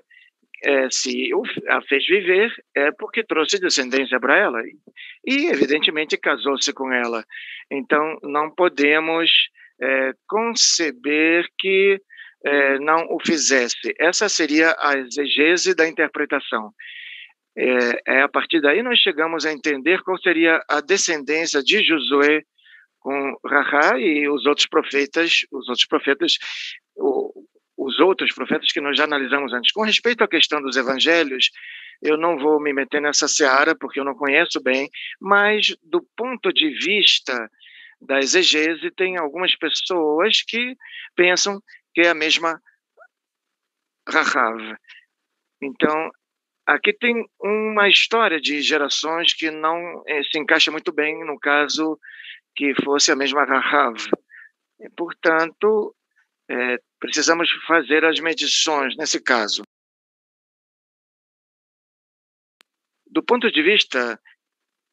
é, 0.64 0.90
se 0.90 1.30
a 1.68 1.82
fez 1.82 2.06
viver, 2.06 2.52
é 2.76 2.92
porque 2.92 3.24
trouxe 3.24 3.60
descendência 3.60 4.20
para 4.20 4.38
ela. 4.38 4.62
E, 5.26 5.48
evidentemente, 5.48 6.18
casou-se 6.18 6.72
com 6.74 6.92
ela. 6.92 7.24
Então, 7.72 8.18
não 8.24 8.50
podemos 8.50 9.30
é, 9.82 10.14
conceber 10.28 11.48
que 11.58 12.02
é, 12.44 12.80
não 12.80 13.08
o 13.10 13.20
fizesse. 13.26 13.94
Essa 14.00 14.30
seria 14.30 14.76
a 14.80 14.98
exegese 14.98 15.76
da 15.76 15.88
interpretação. 15.88 16.74
É, 17.58 18.16
é, 18.16 18.22
a 18.22 18.30
partir 18.30 18.62
daí 18.62 18.82
nós 18.82 19.00
chegamos 19.00 19.46
a 19.46 19.52
entender 19.52 20.02
qual 20.04 20.18
seria 20.20 20.64
a 20.70 20.80
descendência 20.80 21.62
de 21.62 21.84
Josué 21.84 22.44
com 23.00 23.38
Rahá 23.46 24.00
e 24.00 24.30
os 24.30 24.46
outros 24.46 24.68
profetas, 24.68 25.42
os 25.52 25.68
outros 25.68 25.88
profetas, 25.88 26.34
os 27.80 27.98
outros 28.00 28.34
profetas 28.34 28.72
que 28.72 28.82
nós 28.82 28.98
já 28.98 29.06
analisamos 29.06 29.54
antes. 29.54 29.72
Com 29.72 29.84
respeito 29.84 30.22
à 30.22 30.28
questão 30.28 30.62
dos 30.62 30.76
evangelhos, 30.76 31.50
eu 32.02 32.18
não 32.18 32.38
vou 32.38 32.62
me 32.62 32.74
meter 32.74 33.02
nessa 33.02 33.28
seara 33.28 33.74
porque 33.74 34.02
eu 34.02 34.04
não 34.04 34.16
conheço 34.16 34.62
bem, 34.62 34.90
mas 35.20 35.76
do 35.82 36.06
ponto 36.16 36.52
de 36.52 36.70
vista 36.72 37.50
da 38.02 38.20
exegese, 38.20 38.92
tem 38.92 39.18
algumas 39.18 39.56
pessoas 39.56 40.42
que 40.42 40.76
pensam 41.16 41.62
que 41.94 42.02
é 42.02 42.10
a 42.10 42.14
mesma 42.14 42.62
Rahav. 44.08 44.78
Então, 45.62 46.10
aqui 46.66 46.94
tem 46.94 47.26
uma 47.42 47.90
história 47.90 48.40
de 48.40 48.62
gerações 48.62 49.34
que 49.34 49.52
não 49.52 50.04
eh, 50.08 50.24
se 50.24 50.38
encaixa 50.40 50.72
muito 50.72 50.92
bem 50.94 51.26
no 51.26 51.38
caso 51.40 52.00
que 52.56 52.74
fosse 52.84 53.12
a 53.12 53.16
mesma 53.16 53.44
Rahav. 53.44 53.98
Portanto, 54.96 55.94
é, 56.50 56.78
precisamos 57.00 57.50
fazer 57.68 58.04
as 58.04 58.20
medições 58.20 58.96
nesse 58.98 59.22
caso. 59.22 59.64
Do 63.08 63.24
ponto 63.24 63.52
de 63.52 63.62
vista 63.62 64.20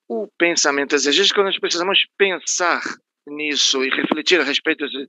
o 0.09 0.29
pensamento 0.39 0.95
exegético, 0.95 1.43
nós 1.43 1.59
precisamos 1.59 2.07
pensar 2.17 2.81
nisso 3.27 3.85
e 3.85 3.91
refletir 3.91 4.41
a 4.41 4.45
respeito 4.45 4.89
de, 4.89 5.09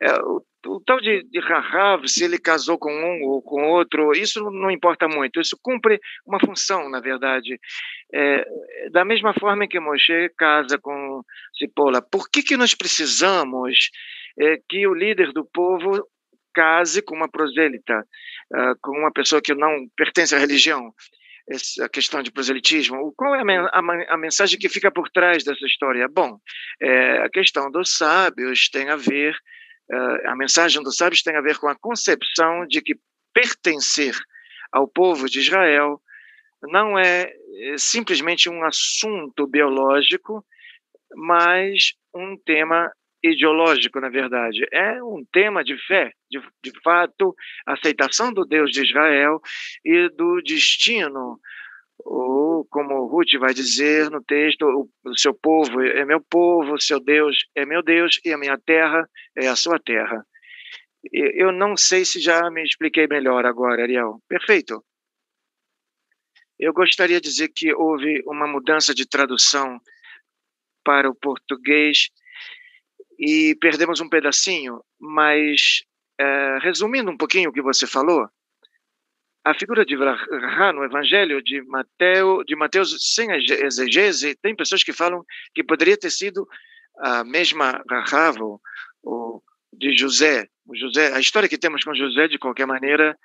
é, 0.00 0.12
o, 0.22 0.42
o, 0.66 0.80
tal 0.80 1.00
de, 1.00 1.22
de 1.24 1.38
Rahav, 1.40 2.06
se 2.08 2.24
ele 2.24 2.38
casou 2.38 2.78
com 2.78 2.90
um 2.90 3.24
ou 3.24 3.42
com 3.42 3.62
outro, 3.64 4.12
isso 4.12 4.42
não 4.50 4.70
importa 4.70 5.06
muito, 5.06 5.40
isso 5.40 5.58
cumpre 5.62 6.00
uma 6.26 6.40
função, 6.40 6.88
na 6.88 7.00
verdade. 7.00 7.60
É, 8.12 8.44
da 8.90 9.04
mesma 9.04 9.34
forma 9.34 9.68
que 9.68 9.78
Moshe 9.78 10.30
casa 10.36 10.78
com 10.78 11.22
Cipola, 11.58 12.00
por 12.00 12.30
que, 12.30 12.42
que 12.42 12.56
nós 12.56 12.74
precisamos 12.74 13.90
é, 14.38 14.58
que 14.68 14.86
o 14.86 14.94
líder 14.94 15.32
do 15.32 15.44
povo 15.44 16.06
case 16.54 17.02
com 17.02 17.14
uma 17.14 17.30
prosélita, 17.30 18.00
uh, 18.52 18.74
com 18.82 18.98
uma 18.98 19.12
pessoa 19.12 19.40
que 19.40 19.54
não 19.54 19.86
pertence 19.96 20.34
à 20.34 20.38
religião, 20.38 20.92
essa 21.48 21.88
questão 21.88 22.22
de 22.22 22.30
proselitismo. 22.30 23.12
Qual 23.16 23.34
é 23.34 23.40
a, 23.40 24.16
mensagem 24.16 24.58
que 24.58 24.68
fica 24.68 24.90
por 24.90 25.08
trás 25.08 25.44
dessa 25.44 25.64
história? 25.64 26.06
Bom, 26.08 26.38
é, 26.80 27.22
a 27.22 27.30
questão 27.30 27.70
dos 27.70 27.96
sábios 27.96 28.68
tem 28.68 28.90
a 28.90 28.96
ver, 28.96 29.34
uh, 29.90 30.28
a 30.28 30.36
mensagem 30.36 30.82
dos 30.82 30.96
sábios 30.96 31.22
tem 31.22 31.36
a 31.36 31.40
ver 31.40 31.56
com 31.58 31.68
a 31.68 31.78
concepção 31.78 32.66
de 32.66 32.82
que 32.82 32.96
pertencer 33.32 34.14
ao 34.72 34.86
povo 34.86 35.28
de 35.28 35.38
Israel 35.38 36.00
não 36.62 36.98
é, 36.98 37.32
é 37.62 37.78
simplesmente 37.78 38.48
um 38.48 38.64
assunto 38.64 39.46
biológico, 39.46 40.44
mas 41.14 41.92
um 42.14 42.36
tema 42.44 42.92
ideológico, 43.22 44.00
na 44.00 44.08
verdade, 44.08 44.66
é 44.72 45.02
um 45.02 45.24
tema 45.32 45.64
de 45.64 45.76
fé, 45.86 46.12
de, 46.30 46.40
de 46.62 46.72
fato, 46.82 47.34
aceitação 47.66 48.32
do 48.32 48.44
Deus 48.44 48.70
de 48.70 48.82
Israel 48.84 49.40
e 49.84 50.08
do 50.10 50.40
destino, 50.42 51.38
ou 51.98 52.64
como 52.66 53.06
Ruth 53.06 53.34
vai 53.38 53.52
dizer 53.52 54.10
no 54.10 54.22
texto, 54.22 54.62
o, 54.62 55.18
seu 55.18 55.34
povo 55.34 55.82
é 55.82 56.04
meu 56.04 56.20
povo, 56.20 56.74
o 56.74 56.80
seu 56.80 57.00
Deus 57.00 57.36
é 57.54 57.66
meu 57.66 57.82
Deus 57.82 58.20
e 58.24 58.32
a 58.32 58.38
minha 58.38 58.58
terra 58.58 59.08
é 59.36 59.48
a 59.48 59.56
sua 59.56 59.78
terra. 59.78 60.24
Eu 61.12 61.52
não 61.52 61.76
sei 61.76 62.04
se 62.04 62.20
já 62.20 62.50
me 62.50 62.62
expliquei 62.62 63.06
melhor 63.06 63.46
agora, 63.46 63.82
Ariel. 63.82 64.20
Perfeito. 64.28 64.84
Eu 66.58 66.72
gostaria 66.72 67.20
de 67.20 67.28
dizer 67.28 67.48
que 67.54 67.72
houve 67.72 68.22
uma 68.26 68.46
mudança 68.46 68.92
de 68.94 69.06
tradução 69.06 69.80
para 70.84 71.08
o 71.08 71.14
português 71.14 72.08
e 73.18 73.56
perdemos 73.60 74.00
um 74.00 74.08
pedacinho, 74.08 74.80
mas 75.00 75.82
é, 76.18 76.58
resumindo 76.60 77.10
um 77.10 77.16
pouquinho 77.16 77.50
o 77.50 77.52
que 77.52 77.62
você 77.62 77.86
falou, 77.86 78.28
a 79.44 79.54
figura 79.54 79.84
de 79.84 79.96
Vrahá 79.96 80.72
no 80.72 80.84
Evangelho 80.84 81.42
de 81.42 81.62
Mateus, 81.62 82.44
de 82.46 82.54
Mateus 82.54 82.96
sem 83.14 83.30
exegese, 83.32 84.36
tem 84.36 84.54
pessoas 84.54 84.82
que 84.82 84.92
falam 84.92 85.24
que 85.54 85.64
poderia 85.64 85.96
ter 85.96 86.10
sido 86.10 86.46
a 86.98 87.24
mesma 87.24 87.82
Rahav, 87.88 88.36
ou 89.02 89.42
de 89.72 89.96
José. 89.96 90.46
O 90.66 90.76
José, 90.76 91.14
a 91.14 91.20
história 91.20 91.48
que 91.48 91.56
temos 91.56 91.82
com 91.82 91.94
José, 91.94 92.28
de 92.28 92.38
qualquer 92.38 92.66
maneira, 92.66 93.16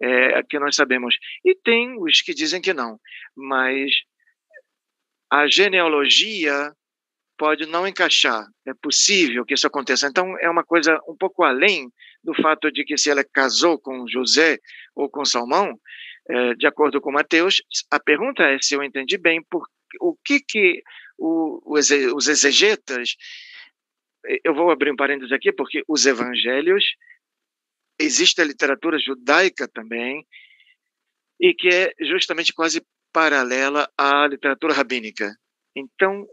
é 0.00 0.38
a 0.38 0.42
que 0.44 0.58
nós 0.58 0.76
sabemos. 0.76 1.16
E 1.44 1.54
tem 1.54 1.96
os 1.98 2.20
que 2.20 2.34
dizem 2.34 2.60
que 2.60 2.72
não, 2.72 3.00
mas 3.34 3.92
a 5.30 5.46
genealogia 5.48 6.72
pode 7.42 7.66
não 7.66 7.88
encaixar. 7.88 8.46
É 8.64 8.72
possível 8.72 9.44
que 9.44 9.54
isso 9.54 9.66
aconteça. 9.66 10.06
Então, 10.06 10.38
é 10.38 10.48
uma 10.48 10.62
coisa 10.62 11.00
um 11.08 11.16
pouco 11.16 11.42
além 11.42 11.90
do 12.22 12.32
fato 12.40 12.70
de 12.70 12.84
que 12.84 12.96
se 12.96 13.10
ela 13.10 13.24
casou 13.24 13.80
com 13.80 14.06
José 14.06 14.60
ou 14.94 15.10
com 15.10 15.24
Salmão, 15.24 15.76
é, 16.30 16.54
de 16.54 16.68
acordo 16.68 17.00
com 17.00 17.10
Mateus, 17.10 17.60
a 17.90 17.98
pergunta 17.98 18.44
é 18.44 18.58
se 18.62 18.76
eu 18.76 18.82
entendi 18.84 19.18
bem, 19.18 19.42
por, 19.50 19.66
o 20.00 20.16
que 20.24 20.38
que 20.38 20.84
o, 21.18 21.60
os, 21.66 22.28
exegetas, 22.28 23.16
eu 24.44 24.54
vou 24.54 24.70
abrir 24.70 24.92
um 24.92 24.96
parênteses 24.96 25.32
aqui, 25.32 25.50
porque 25.50 25.82
os 25.88 26.06
evangelhos, 26.06 26.84
existe 27.98 28.40
a 28.40 28.44
literatura 28.44 29.00
judaica 29.00 29.66
também, 29.66 30.24
e 31.40 31.52
que 31.52 31.68
é 31.70 31.92
justamente 32.06 32.52
quase 32.52 32.86
paralela 33.12 33.90
à 33.98 34.28
literatura 34.28 34.72
rabínica. 34.72 35.34
Então, 35.74 36.24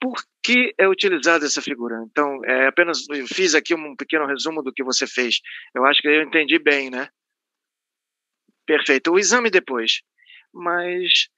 por 0.00 0.22
que 0.42 0.74
é 0.78 0.88
utilizada 0.88 1.44
essa 1.44 1.60
figura? 1.60 2.02
Então, 2.10 2.42
é 2.44 2.66
apenas 2.66 3.04
fiz 3.28 3.54
aqui 3.54 3.74
um 3.74 3.94
pequeno 3.94 4.26
resumo 4.26 4.62
do 4.62 4.72
que 4.72 4.82
você 4.82 5.06
fez. 5.06 5.40
Eu 5.74 5.84
acho 5.84 6.00
que 6.00 6.08
eu 6.08 6.22
entendi 6.22 6.58
bem, 6.58 6.90
né? 6.90 7.08
Perfeito. 8.66 9.12
O 9.12 9.18
exame 9.18 9.50
depois. 9.50 10.00
Mas 10.52 11.28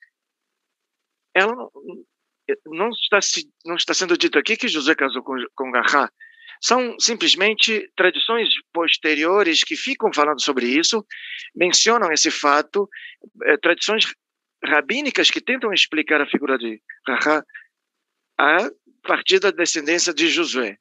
ela 1.35 1.55
não, 1.55 1.71
não 2.67 2.91
está, 2.91 3.19
não 3.65 3.77
está 3.77 3.95
sendo 3.95 4.17
dito 4.17 4.39
aqui 4.39 4.57
que 4.57 4.69
José 4.69 4.95
casou 4.95 5.23
com, 5.23 5.35
com 5.55 5.71
Garra. 5.71 6.11
São 6.61 6.97
simplesmente 7.01 7.91
tradições 7.97 8.49
posteriores 8.73 9.65
que 9.65 9.75
ficam 9.75 10.13
falando 10.13 10.41
sobre 10.41 10.67
isso, 10.67 11.05
mencionam 11.57 12.13
esse 12.13 12.31
fato, 12.31 12.89
é, 13.45 13.57
tradições 13.57 14.05
rabínicas 14.65 15.29
que 15.29 15.41
tentam 15.41 15.73
explicar 15.73 16.21
a 16.21 16.27
figura 16.27 16.57
de 16.57 16.81
Garra 17.05 17.45
a 18.43 18.69
partir 19.07 19.39
da 19.39 19.53
descendência 19.53 20.13
de 20.13 20.29
Josué. 20.29 20.77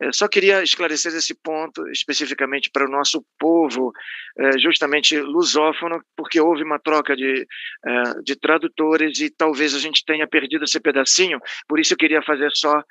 Eu 0.00 0.12
só 0.12 0.28
queria 0.28 0.62
esclarecer 0.62 1.12
esse 1.14 1.34
ponto 1.34 1.88
especificamente 1.88 2.70
para 2.70 2.84
o 2.84 2.90
nosso 2.90 3.24
povo, 3.38 3.92
eh, 4.38 4.58
justamente 4.58 5.18
lusófono, 5.20 6.00
porque 6.16 6.40
houve 6.40 6.62
uma 6.62 6.78
troca 6.78 7.16
de, 7.16 7.46
eh, 7.86 8.22
de 8.22 8.36
tradutores 8.36 9.18
e 9.20 9.30
talvez 9.30 9.74
a 9.74 9.78
gente 9.78 10.04
tenha 10.04 10.28
perdido 10.28 10.64
esse 10.64 10.78
pedacinho, 10.78 11.40
por 11.68 11.80
isso 11.80 11.94
eu 11.94 11.98
queria 11.98 12.22
fazer 12.22 12.50
só 12.54 12.82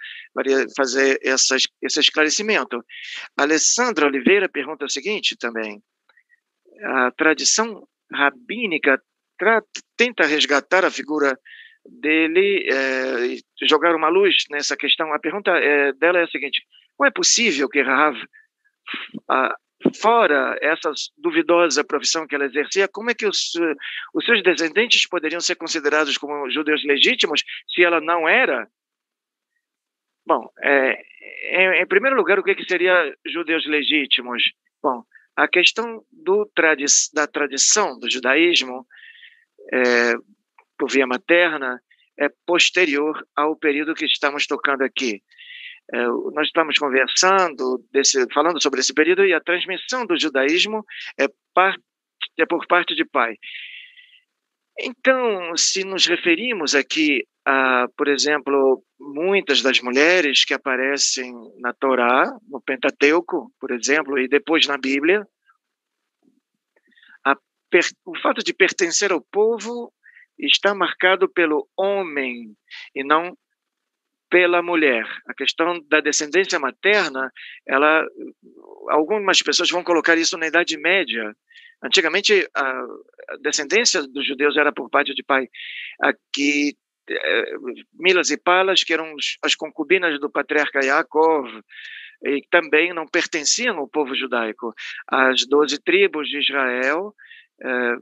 fazer 0.75 1.19
essa, 1.23 1.55
esse 1.81 1.99
esclarecimento. 1.99 2.83
Alessandra 3.37 4.07
Oliveira 4.07 4.49
pergunta 4.49 4.85
o 4.85 4.89
seguinte 4.89 5.37
também: 5.37 5.81
a 6.83 7.11
tradição 7.11 7.87
rabínica 8.11 9.01
tenta 9.97 10.25
resgatar 10.25 10.83
a 10.85 10.91
figura 10.91 11.37
dele 11.85 12.67
é, 12.69 13.65
jogar 13.67 13.95
uma 13.95 14.09
luz 14.09 14.45
nessa 14.49 14.75
questão. 14.77 15.13
A 15.13 15.19
pergunta 15.19 15.51
é, 15.51 15.93
dela 15.93 16.19
é 16.19 16.23
a 16.23 16.27
seguinte: 16.27 16.61
como 16.95 17.07
é 17.07 17.11
possível 17.11 17.69
que 17.69 17.81
Rav, 17.81 18.17
a, 19.29 19.55
fora 20.01 20.57
essa 20.61 20.91
duvidosa 21.17 21.83
profissão 21.83 22.25
que 22.25 22.35
ela 22.35 22.45
exercia, 22.45 22.87
como 22.87 23.11
é 23.11 23.13
que 23.13 23.25
os, 23.25 23.51
os 24.13 24.25
seus 24.25 24.41
descendentes 24.41 25.07
poderiam 25.07 25.41
ser 25.41 25.55
considerados 25.55 26.17
como 26.17 26.49
judeus 26.49 26.83
legítimos 26.85 27.43
se 27.67 27.83
ela 27.83 27.99
não 27.99 28.27
era? 28.27 28.67
Bom, 30.25 30.49
é, 30.61 31.01
em, 31.51 31.81
em, 31.81 31.87
primeiro 31.87 32.15
lugar, 32.15 32.39
o 32.39 32.43
que, 32.43 32.55
que 32.55 32.65
seria 32.65 33.13
judeus 33.25 33.65
legítimos? 33.67 34.41
Bom, 34.81 35.03
a 35.35 35.47
questão 35.47 36.03
do 36.11 36.45
tradi 36.55 36.85
da 37.13 37.27
tradição 37.27 37.99
do 37.99 38.09
judaísmo 38.09 38.85
é, 39.71 40.13
por 40.77 40.91
via 40.91 41.07
materna 41.07 41.81
é 42.19 42.29
posterior 42.45 43.25
ao 43.35 43.55
período 43.55 43.95
que 43.95 44.05
estamos 44.05 44.45
tocando 44.45 44.83
aqui. 44.83 45.21
É, 45.91 46.05
nós 46.33 46.47
estamos 46.47 46.77
conversando, 46.77 47.83
desse, 47.91 48.25
falando 48.33 48.61
sobre 48.61 48.79
esse 48.79 48.93
período, 48.93 49.25
e 49.25 49.33
a 49.33 49.41
transmissão 49.41 50.05
do 50.05 50.19
judaísmo 50.19 50.85
é, 51.19 51.25
é 52.37 52.45
por 52.45 52.65
parte 52.67 52.95
de 52.95 53.03
pai. 53.05 53.35
Então, 54.79 55.55
se 55.55 55.83
nos 55.83 56.05
referimos 56.05 56.73
aqui 56.73 57.23
a, 57.45 57.87
por 57.97 58.07
exemplo, 58.07 58.83
muitas 58.99 59.61
das 59.61 59.79
mulheres 59.81 60.45
que 60.45 60.53
aparecem 60.53 61.31
na 61.59 61.73
Torá, 61.73 62.31
no 62.49 62.61
Pentateuco, 62.61 63.51
por 63.59 63.71
exemplo, 63.71 64.17
e 64.17 64.27
depois 64.27 64.65
na 64.65 64.77
Bíblia, 64.77 65.27
a, 67.25 67.35
o 68.05 68.17
fato 68.19 68.43
de 68.43 68.53
pertencer 68.53 69.11
ao 69.11 69.21
povo 69.21 69.93
está 70.39 70.73
marcado 70.73 71.29
pelo 71.29 71.67
homem 71.77 72.55
e 72.95 73.03
não 73.03 73.37
pela 74.29 74.63
mulher. 74.63 75.05
A 75.27 75.33
questão 75.33 75.79
da 75.87 76.01
descendência 76.01 76.59
materna, 76.59 77.31
ela, 77.67 78.03
algumas 78.89 79.41
pessoas 79.43 79.69
vão 79.69 79.83
colocar 79.83 80.17
isso 80.17 80.37
na 80.37 80.47
Idade 80.47 80.75
Média. 80.75 81.35
Antigamente, 81.83 82.49
a 82.55 82.83
descendência 83.41 84.01
dos 84.07 84.25
judeus 84.25 84.57
era 84.57 84.71
por 84.71 84.89
parte 84.89 85.13
de 85.13 85.21
pai. 85.21 85.47
Aqui, 86.01 86.75
eh, 87.07 87.53
Milas 87.93 88.31
e 88.31 88.37
Palas, 88.37 88.83
que 88.83 88.93
eram 88.93 89.13
as 89.43 89.53
concubinas 89.53 90.19
do 90.19 90.31
patriarca 90.31 90.83
Yaakov, 90.83 91.47
e 92.25 92.41
também 92.49 92.91
não 92.93 93.05
pertenciam 93.05 93.77
ao 93.77 93.87
povo 93.87 94.15
judaico. 94.15 94.73
As 95.07 95.45
doze 95.45 95.77
tribos 95.79 96.27
de 96.27 96.39
Israel, 96.39 97.13
eh, 97.61 97.95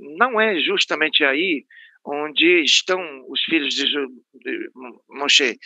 não 0.00 0.40
é 0.40 0.58
justamente 0.60 1.24
aí 1.24 1.64
onde 2.04 2.62
estão 2.62 3.00
os 3.28 3.42
filhos 3.44 3.74
de, 3.74 3.86
Moshe. 5.08 5.58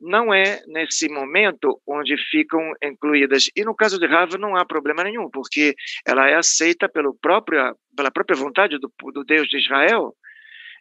Não 0.00 0.34
é 0.34 0.60
nesse 0.66 1.08
momento 1.08 1.80
onde 1.86 2.16
ficam 2.30 2.60
incluídas. 2.82 3.48
E 3.56 3.64
no 3.64 3.74
caso 3.74 3.98
de 3.98 4.06
Rava 4.06 4.36
não 4.36 4.56
há 4.56 4.64
problema 4.64 5.04
nenhum, 5.04 5.30
porque 5.30 5.74
ela 6.04 6.28
é 6.28 6.34
aceita 6.34 6.88
pelo 6.88 7.14
próprio, 7.14 7.76
pela 7.96 8.10
própria 8.10 8.36
vontade 8.36 8.78
do, 8.78 8.92
do 9.12 9.24
Deus 9.24 9.48
de 9.48 9.58
Israel, 9.58 10.14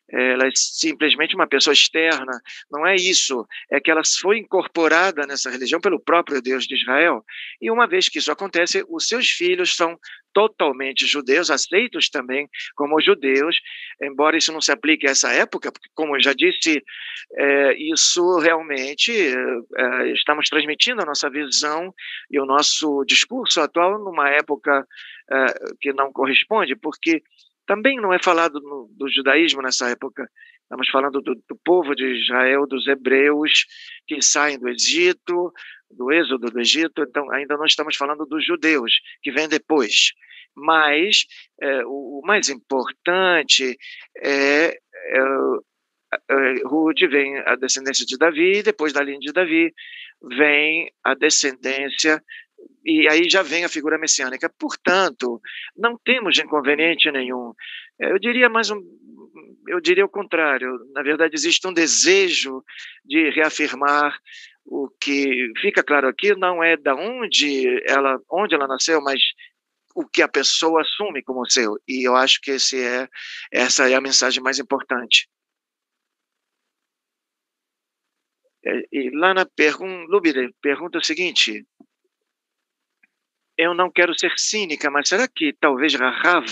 ela 0.10 0.48
é 0.48 0.52
simplesmente 0.54 1.36
uma 1.36 1.48
pessoa 1.48 1.74
externa. 1.74 2.40
Não 2.72 2.86
é 2.86 2.96
isso. 2.96 3.46
É 3.72 3.80
que 3.80 3.90
ela 3.90 4.02
foi 4.22 4.38
incorporada 4.38 5.26
nessa 5.26 5.50
religião 5.50 5.80
pelo 5.80 6.00
próprio 6.00 6.42
Deus 6.42 6.66
de 6.66 6.76
Israel. 6.76 7.24
E 7.62 7.72
uma 7.72 7.88
vez 7.88 8.10
que 8.10 8.20
isso 8.20 8.32
acontece, 8.32 8.86
os 8.90 9.08
seus 9.08 9.30
filhos 9.30 9.76
são 9.76 9.98
totalmente 10.34 11.06
judeus, 11.06 11.52
aceitos 11.52 12.10
também 12.10 12.50
como 12.76 13.00
judeus, 13.00 13.56
embora 14.02 14.36
isso 14.36 14.52
não 14.52 14.60
se 14.60 14.72
aplique 14.72 15.08
a 15.08 15.12
essa 15.12 15.32
época, 15.32 15.72
porque, 15.72 15.88
como 15.94 16.18
eu 16.18 16.24
já 16.24 16.34
disse, 16.34 16.84
é, 17.36 17.74
isso 17.78 18.40
realmente 18.40 19.12
é, 19.12 20.12
estamos 20.12 20.50
transmitindo 20.50 21.02
a 21.02 21.06
nossa 21.06 21.30
visão 21.30 21.94
e 22.32 22.40
o 22.40 22.46
nosso 22.46 23.04
discurso 23.06 23.62
atual 23.62 24.00
numa 24.00 24.30
época 24.30 24.86
é, 25.32 25.46
que 25.80 25.94
não 25.94 26.12
corresponde, 26.12 26.76
porque 26.76 27.22
também 27.66 27.98
não 27.98 28.14
é 28.14 28.20
falado 28.22 28.60
no, 28.62 28.90
do 28.98 29.10
judaísmo 29.10 29.62
nessa 29.62 29.90
época. 29.90 30.30
Estamos 30.64 30.90
falando 30.90 31.22
do, 31.22 31.36
do, 31.36 31.56
povo 31.64 31.96
de 31.96 32.06
Israel, 32.06 32.66
dos 32.66 32.88
hebreus 32.88 33.66
que 34.08 34.22
saem 34.22 34.58
do 34.58 34.70
Egito, 34.70 35.52
do 35.92 36.12
êxodo 36.12 36.50
do 36.50 36.60
Egito, 36.60 37.04
então 37.04 37.30
ainda 37.32 37.56
não 37.56 37.66
estamos 37.66 37.96
falando 37.96 38.26
dos 38.26 38.46
judeus, 38.46 38.92
que 39.22 39.32
vêm 39.32 39.48
depois. 39.48 40.12
Mas 40.56 41.26
é, 41.62 41.86
o, 41.86 42.20
o, 42.20 42.22
mais 42.26 42.50
importante 42.50 43.78
é, 44.18 44.66
é, 44.66 45.20
é, 46.30 47.08
vem 47.08 47.38
a 47.40 47.56
descendência 47.56 48.06
de 48.06 48.18
Davi, 48.18 48.64
depois 48.64 48.94
da 48.94 49.04
linha 49.04 49.20
de 49.20 49.32
Davi 49.32 49.74
vem 50.38 50.92
a 51.04 51.14
descendência 51.14 52.22
e 52.84 53.08
aí 53.10 53.30
já 53.30 53.42
vem 53.42 53.64
a 53.64 53.70
figura 53.70 53.98
messiânica. 53.98 54.52
Portanto, 54.60 55.40
não 55.76 55.98
temos 56.04 56.38
inconveniente 56.38 57.12
nenhum. 57.12 57.54
É, 58.00 58.12
eu 58.12 58.20
diria 58.20 58.50
mais 58.50 58.70
um, 58.70 58.82
eu 59.68 59.80
diria 59.80 60.06
o 60.06 60.10
contrário. 60.10 60.72
Na 60.94 61.02
verdade, 61.02 61.36
existe 61.36 61.68
um 61.68 61.74
desejo 61.74 62.64
de 63.06 63.30
reafirmar 63.30 64.18
o 64.66 64.90
que 65.00 65.52
fica 65.60 65.84
claro 65.84 66.08
aqui 66.08 66.36
não 66.36 66.64
é 66.64 66.78
da 66.78 66.96
onde 66.96 67.84
ela, 67.86 68.20
onde 68.32 68.56
ela 68.56 68.68
nasceu, 68.68 69.02
mas 69.02 69.20
o 69.96 70.08
que 70.08 70.22
a 70.22 70.28
pessoa 70.28 70.82
assume 70.82 71.22
como 71.24 71.50
seu. 71.50 71.78
E 71.88 72.08
eu 72.08 72.16
acho 72.16 72.40
que 72.42 72.52
esse 72.52 72.82
é 72.82 73.08
essa 73.52 73.90
é 73.90 73.96
a 73.96 74.02
mensagem 74.02 74.42
mais 74.42 74.60
importante. 74.60 75.28
É, 78.66 78.82
e 78.92 79.10
lá 79.12 79.34
na 79.34 79.46
pergunta, 79.46 80.06
Lubire 80.10 80.54
pergunta 80.62 80.98
o 80.98 81.04
seguinte: 81.04 81.66
eu 83.58 83.74
não 83.74 83.92
quero 83.92 84.18
ser 84.18 84.34
cínica, 84.38 84.90
mas 84.90 85.10
será 85.10 85.28
que 85.28 85.54
talvez 85.60 85.94
Rahav 85.94 86.46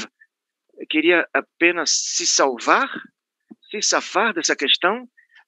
queria 0.90 1.28
apenas 1.34 1.92
se 1.92 2.26
salvar, 2.26 2.90
se 3.70 3.82
safar 3.82 4.34
dessa 4.34 4.56
questão, 4.56 5.08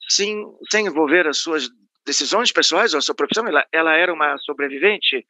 sem, 0.10 0.44
sem 0.72 0.88
envolver 0.88 1.28
as 1.28 1.38
suas 1.40 1.70
decisões 2.06 2.52
pessoais 2.52 2.94
ou 2.94 3.00
a 3.00 3.02
sua 3.02 3.16
profissão. 3.16 3.48
Ela, 3.48 3.66
ela 3.72 3.96
era 3.96 4.14
uma 4.14 4.38
sobrevivente. 4.40 5.26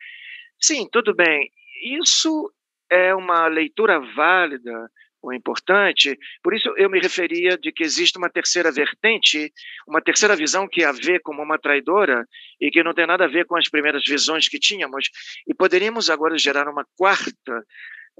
Sim, 0.59 0.87
tudo 0.91 1.15
bem. 1.15 1.51
Isso 1.83 2.51
é 2.89 3.13
uma 3.13 3.47
leitura 3.47 3.99
válida 3.99 4.89
ou 5.23 5.33
importante. 5.33 6.19
Por 6.43 6.53
isso 6.53 6.71
eu 6.77 6.89
me 6.89 6.99
referia 6.99 7.57
de 7.57 7.71
que 7.71 7.83
existe 7.83 8.17
uma 8.17 8.29
terceira 8.29 8.71
vertente, 8.71 9.51
uma 9.87 10.01
terceira 10.01 10.35
visão 10.35 10.67
que 10.67 10.83
a 10.83 10.91
vê 10.91 11.17
como 11.19 11.41
uma 11.41 11.57
traidora 11.57 12.27
e 12.59 12.69
que 12.69 12.83
não 12.83 12.93
tem 12.93 13.07
nada 13.07 13.23
a 13.23 13.29
ver 13.29 13.45
com 13.45 13.55
as 13.55 13.69
primeiras 13.69 14.03
visões 14.05 14.49
que 14.49 14.59
tínhamos. 14.59 15.09
E 15.47 15.53
poderíamos 15.53 16.09
agora 16.09 16.37
gerar 16.37 16.67
uma 16.67 16.85
quarta 16.97 17.65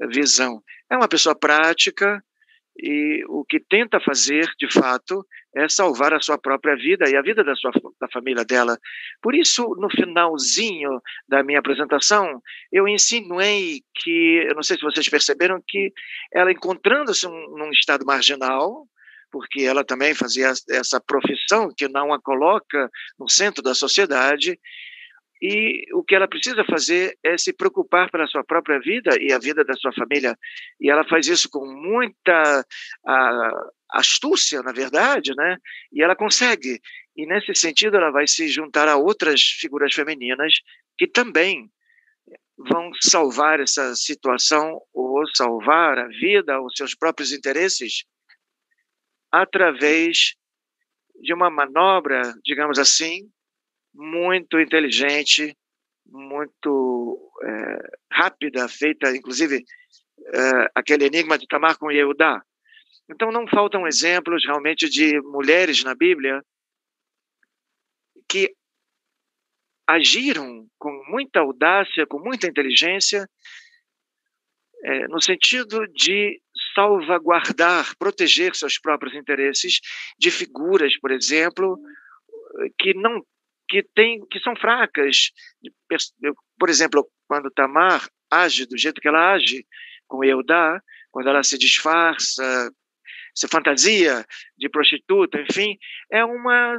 visão. 0.10 0.64
É 0.90 0.96
uma 0.96 1.08
pessoa 1.08 1.36
prática, 1.36 2.24
e 2.78 3.24
o 3.28 3.46
que 3.46 3.60
tenta 3.60 4.00
fazer, 4.00 4.50
de 4.58 4.72
fato, 4.72 5.26
é 5.56 5.70
salvar 5.70 6.14
a 6.14 6.20
sua 6.20 6.38
própria 6.38 6.76
vida 6.76 7.08
e 7.10 7.16
a 7.16 7.22
vida 7.22 7.44
da 7.44 7.56
sua 7.56 7.72
da 8.02 8.08
família 8.08 8.44
dela. 8.44 8.78
Por 9.22 9.36
isso, 9.36 9.76
no 9.78 9.90
finalzinho 9.90 11.00
da 11.28 11.44
minha 11.44 11.60
apresentação, 11.60 12.42
eu 12.72 12.88
insinuei 12.88 13.82
que, 13.96 14.48
eu 14.50 14.56
não 14.56 14.64
sei 14.64 14.78
se 14.78 14.84
vocês 14.84 15.08
perceberam 15.08 15.62
que 15.66 15.94
ela 16.34 16.52
encontrando-se 16.52 17.28
num 17.28 17.70
estado 17.72 18.06
marginal, 18.06 18.88
porque 19.32 19.62
ela 19.62 19.84
também 19.84 20.14
fazia 20.14 20.52
essa 20.70 21.00
profissão 21.00 21.72
que 21.76 21.88
não 21.88 22.14
a 22.14 22.22
coloca 22.22 22.90
no 23.20 23.30
centro 23.30 23.64
da 23.64 23.74
sociedade, 23.74 24.60
e 25.46 25.84
o 25.92 26.02
que 26.02 26.16
ela 26.16 26.26
precisa 26.26 26.64
fazer 26.64 27.18
é 27.22 27.38
se 27.38 27.52
preocupar 27.52 28.10
pela 28.10 28.26
sua 28.28 28.46
própria 28.46 28.80
vida 28.80 29.18
e 29.20 29.34
a 29.34 29.38
vida 29.38 29.66
da 29.66 29.74
sua 29.74 29.92
família. 29.92 30.38
E 30.80 30.90
ela 30.90 31.04
faz 31.04 31.28
isso 31.28 31.50
com 31.50 31.66
muita 31.66 32.66
a, 33.06 33.52
astúcia, 33.92 34.62
na 34.62 34.72
verdade, 34.72 35.36
né? 35.36 35.58
E 35.92 36.02
ela 36.02 36.16
consegue. 36.16 36.80
E 37.14 37.26
nesse 37.26 37.54
sentido, 37.56 37.98
ela 37.98 38.10
vai 38.10 38.26
se 38.26 38.48
juntar 38.48 38.88
a 38.88 38.96
outras 38.96 39.42
figuras 39.42 39.94
femininas 39.94 40.54
que 40.98 41.08
também 41.08 41.70
vão 42.58 42.92
salvar 43.02 43.60
essa 43.60 43.94
situação 43.96 44.80
ou 44.94 45.28
salvar 45.36 46.00
a 46.00 46.08
vida, 46.08 46.62
os 46.62 46.74
seus 46.78 46.96
próprios 46.96 47.34
interesses, 47.34 48.06
através 49.30 50.36
de 51.22 51.34
uma 51.34 51.50
manobra, 51.50 52.34
digamos 52.46 52.80
assim, 52.80 53.30
muito 53.94 54.60
inteligente, 54.60 55.56
muito 56.06 57.32
é, 57.44 57.98
rápida, 58.12 58.68
feita, 58.68 59.16
inclusive, 59.16 59.64
é, 60.34 60.72
aquele 60.76 61.06
enigma 61.06 61.38
de 61.38 61.48
Tamar 61.48 61.78
com 61.78 61.92
Yehudá. 61.92 62.42
Então, 63.10 63.32
não 63.32 63.48
faltam 63.48 63.88
exemplos 63.88 64.46
realmente 64.46 64.90
de 64.90 65.20
mulheres 65.22 65.84
na 65.84 65.94
Bíblia 65.94 66.42
que 68.30 68.54
agiram 69.86 70.66
com 70.80 70.92
muita 71.10 71.42
audácia, 71.42 72.08
com 72.08 72.20
muita 72.20 72.48
inteligência, 72.48 73.28
é, 74.86 75.08
no 75.08 75.22
sentido 75.22 75.86
de 75.88 76.42
salvaguardar, 76.74 77.96
proteger 77.98 78.56
seus 78.56 78.80
próprios 78.80 79.14
interesses 79.14 79.80
de 80.18 80.32
figuras, 80.32 80.98
por 81.00 81.12
exemplo, 81.12 81.78
que 82.80 82.94
não 82.94 83.22
que 83.68 83.84
tem 83.96 84.26
que 84.28 84.40
são 84.40 84.56
fracas. 84.56 85.32
Por 86.60 86.70
exemplo, 86.70 87.08
quando 87.28 87.52
Tamar 87.52 88.08
age 88.30 88.66
do 88.66 88.78
jeito 88.78 89.02
que 89.02 89.08
ela 89.08 89.34
age 89.34 89.66
com 90.08 90.24
Eudá, 90.24 90.82
quando 91.12 91.30
ela 91.30 91.44
se 91.44 91.58
disfarça, 91.58 92.72
se 93.34 93.48
fantasia 93.48 94.26
de 94.58 94.70
prostituta, 94.70 95.40
enfim, 95.42 95.78
é 96.12 96.24
uma 96.24 96.78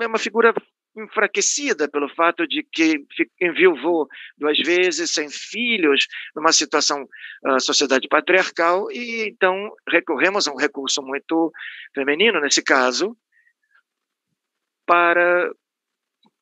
é 0.00 0.06
uma 0.06 0.18
figura 0.18 0.54
enfraquecida 0.96 1.88
pelo 1.88 2.08
fato 2.08 2.46
de 2.46 2.62
que 2.62 3.04
enviuvou 3.40 4.08
duas 4.36 4.58
vezes, 4.58 5.12
sem 5.12 5.28
filhos, 5.28 6.06
numa 6.34 6.52
situação, 6.52 7.06
uh, 7.44 7.60
sociedade 7.60 8.08
patriarcal, 8.08 8.90
e 8.90 9.28
então 9.28 9.70
recorremos 9.88 10.48
a 10.48 10.52
um 10.52 10.56
recurso 10.56 11.02
muito 11.02 11.52
feminino, 11.94 12.40
nesse 12.40 12.62
caso, 12.62 13.16
para 14.86 15.52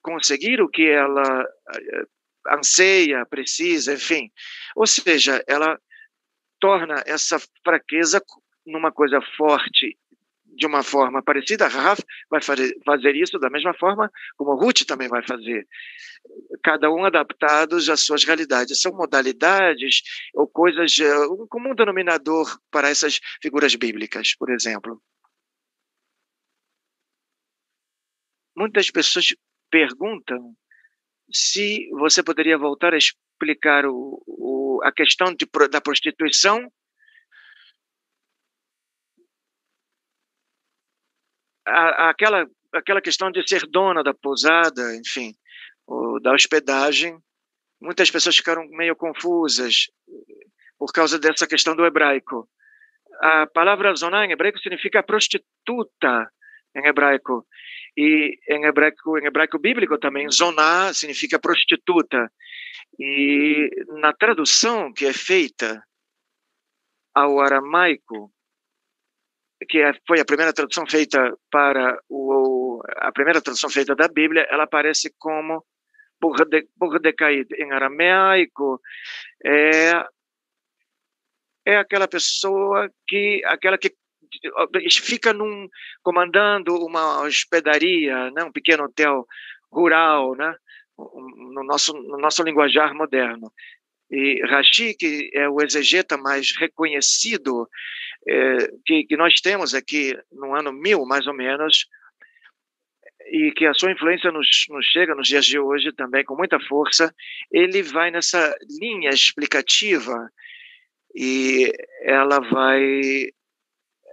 conseguir 0.04 0.60
o 0.60 0.68
que 0.68 0.86
ela 0.86 1.48
eh, 1.74 2.04
anseia, 2.52 3.26
precisa, 3.26 3.94
enfim. 3.94 4.30
Ou 4.76 4.86
seja, 4.86 5.42
ela 5.48 5.80
torna 6.60 7.02
essa 7.06 7.40
fraqueza 7.64 8.22
numa 8.66 8.92
coisa 8.92 9.20
forte 9.36 9.98
de 10.44 10.66
uma 10.66 10.82
forma 10.82 11.22
parecida. 11.22 11.66
Raf 11.66 12.00
vai 12.30 12.40
fazer 12.42 13.16
isso 13.16 13.38
da 13.38 13.50
mesma 13.50 13.74
forma 13.74 14.10
como 14.36 14.54
Ruth 14.54 14.84
também 14.86 15.08
vai 15.08 15.26
fazer. 15.26 15.66
Cada 16.62 16.90
um 16.90 17.04
adaptados 17.04 17.88
às 17.88 18.00
suas 18.00 18.24
realidades. 18.24 18.80
São 18.80 18.92
modalidades 18.92 20.02
ou 20.34 20.46
coisas, 20.46 20.98
eh, 21.00 21.26
um 21.28 21.46
comum 21.48 21.74
denominador 21.74 22.58
para 22.70 22.90
essas 22.90 23.20
figuras 23.42 23.74
bíblicas, 23.74 24.36
por 24.36 24.50
exemplo. 24.50 25.02
Muitas 28.56 28.88
pessoas 28.90 29.34
perguntam 29.74 30.54
se 31.32 31.90
você 31.90 32.22
poderia 32.22 32.56
voltar 32.56 32.94
a 32.94 32.96
explicar 32.96 33.84
o, 33.86 34.22
o, 34.24 34.80
a 34.84 34.92
questão 34.92 35.34
de, 35.34 35.48
da 35.68 35.80
prostituição? 35.80 36.70
A, 41.66 42.10
aquela 42.10 42.46
aquela 42.72 43.00
questão 43.00 43.32
de 43.32 43.46
ser 43.48 43.66
dona 43.66 44.02
da 44.02 44.14
pousada, 44.14 44.94
enfim, 44.96 45.32
da 46.22 46.32
hospedagem, 46.32 47.16
muitas 47.80 48.10
pessoas 48.10 48.36
ficaram 48.36 48.66
meio 48.68 48.94
confusas 48.94 49.88
por 50.78 50.92
causa 50.92 51.18
dessa 51.18 51.46
questão 51.46 51.74
do 51.74 51.84
hebraico. 51.84 52.48
A 53.20 53.46
palavra 53.46 53.94
zoná 53.94 54.24
em 54.24 54.32
hebraico 54.32 54.58
significa 54.58 55.02
prostituta 55.04 56.30
em 56.76 56.86
hebraico. 56.86 57.46
E 57.96 58.38
em 58.48 58.64
hebraico, 58.64 59.18
em 59.18 59.26
hebraico 59.26 59.58
bíblico 59.58 59.98
também, 59.98 60.30
zoná 60.30 60.92
significa 60.92 61.38
prostituta. 61.38 62.30
E 62.98 63.70
na 64.00 64.12
tradução 64.12 64.92
que 64.92 65.06
é 65.06 65.12
feita 65.12 65.82
ao 67.14 67.40
aramaico, 67.40 68.32
que 69.68 69.78
é, 69.78 69.92
foi 70.06 70.20
a 70.20 70.24
primeira 70.24 70.52
tradução 70.52 70.86
feita 70.86 71.36
para 71.50 71.98
o 72.08 72.82
a 72.96 73.12
primeira 73.12 73.40
tradução 73.40 73.70
feita 73.70 73.94
da 73.94 74.08
Bíblia, 74.08 74.46
ela 74.50 74.64
aparece 74.64 75.14
como 75.18 75.64
Bordecai 76.76 77.44
em 77.56 77.72
aramaico 77.72 78.80
é 79.44 79.92
é 81.66 81.76
aquela 81.78 82.06
pessoa 82.06 82.90
que 83.06 83.42
aquela 83.44 83.78
que 83.78 83.94
fica 84.90 85.32
num, 85.32 85.68
comandando 86.02 86.74
uma 86.74 87.22
hospedaria, 87.22 88.30
né, 88.30 88.44
um 88.44 88.52
pequeno 88.52 88.84
hotel 88.84 89.26
rural, 89.70 90.34
né, 90.36 90.54
no 90.96 91.64
nosso, 91.64 91.92
no 91.92 92.18
nosso 92.18 92.42
linguajar 92.42 92.94
moderno. 92.94 93.52
E 94.10 94.40
Rashi, 94.46 94.94
que 94.94 95.30
é 95.34 95.48
o 95.48 95.60
exegeta 95.60 96.16
mais 96.16 96.54
reconhecido 96.56 97.68
é, 98.28 98.68
que, 98.84 99.04
que 99.04 99.16
nós 99.16 99.40
temos 99.40 99.74
aqui 99.74 100.16
no 100.32 100.54
ano 100.54 100.72
mil, 100.72 101.04
mais 101.04 101.26
ou 101.26 101.34
menos, 101.34 101.86
e 103.26 103.52
que 103.52 103.66
a 103.66 103.74
sua 103.74 103.92
influência 103.92 104.30
nos, 104.30 104.46
nos, 104.68 104.86
chega 104.86 105.14
nos 105.14 105.26
dias 105.26 105.44
de 105.46 105.58
hoje 105.58 105.92
também 105.92 106.24
com 106.24 106.36
muita 106.36 106.60
força, 106.60 107.14
ele 107.50 107.82
vai 107.82 108.10
nessa 108.10 108.54
linha 108.80 109.10
explicativa 109.10 110.30
e 111.14 111.72
ela 112.02 112.40
vai 112.40 113.30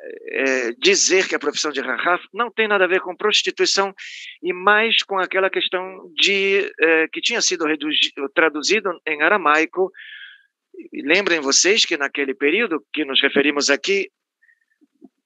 é, 0.04 0.72
dizer 0.74 1.28
que 1.28 1.36
a 1.36 1.40
profissão 1.40 1.72
de 1.72 1.82
Rahaf 1.82 2.24
não 2.34 2.52
tem 2.52 2.68
nada 2.68 2.86
a 2.86 2.88
ver 2.88 3.02
com 3.02 3.16
prostituição 3.16 3.94
e 4.42 4.54
mais 4.54 5.04
com 5.04 5.20
aquela 5.20 5.50
questão 5.50 6.12
de 6.16 6.72
é, 6.80 7.08
que 7.08 7.22
tinha 7.22 7.42
sido 7.42 7.66
traduzido 8.34 8.90
em 9.08 9.22
aramaico. 9.22 9.92
lembrem 11.04 11.40
vocês 11.40 11.86
que 11.86 11.98
naquele 11.98 12.34
período 12.34 12.84
que 12.94 13.06
nos 13.06 13.22
referimos 13.22 13.70
aqui, 13.70 14.10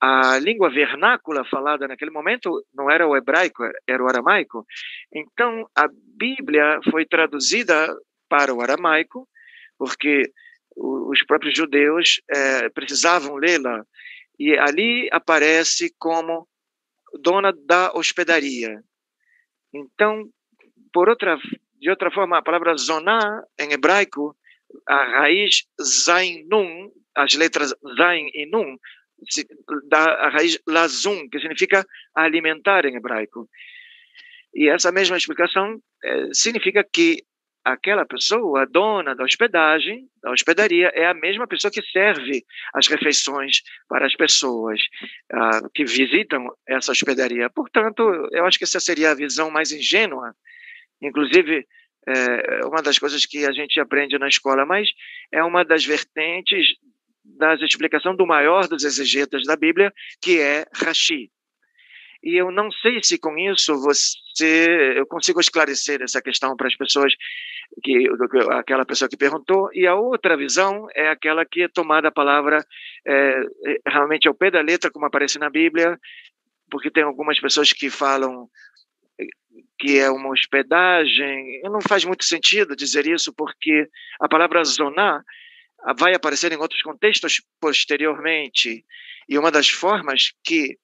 a 0.01 0.37
língua 0.39 0.69
vernácula 0.69 1.45
falada 1.45 1.87
naquele 1.87 2.11
momento 2.11 2.63
não 2.73 2.91
era 2.91 3.07
o 3.07 3.15
hebraico, 3.15 3.63
era 3.87 4.03
o 4.03 4.07
aramaico. 4.07 4.65
Então, 5.13 5.67
a 5.75 5.87
Bíblia 6.17 6.79
foi 6.91 7.05
traduzida 7.05 7.95
para 8.29 8.53
o 8.53 8.61
aramaico, 8.61 9.27
porque 9.77 10.23
os 10.75 11.23
próprios 11.25 11.55
judeus 11.55 12.21
é, 12.29 12.69
precisavam 12.69 13.35
lê-la 13.35 13.83
e 14.39 14.57
ali 14.57 15.07
aparece 15.11 15.93
como 15.97 16.47
dona 17.21 17.53
da 17.53 17.91
hospedaria. 17.93 18.81
Então, 19.73 20.29
por 20.93 21.09
outra, 21.09 21.37
de 21.79 21.89
outra 21.89 22.11
forma, 22.11 22.37
a 22.37 22.41
palavra 22.41 22.75
zoná 22.77 23.43
em 23.59 23.71
hebraico, 23.71 24.35
a 24.87 25.19
raiz 25.19 25.65
zainun, 25.81 26.91
as 27.15 27.33
letras 27.33 27.73
Zain 27.97 28.29
e 28.33 28.45
Nun, 28.45 28.77
da 29.87 30.29
raiz 30.29 30.59
lazum, 30.67 31.29
que 31.29 31.39
significa 31.39 31.85
alimentar 32.13 32.85
em 32.85 32.95
hebraico. 32.95 33.49
E 34.53 34.69
essa 34.69 34.91
mesma 34.91 35.17
explicação 35.17 35.79
é, 36.03 36.33
significa 36.33 36.83
que 36.83 37.23
aquela 37.65 38.05
pessoa, 38.05 38.61
a 38.61 38.65
dona 38.65 39.15
da 39.15 39.23
hospedagem, 39.23 40.07
da 40.21 40.31
hospedaria, 40.31 40.91
é 40.93 41.07
a 41.07 41.13
mesma 41.15 41.47
pessoa 41.47 41.71
que 41.71 41.81
serve 41.81 42.45
as 42.73 42.87
refeições 42.87 43.63
para 43.89 44.05
as 44.05 44.15
pessoas 44.15 44.79
uh, 45.33 45.69
que 45.73 45.83
visitam 45.83 46.47
essa 46.67 46.91
hospedaria. 46.91 47.49
Portanto, 47.49 48.03
eu 48.31 48.45
acho 48.45 48.59
que 48.59 48.63
essa 48.63 48.79
seria 48.79 49.11
a 49.11 49.15
visão 49.15 49.49
mais 49.49 49.71
ingênua, 49.71 50.35
inclusive 51.01 51.65
é 52.07 52.63
uma 52.65 52.83
das 52.83 52.99
coisas 52.99 53.25
que 53.25 53.47
a 53.47 53.51
gente 53.51 53.79
aprende 53.79 54.17
na 54.19 54.27
escola, 54.27 54.63
mas 54.63 54.89
é 55.31 55.43
uma 55.43 55.65
das 55.65 55.83
vertentes 55.83 56.67
da 57.23 57.55
explicação 57.55 58.15
do 58.15 58.27
maior 58.27 58.67
dos 58.67 58.83
exegetas 58.83 59.43
da 59.43 59.55
Bíblia, 59.55 59.91
que 60.21 60.39
é 60.39 60.65
Rashi. 60.71 61.31
E 62.25 62.35
eu 62.35 62.51
não 62.51 62.71
sei 62.71 62.99
se 63.03 63.19
com 63.19 63.37
isso 63.37 63.79
você 63.79 64.97
eu 64.97 65.05
consigo 65.05 65.39
esclarecer 65.39 66.01
essa 66.01 66.19
questão 66.19 66.57
para 66.57 66.67
as 66.67 66.75
pessoas 66.75 67.13
que 67.83 68.07
aquela 68.51 68.83
pessoa 68.83 69.07
que 69.07 69.15
perguntou 69.15 69.69
e 69.73 69.85
a 69.85 69.93
outra 69.93 70.35
visão 70.35 70.87
é 70.95 71.07
aquela 71.07 71.45
que 71.45 71.61
é 71.61 71.67
tomada 71.67 72.07
a 72.07 72.11
palavra 72.11 72.65
é, 73.05 73.43
realmente 73.87 74.27
ao 74.27 74.33
pé 74.33 74.49
da 74.49 74.59
letra 74.59 74.89
como 74.89 75.05
aparece 75.05 75.37
na 75.37 75.51
Bíblia, 75.51 75.99
porque 76.71 76.89
tem 76.89 77.03
algumas 77.03 77.39
pessoas 77.39 77.71
que 77.71 77.91
falam 77.91 78.49
que 79.77 79.99
é 79.99 80.09
uma 80.09 80.29
hospedagem. 80.29 81.61
Não 81.63 81.79
faz 81.79 82.03
muito 82.05 82.25
sentido 82.25 82.75
dizer 82.75 83.05
isso 83.05 83.31
porque 83.35 83.87
a 84.19 84.27
palavra 84.27 84.63
zonar 84.63 85.23
vai 85.95 86.15
aparecer 86.15 86.51
em 86.51 86.57
outros 86.57 86.81
contextos 86.81 87.39
posteriormente. 87.61 88.83
E 89.29 89.37
uma 89.37 89.51
das 89.51 89.69
formas 89.69 90.33
que 90.43 90.75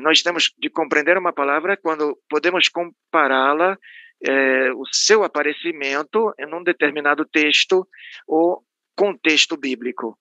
nós 0.00 0.22
temos 0.22 0.52
de 0.58 0.70
compreender 0.70 1.18
uma 1.18 1.32
palavra 1.32 1.72
é 1.72 1.76
quando 1.76 2.18
podemos 2.28 2.68
compará-la, 2.68 3.76
eh, 4.24 4.72
o 4.72 4.84
seu 4.86 5.24
aparecimento 5.24 6.32
em 6.38 6.52
um 6.54 6.62
determinado 6.62 7.24
texto 7.24 7.86
ou 8.26 8.64
contexto 8.94 9.56
bíblico. 9.56 10.18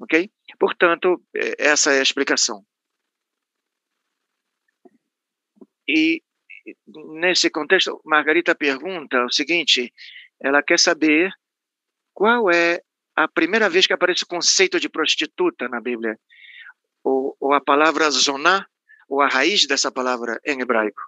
Ok? 0.00 0.30
Portanto, 0.58 1.22
eh, 1.34 1.54
essa 1.58 1.92
é 1.92 2.00
a 2.00 2.02
explicação. 2.02 2.64
E 5.88 6.22
nesse 6.86 7.48
contexto, 7.50 8.00
Margarita 8.04 8.54
pergunta 8.54 9.24
o 9.24 9.30
seguinte: 9.30 9.92
ela 10.40 10.62
quer 10.62 10.78
saber 10.78 11.32
qual 12.12 12.50
é 12.50 12.80
a 13.14 13.28
primeira 13.28 13.70
vez 13.70 13.86
que 13.86 13.92
aparece 13.92 14.24
o 14.24 14.28
conceito 14.28 14.80
de 14.80 14.88
prostituta 14.88 15.68
na 15.68 15.80
Bíblia, 15.80 16.18
ou, 17.04 17.36
ou 17.40 17.54
a 17.54 17.60
palavra 17.60 18.10
zoná, 18.10 18.66
ou 19.08 19.20
a 19.20 19.28
raiz 19.28 19.66
dessa 19.66 19.90
palavra 19.90 20.40
em 20.44 20.60
hebraico. 20.60 21.00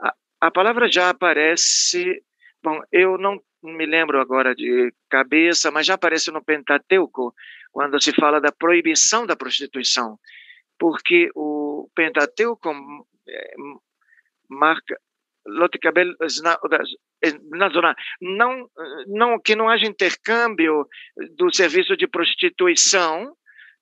A, 0.00 0.14
a 0.42 0.50
palavra 0.50 0.90
já 0.90 1.10
aparece, 1.10 2.22
bom, 2.62 2.80
eu 2.90 3.18
não 3.18 3.40
me 3.62 3.86
lembro 3.86 4.20
agora 4.20 4.54
de 4.54 4.92
cabeça, 5.08 5.70
mas 5.70 5.86
já 5.86 5.94
aparece 5.94 6.30
no 6.30 6.44
Pentateuco, 6.44 7.34
quando 7.72 8.00
se 8.00 8.12
fala 8.12 8.40
da 8.40 8.52
proibição 8.52 9.26
da 9.26 9.34
prostituição, 9.34 10.18
porque 10.78 11.30
o 11.34 11.90
Pentateuco 11.94 12.70
marca 14.48 14.98
não 18.20 18.70
não 19.06 19.40
que 19.40 19.54
não 19.54 19.68
haja 19.68 19.86
intercâmbio 19.86 20.86
do 21.36 21.54
serviço 21.54 21.96
de 21.96 22.06
prostituição 22.06 23.36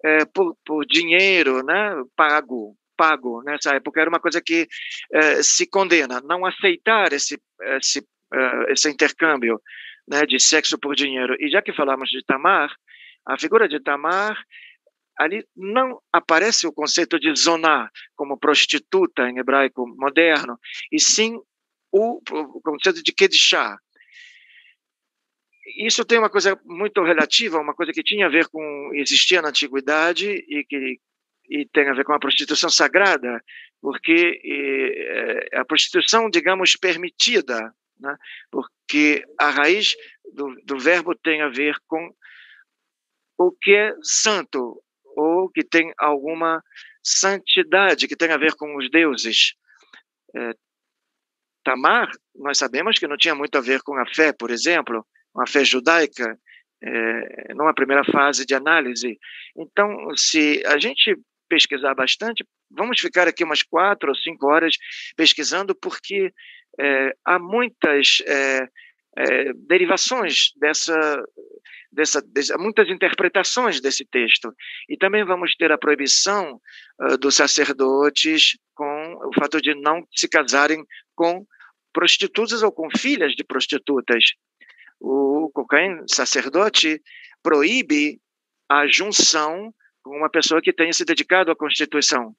é, 0.05 0.25
por, 0.25 0.57
por 0.65 0.85
dinheiro 0.85 1.63
né 1.65 1.95
pago 2.17 2.77
pago 2.97 3.43
nessa 3.43 3.75
época 3.75 4.01
era 4.01 4.11
uma 4.11 4.21
coisa 4.21 4.41
que 4.41 4.69
é, 5.13 5.43
se 5.43 5.67
condena 5.67 6.21
não 6.21 6.45
aceitar 6.45 7.13
esse 7.13 7.41
esse 7.77 8.07
é, 8.33 8.73
esse 8.73 8.89
intercâmbio 8.91 9.61
né 10.09 10.25
de 10.27 10.41
sexo 10.41 10.79
por 10.79 10.95
dinheiro 10.95 11.37
e 11.39 11.51
já 11.51 11.63
que 11.63 11.73
falamos 11.73 12.09
de 12.11 12.23
Tamar 12.25 12.75
a 13.27 13.39
figura 13.39 13.69
de 13.69 13.81
Tamar 13.81 14.37
ali 15.19 15.45
não 15.57 16.01
aparece 16.13 16.67
o 16.67 16.73
conceito 16.73 17.19
de 17.19 17.35
zonar 17.35 17.91
como 18.17 18.39
prostituta 18.39 19.29
em 19.29 19.39
hebraico 19.39 19.87
moderno, 19.87 20.59
e 20.91 20.99
sim 20.99 21.39
o, 21.91 22.21
o 22.31 22.61
conceito 22.61 23.03
de 23.03 23.13
kedishá. 23.13 23.77
Isso 25.79 26.05
tem 26.05 26.19
uma 26.19 26.31
coisa 26.31 26.59
muito 26.65 27.03
relativa, 27.03 27.59
uma 27.59 27.75
coisa 27.75 27.93
que 27.93 28.03
tinha 28.03 28.27
a 28.27 28.31
ver 28.31 28.49
com 28.49 28.91
existia 28.95 29.41
na 29.41 29.49
antiguidade 29.49 30.29
e 30.29 30.65
que 30.65 30.99
e 31.53 31.67
tem 31.67 31.87
a 31.87 31.93
ver 31.93 32.05
com 32.05 32.15
a 32.15 32.19
prostituição 32.19 32.71
sagrada, 32.71 33.45
porque 33.79 34.41
é, 34.43 35.59
a 35.59 35.65
prostituição, 35.67 36.31
digamos, 36.31 36.77
permitida, 36.77 37.75
né? 38.01 38.17
porque 38.51 39.23
a 39.39 39.51
raiz 39.51 39.95
do, 40.33 40.55
do 40.65 40.79
verbo 40.79 41.15
tem 41.15 41.43
a 41.43 41.51
ver 41.51 41.77
com 41.87 42.11
o 43.39 43.53
que 43.53 43.75
é 43.75 43.95
santo, 44.03 44.83
ou 45.15 45.51
que 45.51 45.63
tem 45.63 45.93
alguma 45.99 46.63
santidade 47.03 48.09
que 48.09 48.17
tem 48.17 48.31
a 48.31 48.39
ver 48.39 48.55
com 48.55 48.75
os 48.79 48.91
deuses. 48.91 49.53
É, 50.35 50.55
Tamar, 51.63 52.11
nós 52.35 52.57
sabemos 52.57 52.99
que 52.99 53.07
não 53.07 53.19
tinha 53.19 53.35
muito 53.35 53.59
a 53.59 53.61
ver 53.61 53.83
com 53.83 53.95
a 53.99 54.07
fé, 54.07 54.33
por 54.33 54.51
exemplo, 54.51 55.07
uma 55.35 55.47
fé 55.47 55.63
judaica, 55.65 56.39
é, 56.83 57.55
numa 57.55 57.75
primeira 57.75 58.05
fase 58.05 58.47
de 58.47 58.55
análise. 58.55 59.19
Então, 59.55 60.17
se 60.17 60.63
a 60.67 60.79
gente 60.79 61.15
pesquisar 61.53 61.95
bastante, 61.95 62.47
vamos 62.71 62.99
ficar 62.99 63.29
aqui 63.29 63.45
umas 63.45 63.63
quatro 63.63 64.09
ou 64.09 64.17
cinco 64.17 64.47
horas 64.47 64.75
pesquisando, 65.15 65.75
porque 65.75 66.33
é, 66.81 67.15
há 67.27 67.39
muitas 67.39 68.23
é, 68.27 68.67
é, 69.19 69.53
derivações 69.53 70.53
dessa, 70.57 71.23
dessa, 71.93 72.23
dessa, 72.23 72.57
muitas 72.57 72.89
interpretações 72.89 73.83
desse 73.83 74.03
texto. 74.07 74.51
E 74.89 74.97
também 74.97 75.27
vamos 75.27 75.55
ter 75.55 75.71
a 75.71 75.77
proibição 75.77 76.59
uh, 77.03 77.19
dos 77.19 77.35
sacerdotes 77.35 78.57
com 78.75 79.19
o 79.27 79.31
fato 79.39 79.61
de 79.61 79.75
não 79.75 80.03
se 80.11 80.27
casarem 80.27 80.83
com 81.15 81.45
prostitutas 81.93 82.63
ou 82.63 82.73
com 82.73 82.89
filhas 82.97 83.35
de 83.35 83.45
prostitutas. 83.45 84.25
O 84.99 85.51
Cocaine, 85.53 86.03
sacerdote, 86.07 86.99
proíbe 87.43 88.19
a 88.71 88.87
junção 88.87 89.75
uma 90.07 90.31
pessoa 90.31 90.61
que 90.61 90.73
tenha 90.73 90.93
se 90.93 91.05
dedicado 91.05 91.51
à 91.51 91.57
Constituição. 91.57 92.35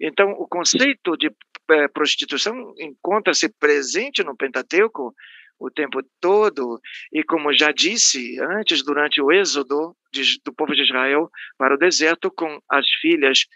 Então, 0.00 0.32
o 0.32 0.46
conceito 0.46 1.16
de 1.16 1.30
eh, 1.70 1.88
prostituição 1.88 2.74
encontra-se 2.78 3.48
presente 3.48 4.22
no 4.22 4.36
Pentateuco 4.36 5.14
o 5.58 5.70
tempo 5.70 6.02
todo, 6.20 6.78
e 7.10 7.22
como 7.22 7.52
já 7.52 7.72
disse 7.72 8.38
antes, 8.40 8.84
durante 8.84 9.22
o 9.22 9.32
êxodo 9.32 9.96
de, 10.12 10.38
do 10.44 10.52
povo 10.52 10.74
de 10.74 10.82
Israel 10.82 11.30
para 11.56 11.74
o 11.74 11.78
deserto 11.78 12.30
com 12.30 12.60
as 12.70 12.86
filhas 13.00 13.46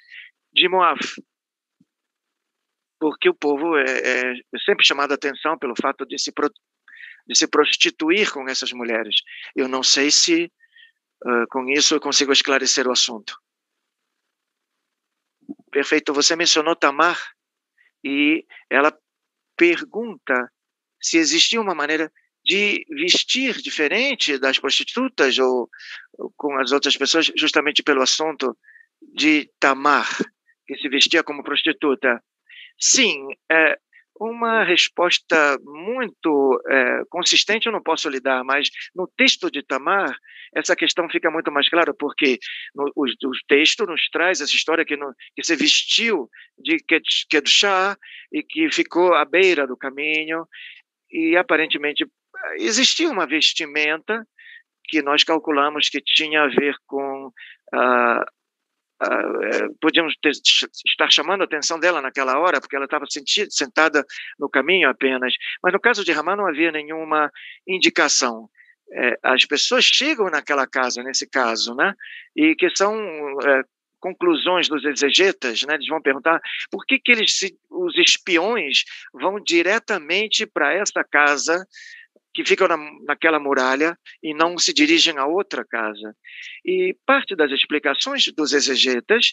de 0.52 0.68
Moab. 0.68 0.98
Porque 2.98 3.28
o 3.28 3.34
povo 3.34 3.76
é, 3.76 3.84
é, 3.84 4.32
é 4.32 4.58
sempre 4.64 4.84
chamado 4.84 5.12
a 5.12 5.14
atenção 5.14 5.58
pelo 5.58 5.74
fato 5.80 6.06
de 6.06 6.18
se, 6.18 6.32
pro, 6.32 6.50
de 7.26 7.36
se 7.36 7.46
prostituir 7.46 8.30
com 8.32 8.48
essas 8.48 8.72
mulheres. 8.72 9.16
Eu 9.54 9.68
não 9.68 9.82
sei 9.82 10.10
se 10.10 10.50
uh, 11.24 11.46
com 11.50 11.68
isso 11.68 11.94
eu 11.94 12.00
consigo 12.00 12.32
esclarecer 12.32 12.86
o 12.86 12.92
assunto. 12.92 13.36
Perfeito. 15.70 16.12
Você 16.12 16.34
mencionou 16.34 16.76
Tamar 16.76 17.18
e 18.04 18.44
ela 18.68 18.96
pergunta 19.56 20.50
se 21.00 21.16
existia 21.16 21.60
uma 21.60 21.74
maneira 21.74 22.12
de 22.44 22.84
vestir 22.88 23.60
diferente 23.60 24.38
das 24.38 24.58
prostitutas 24.58 25.38
ou, 25.38 25.68
ou, 26.18 26.32
com 26.36 26.58
as 26.58 26.72
outras 26.72 26.96
pessoas, 26.96 27.30
justamente 27.36 27.82
pelo 27.82 28.02
assunto 28.02 28.56
de 29.14 29.50
Tamar, 29.58 30.08
que 30.66 30.76
se 30.76 30.88
vestia 30.88 31.22
como 31.22 31.44
prostituta. 31.44 32.22
Sim, 32.78 33.28
é, 33.50 33.78
uma 34.18 34.64
resposta 34.64 35.58
muito 35.62 36.62
é, 36.68 37.02
consistente 37.08 37.66
eu 37.66 37.72
não 37.72 37.82
posso 37.82 38.08
lhe 38.08 38.20
dar, 38.20 38.44
mas 38.44 38.70
no 38.94 39.06
texto 39.06 39.50
de 39.50 39.62
Tamar, 39.62 40.16
essa 40.54 40.74
questão 40.74 41.08
fica 41.08 41.30
muito 41.30 41.50
mais 41.50 41.68
clara, 41.68 41.94
porque 41.94 42.38
no, 42.74 42.90
o, 42.96 43.04
o, 43.04 43.30
texto 43.48 43.86
nos 43.86 44.08
traz 44.10 44.40
essa 44.40 44.54
história 44.54 44.84
que, 44.84 44.96
no, 44.96 45.14
que 45.34 45.44
se 45.44 45.54
vestiu 45.56 46.28
de 46.58 46.78
Kedushá 47.28 47.96
e 48.32 48.42
que 48.42 48.70
ficou 48.70 49.14
à 49.14 49.24
beira 49.24 49.66
do 49.66 49.76
caminho, 49.76 50.46
e 51.10 51.36
aparentemente 51.36 52.06
existia 52.56 53.10
uma 53.10 53.26
vestimenta 53.26 54.26
que 54.84 55.02
nós 55.02 55.22
calculamos 55.22 55.88
que 55.88 56.00
tinha 56.00 56.42
a 56.42 56.48
ver 56.48 56.74
com 56.86 57.32
ah, 57.72 58.24
ah, 59.02 59.68
podíamos 59.80 60.14
ter, 60.20 60.32
estar 60.86 61.10
chamando 61.10 61.40
a 61.40 61.44
atenção 61.44 61.80
dela 61.80 62.02
naquela 62.02 62.38
hora, 62.38 62.60
porque 62.60 62.76
ela 62.76 62.84
estava 62.84 63.06
sentada 63.48 64.04
no 64.38 64.48
caminho 64.48 64.90
apenas. 64.90 65.32
Mas 65.62 65.72
no 65.72 65.80
caso 65.80 66.04
de 66.04 66.12
Ramá 66.12 66.36
não 66.36 66.46
havia 66.46 66.70
nenhuma 66.70 67.30
indicação. 67.66 68.50
É, 68.92 69.18
as 69.22 69.44
pessoas 69.44 69.84
chegam 69.84 70.28
naquela 70.30 70.66
casa, 70.66 71.02
nesse 71.02 71.28
caso, 71.28 71.74
né? 71.74 71.94
E 72.36 72.54
que 72.54 72.68
são 72.76 72.96
é, 73.40 73.62
conclusões 74.00 74.68
dos 74.68 74.84
exegetas, 74.84 75.62
né? 75.62 75.74
Eles 75.74 75.86
vão 75.86 76.00
perguntar 76.00 76.40
por 76.70 76.84
que 76.84 76.98
que 76.98 77.12
eles, 77.12 77.38
os 77.70 77.96
espiões, 77.96 78.84
vão 79.12 79.38
diretamente 79.40 80.46
para 80.46 80.74
essa 80.74 81.04
casa 81.04 81.64
que 82.32 82.44
ficam 82.44 82.68
na, 82.68 82.76
naquela 83.06 83.38
muralha 83.38 83.96
e 84.22 84.34
não 84.34 84.56
se 84.58 84.72
dirigem 84.72 85.18
a 85.18 85.26
outra 85.26 85.64
casa. 85.64 86.14
E 86.64 86.96
parte 87.06 87.36
das 87.36 87.50
explicações 87.50 88.26
dos 88.32 88.52
exegetas 88.52 89.32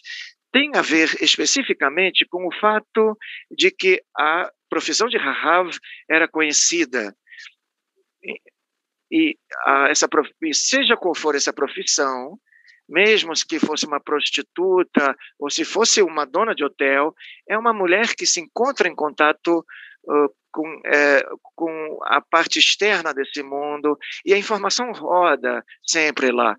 tem 0.52 0.70
a 0.74 0.82
ver 0.82 1.16
especificamente 1.20 2.26
com 2.28 2.46
o 2.46 2.54
fato 2.60 3.16
de 3.50 3.70
que 3.70 4.02
a 4.16 4.50
profissão 4.68 5.08
de 5.08 5.16
Rahav 5.16 5.70
era 6.08 6.28
conhecida. 6.28 7.14
E, 9.10 9.30
e 9.30 9.38
a, 9.64 9.88
essa, 9.88 10.08
seja 10.52 10.96
qual 10.96 11.14
for 11.14 11.34
essa 11.34 11.52
profissão, 11.52 12.38
mesmo 12.88 13.32
que 13.46 13.58
fosse 13.58 13.86
uma 13.86 14.00
prostituta 14.00 15.14
ou 15.38 15.50
se 15.50 15.64
fosse 15.64 16.02
uma 16.02 16.24
dona 16.24 16.54
de 16.54 16.64
hotel, 16.64 17.14
é 17.48 17.58
uma 17.58 17.72
mulher 17.72 18.14
que 18.14 18.26
se 18.26 18.40
encontra 18.40 18.88
em 18.88 18.94
contato 18.94 19.58
uh, 20.04 20.34
com, 20.50 20.80
é, 20.86 21.22
com 21.54 21.98
a 22.04 22.20
parte 22.20 22.58
externa 22.58 23.12
desse 23.12 23.42
mundo 23.42 23.98
e 24.24 24.32
a 24.32 24.38
informação 24.38 24.92
roda 24.92 25.64
sempre 25.86 26.30
lá. 26.30 26.56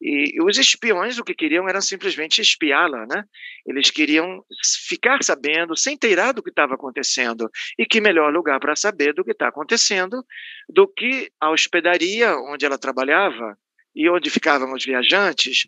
E, 0.00 0.36
e 0.36 0.42
os 0.42 0.58
espiões 0.58 1.18
o 1.18 1.24
que 1.24 1.34
queriam 1.34 1.68
era 1.68 1.80
simplesmente 1.80 2.40
espiá-la, 2.40 3.06
né? 3.06 3.24
Eles 3.64 3.90
queriam 3.90 4.44
ficar 4.88 5.22
sabendo, 5.22 5.76
sem 5.76 5.96
teirar 5.96 6.34
do 6.34 6.42
que 6.42 6.50
estava 6.50 6.74
acontecendo. 6.74 7.48
E 7.78 7.86
que 7.86 8.00
melhor 8.00 8.32
lugar 8.32 8.58
para 8.58 8.74
saber 8.74 9.14
do 9.14 9.24
que 9.24 9.30
está 9.30 9.48
acontecendo 9.48 10.24
do 10.68 10.88
que 10.88 11.30
a 11.40 11.50
hospedaria 11.50 12.36
onde 12.36 12.66
ela 12.66 12.78
trabalhava 12.78 13.56
e 13.94 14.08
onde 14.08 14.30
ficavam 14.30 14.72
os 14.72 14.84
viajantes. 14.84 15.66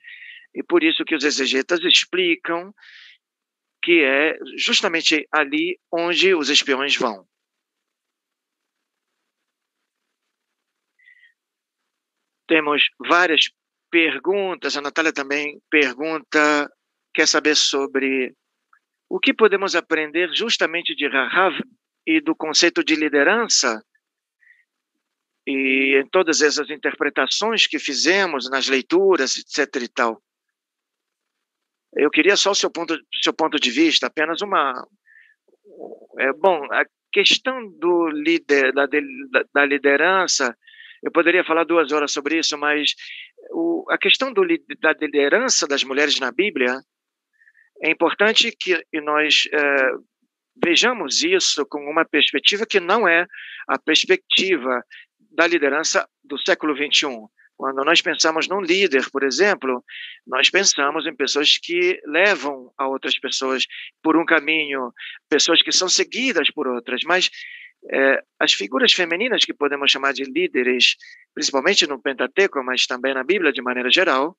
E 0.54 0.62
por 0.62 0.82
isso 0.82 1.04
que 1.04 1.14
os 1.14 1.24
exegetas 1.24 1.80
explicam 1.84 2.72
que 3.82 4.02
é 4.02 4.36
justamente 4.56 5.28
ali 5.30 5.78
onde 5.92 6.34
os 6.34 6.48
espiões 6.48 6.96
vão. 6.96 7.26
Temos 12.46 12.82
várias 13.08 13.50
perguntas. 13.90 14.76
A 14.76 14.80
Natália 14.80 15.12
também 15.12 15.60
pergunta, 15.70 16.70
quer 17.12 17.26
saber 17.26 17.54
sobre 17.56 18.34
o 19.08 19.18
que 19.18 19.32
podemos 19.32 19.76
aprender 19.76 20.34
justamente 20.34 20.94
de 20.94 21.06
Rahav 21.06 21.54
e 22.06 22.20
do 22.20 22.34
conceito 22.34 22.82
de 22.84 22.96
liderança 22.96 23.82
e 25.46 26.00
em 26.02 26.08
todas 26.08 26.40
essas 26.40 26.70
interpretações 26.70 27.66
que 27.66 27.78
fizemos 27.78 28.48
nas 28.48 28.66
leituras, 28.66 29.36
etc. 29.36 29.82
e 29.82 29.88
tal. 29.88 30.22
Eu 31.96 32.10
queria 32.10 32.36
só 32.36 32.50
o 32.50 32.54
seu 32.54 32.70
ponto, 32.70 32.98
seu 33.22 33.32
ponto 33.32 33.58
de 33.58 33.70
vista, 33.70 34.06
apenas 34.06 34.40
uma. 34.40 34.86
É, 36.18 36.32
bom, 36.32 36.64
a 36.72 36.84
questão 37.12 37.70
do 37.78 38.08
líder, 38.08 38.72
da, 38.72 38.86
da 39.52 39.64
liderança 39.64 40.56
eu 41.04 41.12
poderia 41.12 41.44
falar 41.44 41.64
duas 41.64 41.92
horas 41.92 42.10
sobre 42.12 42.38
isso, 42.38 42.56
mas 42.56 42.94
o, 43.50 43.84
a 43.90 43.98
questão 43.98 44.32
do, 44.32 44.42
da 44.80 44.94
liderança 44.94 45.66
das 45.68 45.84
mulheres 45.84 46.18
na 46.18 46.32
Bíblia 46.32 46.80
é 47.82 47.90
importante 47.90 48.50
que 48.58 48.82
nós 49.02 49.44
é, 49.52 49.58
vejamos 50.64 51.22
isso 51.22 51.66
com 51.66 51.78
uma 51.90 52.06
perspectiva 52.06 52.64
que 52.64 52.80
não 52.80 53.06
é 53.06 53.26
a 53.68 53.78
perspectiva 53.78 54.82
da 55.32 55.46
liderança 55.46 56.08
do 56.24 56.38
século 56.38 56.74
21. 56.74 57.28
Quando 57.56 57.84
nós 57.84 58.00
pensamos 58.00 58.48
num 58.48 58.60
líder, 58.60 59.08
por 59.10 59.22
exemplo, 59.22 59.84
nós 60.26 60.48
pensamos 60.48 61.06
em 61.06 61.14
pessoas 61.14 61.58
que 61.58 62.00
levam 62.06 62.72
a 62.78 62.88
outras 62.88 63.18
pessoas 63.18 63.66
por 64.02 64.16
um 64.16 64.24
caminho, 64.24 64.90
pessoas 65.28 65.62
que 65.62 65.70
são 65.70 65.88
seguidas 65.88 66.50
por 66.50 66.66
outras, 66.66 67.02
mas 67.04 67.30
as 68.38 68.52
figuras 68.52 68.92
femininas 68.92 69.44
que 69.44 69.52
podemos 69.52 69.90
chamar 69.90 70.12
de 70.12 70.24
líderes, 70.24 70.96
principalmente 71.34 71.86
no 71.86 72.00
Pentateuco, 72.00 72.62
mas 72.64 72.86
também 72.86 73.14
na 73.14 73.22
Bíblia 73.22 73.52
de 73.52 73.62
maneira 73.62 73.90
geral, 73.90 74.36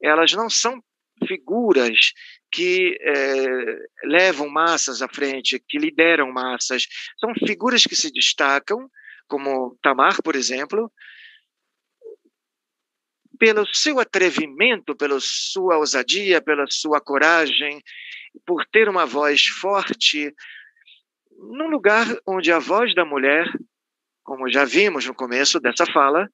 elas 0.00 0.32
não 0.32 0.48
são 0.48 0.82
figuras 1.26 2.12
que 2.50 2.98
é, 3.00 3.78
levam 4.04 4.48
massas 4.48 5.02
à 5.02 5.08
frente, 5.08 5.62
que 5.66 5.78
lideram 5.78 6.32
massas. 6.32 6.86
São 7.18 7.34
figuras 7.34 7.84
que 7.84 7.96
se 7.96 8.10
destacam, 8.12 8.90
como 9.26 9.76
Tamar, 9.82 10.22
por 10.22 10.36
exemplo, 10.36 10.90
pelo 13.38 13.66
seu 13.66 13.98
atrevimento, 13.98 14.96
pela 14.96 15.18
sua 15.20 15.78
ousadia, 15.78 16.40
pela 16.40 16.66
sua 16.68 17.00
coragem, 17.00 17.82
por 18.46 18.64
ter 18.66 18.88
uma 18.88 19.06
voz 19.06 19.46
forte, 19.46 20.34
num 21.38 21.68
lugar 21.68 22.06
onde 22.26 22.52
a 22.52 22.58
voz 22.58 22.94
da 22.94 23.04
mulher, 23.04 23.46
como 24.24 24.50
já 24.50 24.64
vimos 24.64 25.06
no 25.06 25.14
começo 25.14 25.60
dessa 25.60 25.86
fala, 25.86 26.28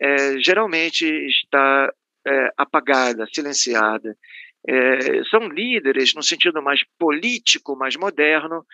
é, 0.00 0.38
geralmente 0.38 1.04
está 1.04 1.92
é, 2.26 2.52
apagada, 2.56 3.26
silenciada. 3.32 4.16
É, 4.66 5.24
são 5.30 5.48
líderes 5.48 6.14
no 6.14 6.22
sentido 6.22 6.62
mais 6.62 6.80
político, 6.98 7.76
mais 7.76 7.96
moderno. 7.96 8.64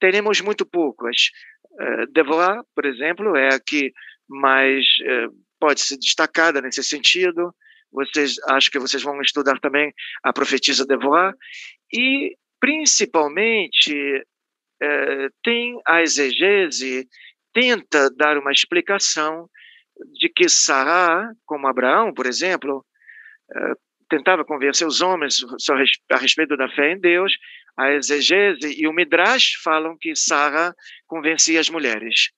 Teremos 0.00 0.40
muito 0.40 0.64
poucas. 0.64 1.30
É, 1.78 2.06
Devoir, 2.06 2.62
por 2.74 2.86
exemplo, 2.86 3.36
é 3.36 3.54
a 3.54 3.60
que 3.60 3.92
mais 4.28 4.84
é, 5.04 5.26
pode 5.60 5.80
ser 5.80 5.96
destacada 5.98 6.60
nesse 6.60 6.82
sentido. 6.82 7.54
Vocês 7.90 8.36
acho 8.48 8.70
que 8.70 8.78
vocês 8.78 9.02
vão 9.02 9.20
estudar 9.20 9.58
também 9.60 9.92
a 10.22 10.32
profetisa 10.32 10.86
Devoir 10.86 11.34
e 11.92 12.36
principalmente 12.60 14.24
é, 14.80 15.28
tem 15.42 15.80
a 15.86 16.02
exegese 16.02 17.08
tenta 17.52 18.10
dar 18.16 18.38
uma 18.38 18.52
explicação 18.52 19.48
de 20.14 20.28
que 20.28 20.48
Sará, 20.48 21.32
como 21.44 21.66
Abraão, 21.66 22.12
por 22.14 22.26
exemplo, 22.26 22.84
é, 23.54 23.72
tentava 24.08 24.44
convencer 24.44 24.86
os 24.86 25.00
homens 25.00 25.36
a 26.10 26.16
respeito 26.16 26.56
da 26.56 26.68
fé 26.68 26.92
em 26.92 27.00
Deus, 27.00 27.32
a 27.76 27.92
exegese 27.92 28.74
e 28.76 28.88
o 28.88 28.92
Midrash 28.92 29.54
falam 29.62 29.96
que 29.96 30.16
Sarah 30.16 30.74
convencia 31.06 31.60
as 31.60 31.70
mulheres. 31.70 32.30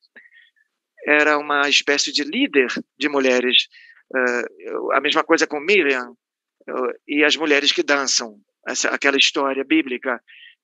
Era 1.06 1.38
uma 1.38 1.66
espécie 1.68 2.12
de 2.12 2.24
líder 2.24 2.68
de 2.98 3.08
mulheres. 3.08 3.66
Uh, 4.12 4.92
a 4.92 5.00
mesma 5.00 5.24
coisa 5.24 5.46
com 5.46 5.60
Miriam 5.60 6.10
uh, 6.10 6.92
e 7.08 7.24
as 7.24 7.36
mulheres 7.36 7.72
que 7.72 7.82
dançam, 7.82 8.36
essa, 8.68 8.88
aquela 8.90 9.16
história 9.16 9.64
bíblica 9.64 10.20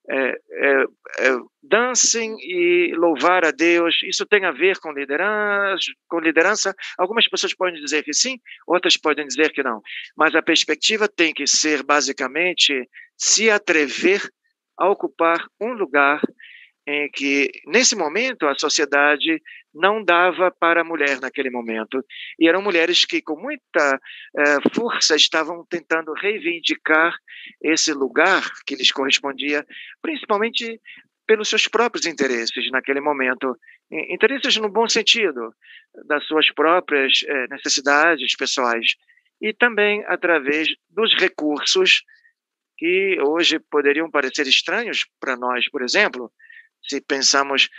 é, 0.09 0.29
é, 0.29 0.83
é, 1.19 1.37
dancem 1.61 2.35
e 2.39 2.93
louvar 2.95 3.43
a 3.43 3.51
Deus, 3.51 4.01
isso 4.03 4.25
tem 4.25 4.45
a 4.45 4.51
ver 4.51 4.79
com 4.79 4.91
liderança, 4.91 5.91
com 6.07 6.19
liderança? 6.19 6.73
Algumas 6.97 7.27
pessoas 7.27 7.53
podem 7.53 7.81
dizer 7.81 8.03
que 8.03 8.13
sim, 8.13 8.39
outras 8.65 8.95
podem 8.95 9.27
dizer 9.27 9.51
que 9.51 9.61
não. 9.61 9.81
Mas 10.15 10.33
a 10.33 10.41
perspectiva 10.41 11.07
tem 11.07 11.33
que 11.33 11.45
ser, 11.45 11.83
basicamente, 11.83 12.87
se 13.17 13.49
atrever 13.49 14.21
a 14.77 14.89
ocupar 14.89 15.45
um 15.59 15.73
lugar 15.73 16.21
em 16.87 17.09
que, 17.11 17.51
nesse 17.65 17.97
momento, 17.97 18.47
a 18.47 18.57
sociedade 18.57 19.41
não 19.73 20.01
dava 20.01 20.49
para 20.49 20.81
a 20.81 20.83
mulher 20.85 21.19
naquele 21.19 21.49
momento. 21.49 22.01
E 22.39 22.47
eram 22.47 22.61
mulheres 22.61 23.03
que, 23.03 23.21
com 23.21 23.35
muita 23.35 23.99
eh, 24.37 24.57
força, 24.73 25.13
estavam 25.15 25.65
tentando 25.69 26.13
reivindicar 26.13 27.13
esse 27.61 27.91
lugar 27.93 28.41
que 28.65 28.75
lhes 28.75 28.91
correspondia, 28.91 29.65
principalmente 30.01 30.79
pelos 31.27 31.49
seus 31.49 31.67
próprios 31.67 32.05
interesses 32.05 32.71
naquele 32.71 33.01
momento. 33.01 33.53
Interesses 33.91 34.55
no 34.55 34.69
bom 34.69 34.87
sentido, 34.87 35.53
das 36.05 36.23
suas 36.25 36.49
próprias 36.51 37.19
eh, 37.27 37.47
necessidades 37.49 38.33
pessoais. 38.37 38.95
E 39.41 39.53
também 39.53 40.05
através 40.05 40.69
dos 40.89 41.13
recursos 41.15 42.03
que 42.77 43.17
hoje 43.21 43.59
poderiam 43.59 44.09
parecer 44.09 44.47
estranhos 44.47 45.05
para 45.19 45.35
nós, 45.35 45.69
por 45.69 45.81
exemplo, 45.81 46.31
se 46.83 47.01
pensamos, 47.01 47.69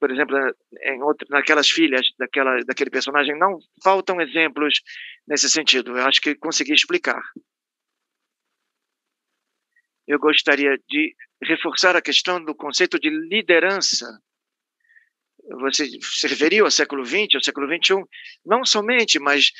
por 0.00 0.10
exemplo, 0.10 0.36
em 0.82 1.02
outro, 1.02 1.26
naquelas 1.30 1.68
filhas 1.68 2.06
daquela, 2.18 2.58
daquele 2.64 2.90
personagem, 2.90 3.38
não 3.38 3.58
faltam 3.82 4.20
exemplos 4.20 4.82
nesse 5.26 5.48
sentido. 5.48 5.96
Eu 5.96 6.04
acho 6.06 6.20
que 6.20 6.34
consegui 6.34 6.72
explicar. 6.72 7.22
Eu 10.06 10.18
gostaria 10.18 10.76
de 10.88 11.14
reforçar 11.42 11.96
a 11.96 12.02
questão 12.02 12.42
do 12.42 12.54
conceito 12.54 12.98
de 12.98 13.08
liderança. 13.08 14.06
Você 15.60 15.86
se 16.00 16.26
referiu 16.26 16.64
ao 16.64 16.70
século 16.70 17.04
XX, 17.04 17.34
ao 17.34 17.42
século 17.42 17.66
XXI, 17.66 18.02
não 18.44 18.64
somente, 18.64 19.18
mas 19.18 19.50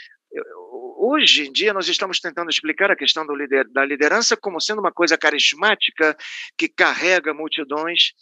hoje 1.05 1.48
em 1.48 1.52
dia 1.52 1.72
nós 1.72 1.89
estamos 1.89 2.18
tentando 2.20 2.51
explicar 2.51 2.90
a 2.90 2.97
questão 2.97 3.24
lider, 3.35 3.68
da 3.70 3.85
liderança 3.85 4.36
como 4.36 4.60
sendo 4.60 4.81
uma 4.81 4.93
coisa 4.93 5.18
carismática 5.18 6.16
que 6.56 6.68
carrega 6.68 7.35
multidões 7.35 8.12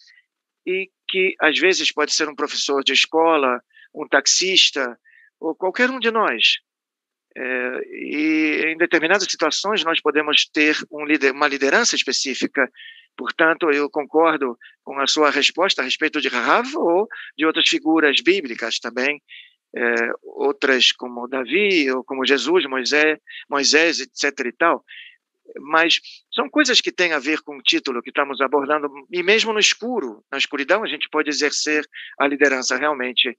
e 0.67 0.91
que 1.09 1.35
às 1.41 1.59
vezes 1.59 1.93
pode 1.93 2.13
ser 2.13 2.29
um 2.29 2.35
professor 2.35 2.83
de 2.83 2.93
escola, 2.93 3.61
um 3.95 4.07
taxista, 4.09 4.99
ou 5.41 5.55
qualquer 5.55 5.91
um 5.91 5.99
de 5.99 6.11
nós. 6.11 6.59
É, 7.37 7.81
e 7.91 8.65
em 8.67 8.77
determinadas 8.77 9.27
situações 9.29 9.85
nós 9.85 10.01
podemos 10.01 10.47
ter 10.47 10.77
um 10.91 11.05
líder, 11.05 11.33
uma 11.33 11.49
liderança 11.49 11.97
específica. 11.97 12.71
Portanto, 13.17 13.71
eu 13.71 13.91
concordo 13.91 14.57
com 14.83 14.99
a 14.99 15.07
sua 15.07 15.31
resposta 15.31 15.83
a 15.83 15.85
respeito 15.85 16.21
de 16.21 16.29
Rahav 16.29 16.67
ou 16.77 17.09
de 17.37 17.45
outras 17.45 17.69
figuras 17.69 18.21
bíblicas 18.23 18.79
também, 18.79 19.21
é, 19.75 19.95
outras 20.23 20.93
como 20.93 21.29
Davi 21.29 21.91
ou 21.91 22.05
como 22.05 22.27
Jesus, 22.27 22.67
Moisés, 22.67 23.19
Moisés, 23.49 24.01
etc. 24.01 24.47
e 24.47 24.53
tal. 24.53 24.85
Mas 25.59 26.01
são 26.33 26.49
coisas 26.49 26.81
que 26.81 26.93
têm 26.93 27.13
a 27.13 27.19
ver 27.19 27.41
com 27.43 27.57
o 27.57 27.63
título 27.63 28.03
que 28.03 28.11
estamos 28.11 28.41
abordando, 28.41 28.89
e 29.11 29.23
mesmo 29.23 29.53
no 29.53 29.59
escuro, 29.59 30.25
na 30.31 30.39
escuridão, 30.39 30.83
a 30.83 30.87
gente 30.87 31.09
pode 31.11 31.29
exercer 31.29 31.85
a 32.19 32.27
liderança 32.27 32.77
realmente. 32.77 33.37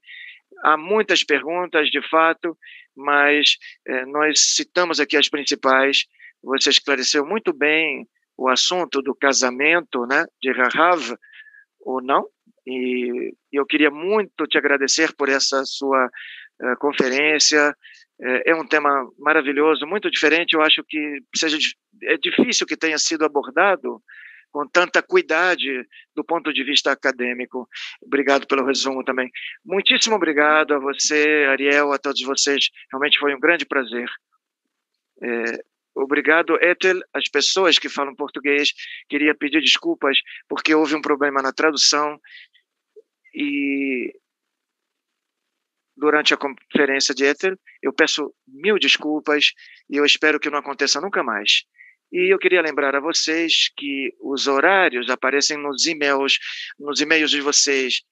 Há 0.62 0.76
muitas 0.76 1.24
perguntas, 1.24 1.90
de 1.90 2.00
fato, 2.08 2.56
mas 2.94 3.56
é, 3.86 4.06
nós 4.06 4.54
citamos 4.54 5.00
aqui 5.00 5.16
as 5.16 5.28
principais. 5.28 6.04
Você 6.42 6.70
esclareceu 6.70 7.26
muito 7.26 7.52
bem 7.52 8.06
o 8.36 8.48
assunto 8.48 9.00
do 9.00 9.14
casamento 9.14 10.06
né, 10.06 10.24
de 10.40 10.52
Rahav, 10.52 11.16
ou 11.80 12.02
não, 12.02 12.26
e 12.66 13.34
eu 13.52 13.66
queria 13.66 13.90
muito 13.90 14.46
te 14.46 14.56
agradecer 14.56 15.14
por 15.16 15.28
essa 15.28 15.64
sua 15.64 16.06
uh, 16.06 16.76
conferência. 16.78 17.74
É, 18.20 18.50
é 18.50 18.54
um 18.54 18.66
tema 18.66 19.08
maravilhoso, 19.18 19.86
muito 19.86 20.10
diferente. 20.10 20.54
Eu 20.54 20.62
acho 20.62 20.82
que 20.88 21.20
seja 21.34 21.58
é 22.04 22.16
difícil 22.16 22.66
que 22.66 22.76
tenha 22.76 22.98
sido 22.98 23.24
abordado 23.24 24.00
com 24.50 24.68
tanta 24.68 25.02
cuidade 25.02 25.84
do 26.14 26.24
ponto 26.24 26.52
de 26.52 26.62
vista 26.62 26.92
acadêmico. 26.92 27.68
Obrigado 28.00 28.46
pelo 28.46 28.64
resumo 28.64 29.02
também. 29.02 29.28
Muitíssimo 29.64 30.14
obrigado 30.14 30.74
a 30.74 30.78
você, 30.78 31.46
Ariel, 31.50 31.92
a 31.92 31.98
todos 31.98 32.22
vocês. 32.22 32.70
Realmente 32.92 33.18
foi 33.18 33.34
um 33.34 33.40
grande 33.40 33.66
prazer. 33.66 34.08
É, 35.22 35.58
Obrigado, 35.96 36.58
Ethel. 36.60 37.00
As 37.14 37.28
pessoas 37.28 37.78
que 37.78 37.88
falam 37.88 38.16
português, 38.16 38.72
queria 39.08 39.34
pedir 39.34 39.60
desculpas 39.60 40.18
porque 40.48 40.74
houve 40.74 40.94
um 40.94 41.00
problema 41.00 41.40
na 41.40 41.52
tradução 41.52 42.18
e 43.34 44.12
durante 45.96 46.34
a 46.34 46.36
conferência 46.36 47.14
de 47.14 47.24
Ethel, 47.24 47.56
eu 47.82 47.92
peço 47.92 48.34
mil 48.46 48.78
desculpas 48.78 49.52
e 49.88 49.96
eu 49.96 50.04
espero 50.04 50.40
que 50.40 50.50
não 50.50 50.58
aconteça 50.58 51.00
nunca 51.00 51.22
mais. 51.22 51.64
E 52.12 52.32
eu 52.32 52.38
queria 52.38 52.62
lembrar 52.62 52.94
a 52.94 53.00
vocês 53.00 53.70
que 53.76 54.14
os 54.20 54.46
horários 54.46 55.10
aparecem 55.10 55.56
nos 55.56 55.86
e-mails, 55.86 56.38
nos 56.78 57.00
e-mails 57.00 57.30
de 57.30 57.40
vocês 57.40 58.02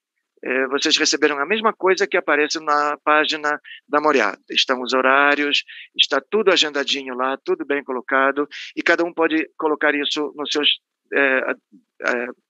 é, 0.45 0.67
vocês 0.67 0.97
receberam 0.97 1.39
a 1.39 1.47
mesma 1.47 1.73
coisa 1.73 2.07
que 2.07 2.17
aparece 2.17 2.59
na 2.59 2.99
página 3.05 3.61
da 3.89 4.01
Moriá. 4.01 4.37
Estão 4.51 4.83
os 4.83 4.93
horários, 4.93 5.63
está 5.97 6.21
tudo 6.21 6.51
agendadinho 6.51 7.15
lá, 7.15 7.39
tudo 7.45 7.65
bem 7.65 7.85
colocado, 7.85 8.49
e 8.75 8.83
cada 8.83 9.05
um 9.05 9.15
pode 9.15 9.49
colocar 9.57 9.95
isso 9.95 10.33
nos 10.37 10.51
seus, 10.51 10.69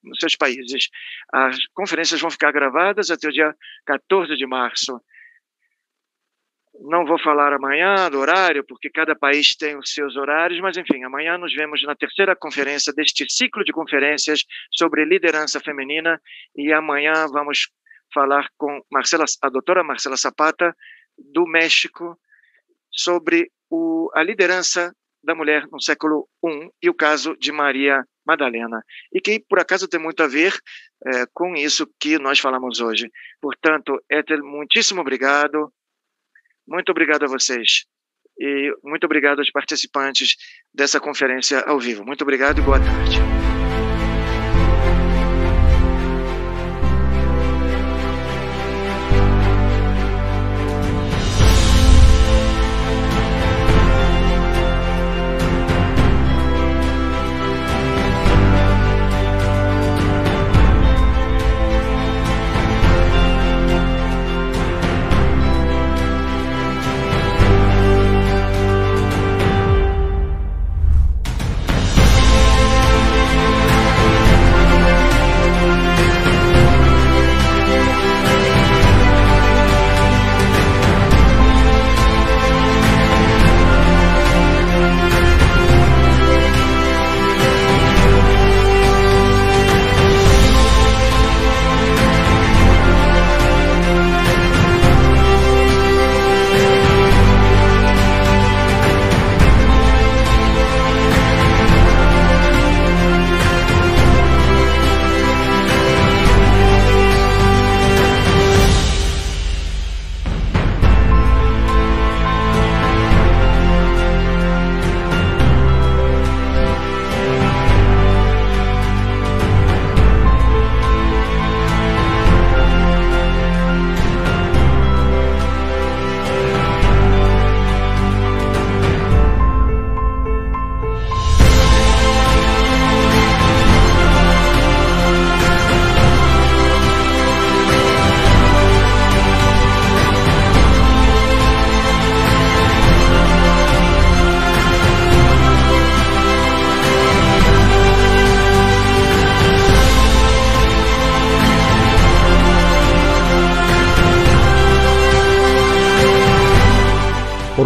nos 0.02 0.18
seus 0.18 0.36
países. 0.36 0.89
As 1.32 1.56
conferências 1.74 2.20
vão 2.20 2.30
ficar 2.30 2.52
gravadas 2.52 3.10
até 3.10 3.28
o 3.28 3.32
dia 3.32 3.55
14 3.86 4.36
de 4.36 4.47
março. 4.47 5.01
Não 6.80 7.05
vou 7.05 7.18
falar 7.18 7.52
amanhã 7.52 8.10
do 8.10 8.18
horário, 8.18 8.64
porque 8.66 8.89
cada 8.89 9.14
país 9.14 9.55
tem 9.55 9.76
os 9.76 9.93
seus 9.93 10.16
horários, 10.16 10.59
mas 10.60 10.76
enfim, 10.76 11.05
amanhã 11.05 11.36
nos 11.36 11.55
vemos 11.55 11.82
na 11.84 11.94
terceira 11.94 12.34
conferência 12.34 12.93
deste 12.93 13.26
ciclo 13.28 13.62
de 13.62 13.72
conferências 13.72 14.44
sobre 14.70 15.05
liderança 15.05 15.60
feminina 15.60 16.20
e 16.56 16.72
amanhã 16.72 17.26
vamos 17.30 17.68
falar 18.12 18.48
com 18.56 18.82
Marcela, 18.90 19.24
a 19.43 19.48
doutora 19.48 19.84
Marcela 19.84 20.16
Zapata, 20.16 20.74
do 21.18 21.47
México, 21.47 22.18
sobre 22.90 23.51
o, 23.70 24.10
a 24.14 24.22
liderança 24.22 24.94
da 25.22 25.34
mulher 25.34 25.66
no 25.70 25.80
século 25.80 26.28
I 26.44 26.70
e 26.82 26.90
o 26.90 26.94
caso 26.94 27.36
de 27.36 27.52
Maria 27.52 28.02
Madalena, 28.26 28.82
e 29.12 29.20
que 29.20 29.40
por 29.48 29.58
acaso 29.58 29.88
tem 29.88 30.00
muito 30.00 30.22
a 30.22 30.26
ver 30.26 30.54
é, 31.06 31.26
com 31.32 31.54
isso 31.54 31.86
que 32.00 32.18
nós 32.18 32.38
falamos 32.38 32.80
hoje. 32.80 33.10
Portanto, 33.40 34.00
Ethel, 34.10 34.44
muitíssimo 34.44 35.00
obrigado, 35.00 35.72
muito 36.66 36.90
obrigado 36.90 37.24
a 37.24 37.28
vocês, 37.28 37.84
e 38.38 38.74
muito 38.82 39.04
obrigado 39.04 39.40
aos 39.40 39.50
participantes 39.50 40.36
dessa 40.72 41.00
conferência 41.00 41.60
ao 41.60 41.78
vivo. 41.78 42.04
Muito 42.04 42.22
obrigado 42.22 42.58
e 42.58 42.62
boa 42.62 42.78
tarde. 42.78 43.51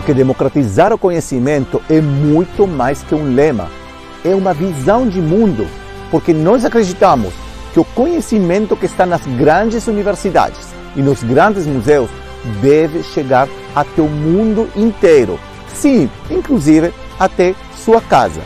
Porque 0.07 0.15
democratizar 0.15 0.93
o 0.93 0.99
conhecimento 0.99 1.83
é 1.91 2.01
muito 2.01 2.65
mais 2.65 3.03
que 3.03 3.13
um 3.13 3.35
lema, 3.35 3.69
é 4.25 4.37
uma 4.37 4.55
visão 4.55 5.09
de 5.09 5.21
mundo, 5.21 5.67
porque 6.13 6.33
nós 6.33 6.65
acreditamos 6.65 7.35
que 7.75 7.81
o 7.81 7.85
conhecimento 7.85 8.77
que 8.77 8.87
está 8.87 9.05
nas 9.05 9.27
grandes 9.37 9.89
universidades 9.89 10.69
e 10.95 11.03
nos 11.03 11.25
grandes 11.25 11.67
museus 11.67 12.09
deve 12.63 13.03
chegar 13.03 13.49
até 13.75 14.01
o 14.01 14.07
mundo 14.07 14.69
inteiro, 14.77 15.41
sim, 15.75 16.09
inclusive 16.31 16.95
até 17.19 17.53
sua 17.77 18.01
casa. 18.01 18.41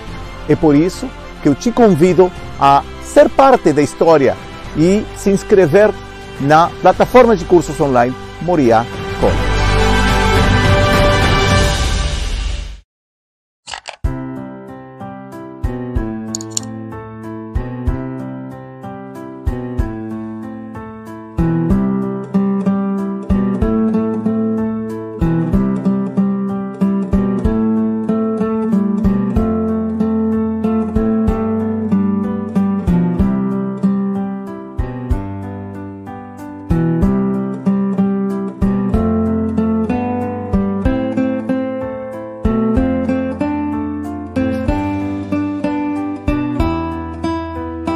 É 0.49 0.57
por 0.57 0.75
isso 0.75 1.11
que 1.43 1.49
eu 1.51 1.55
te 1.55 1.71
convido 1.71 2.33
a 2.59 2.83
ser 3.05 3.29
parte 3.29 3.71
da 3.71 3.83
história 3.83 4.35
e 4.79 5.05
se 5.15 5.29
inscrever 5.29 5.93
na 6.41 6.71
plataforma 6.81 7.37
de 7.37 7.45
cursos 7.45 7.79
online 7.79 8.15
College. 8.47 9.50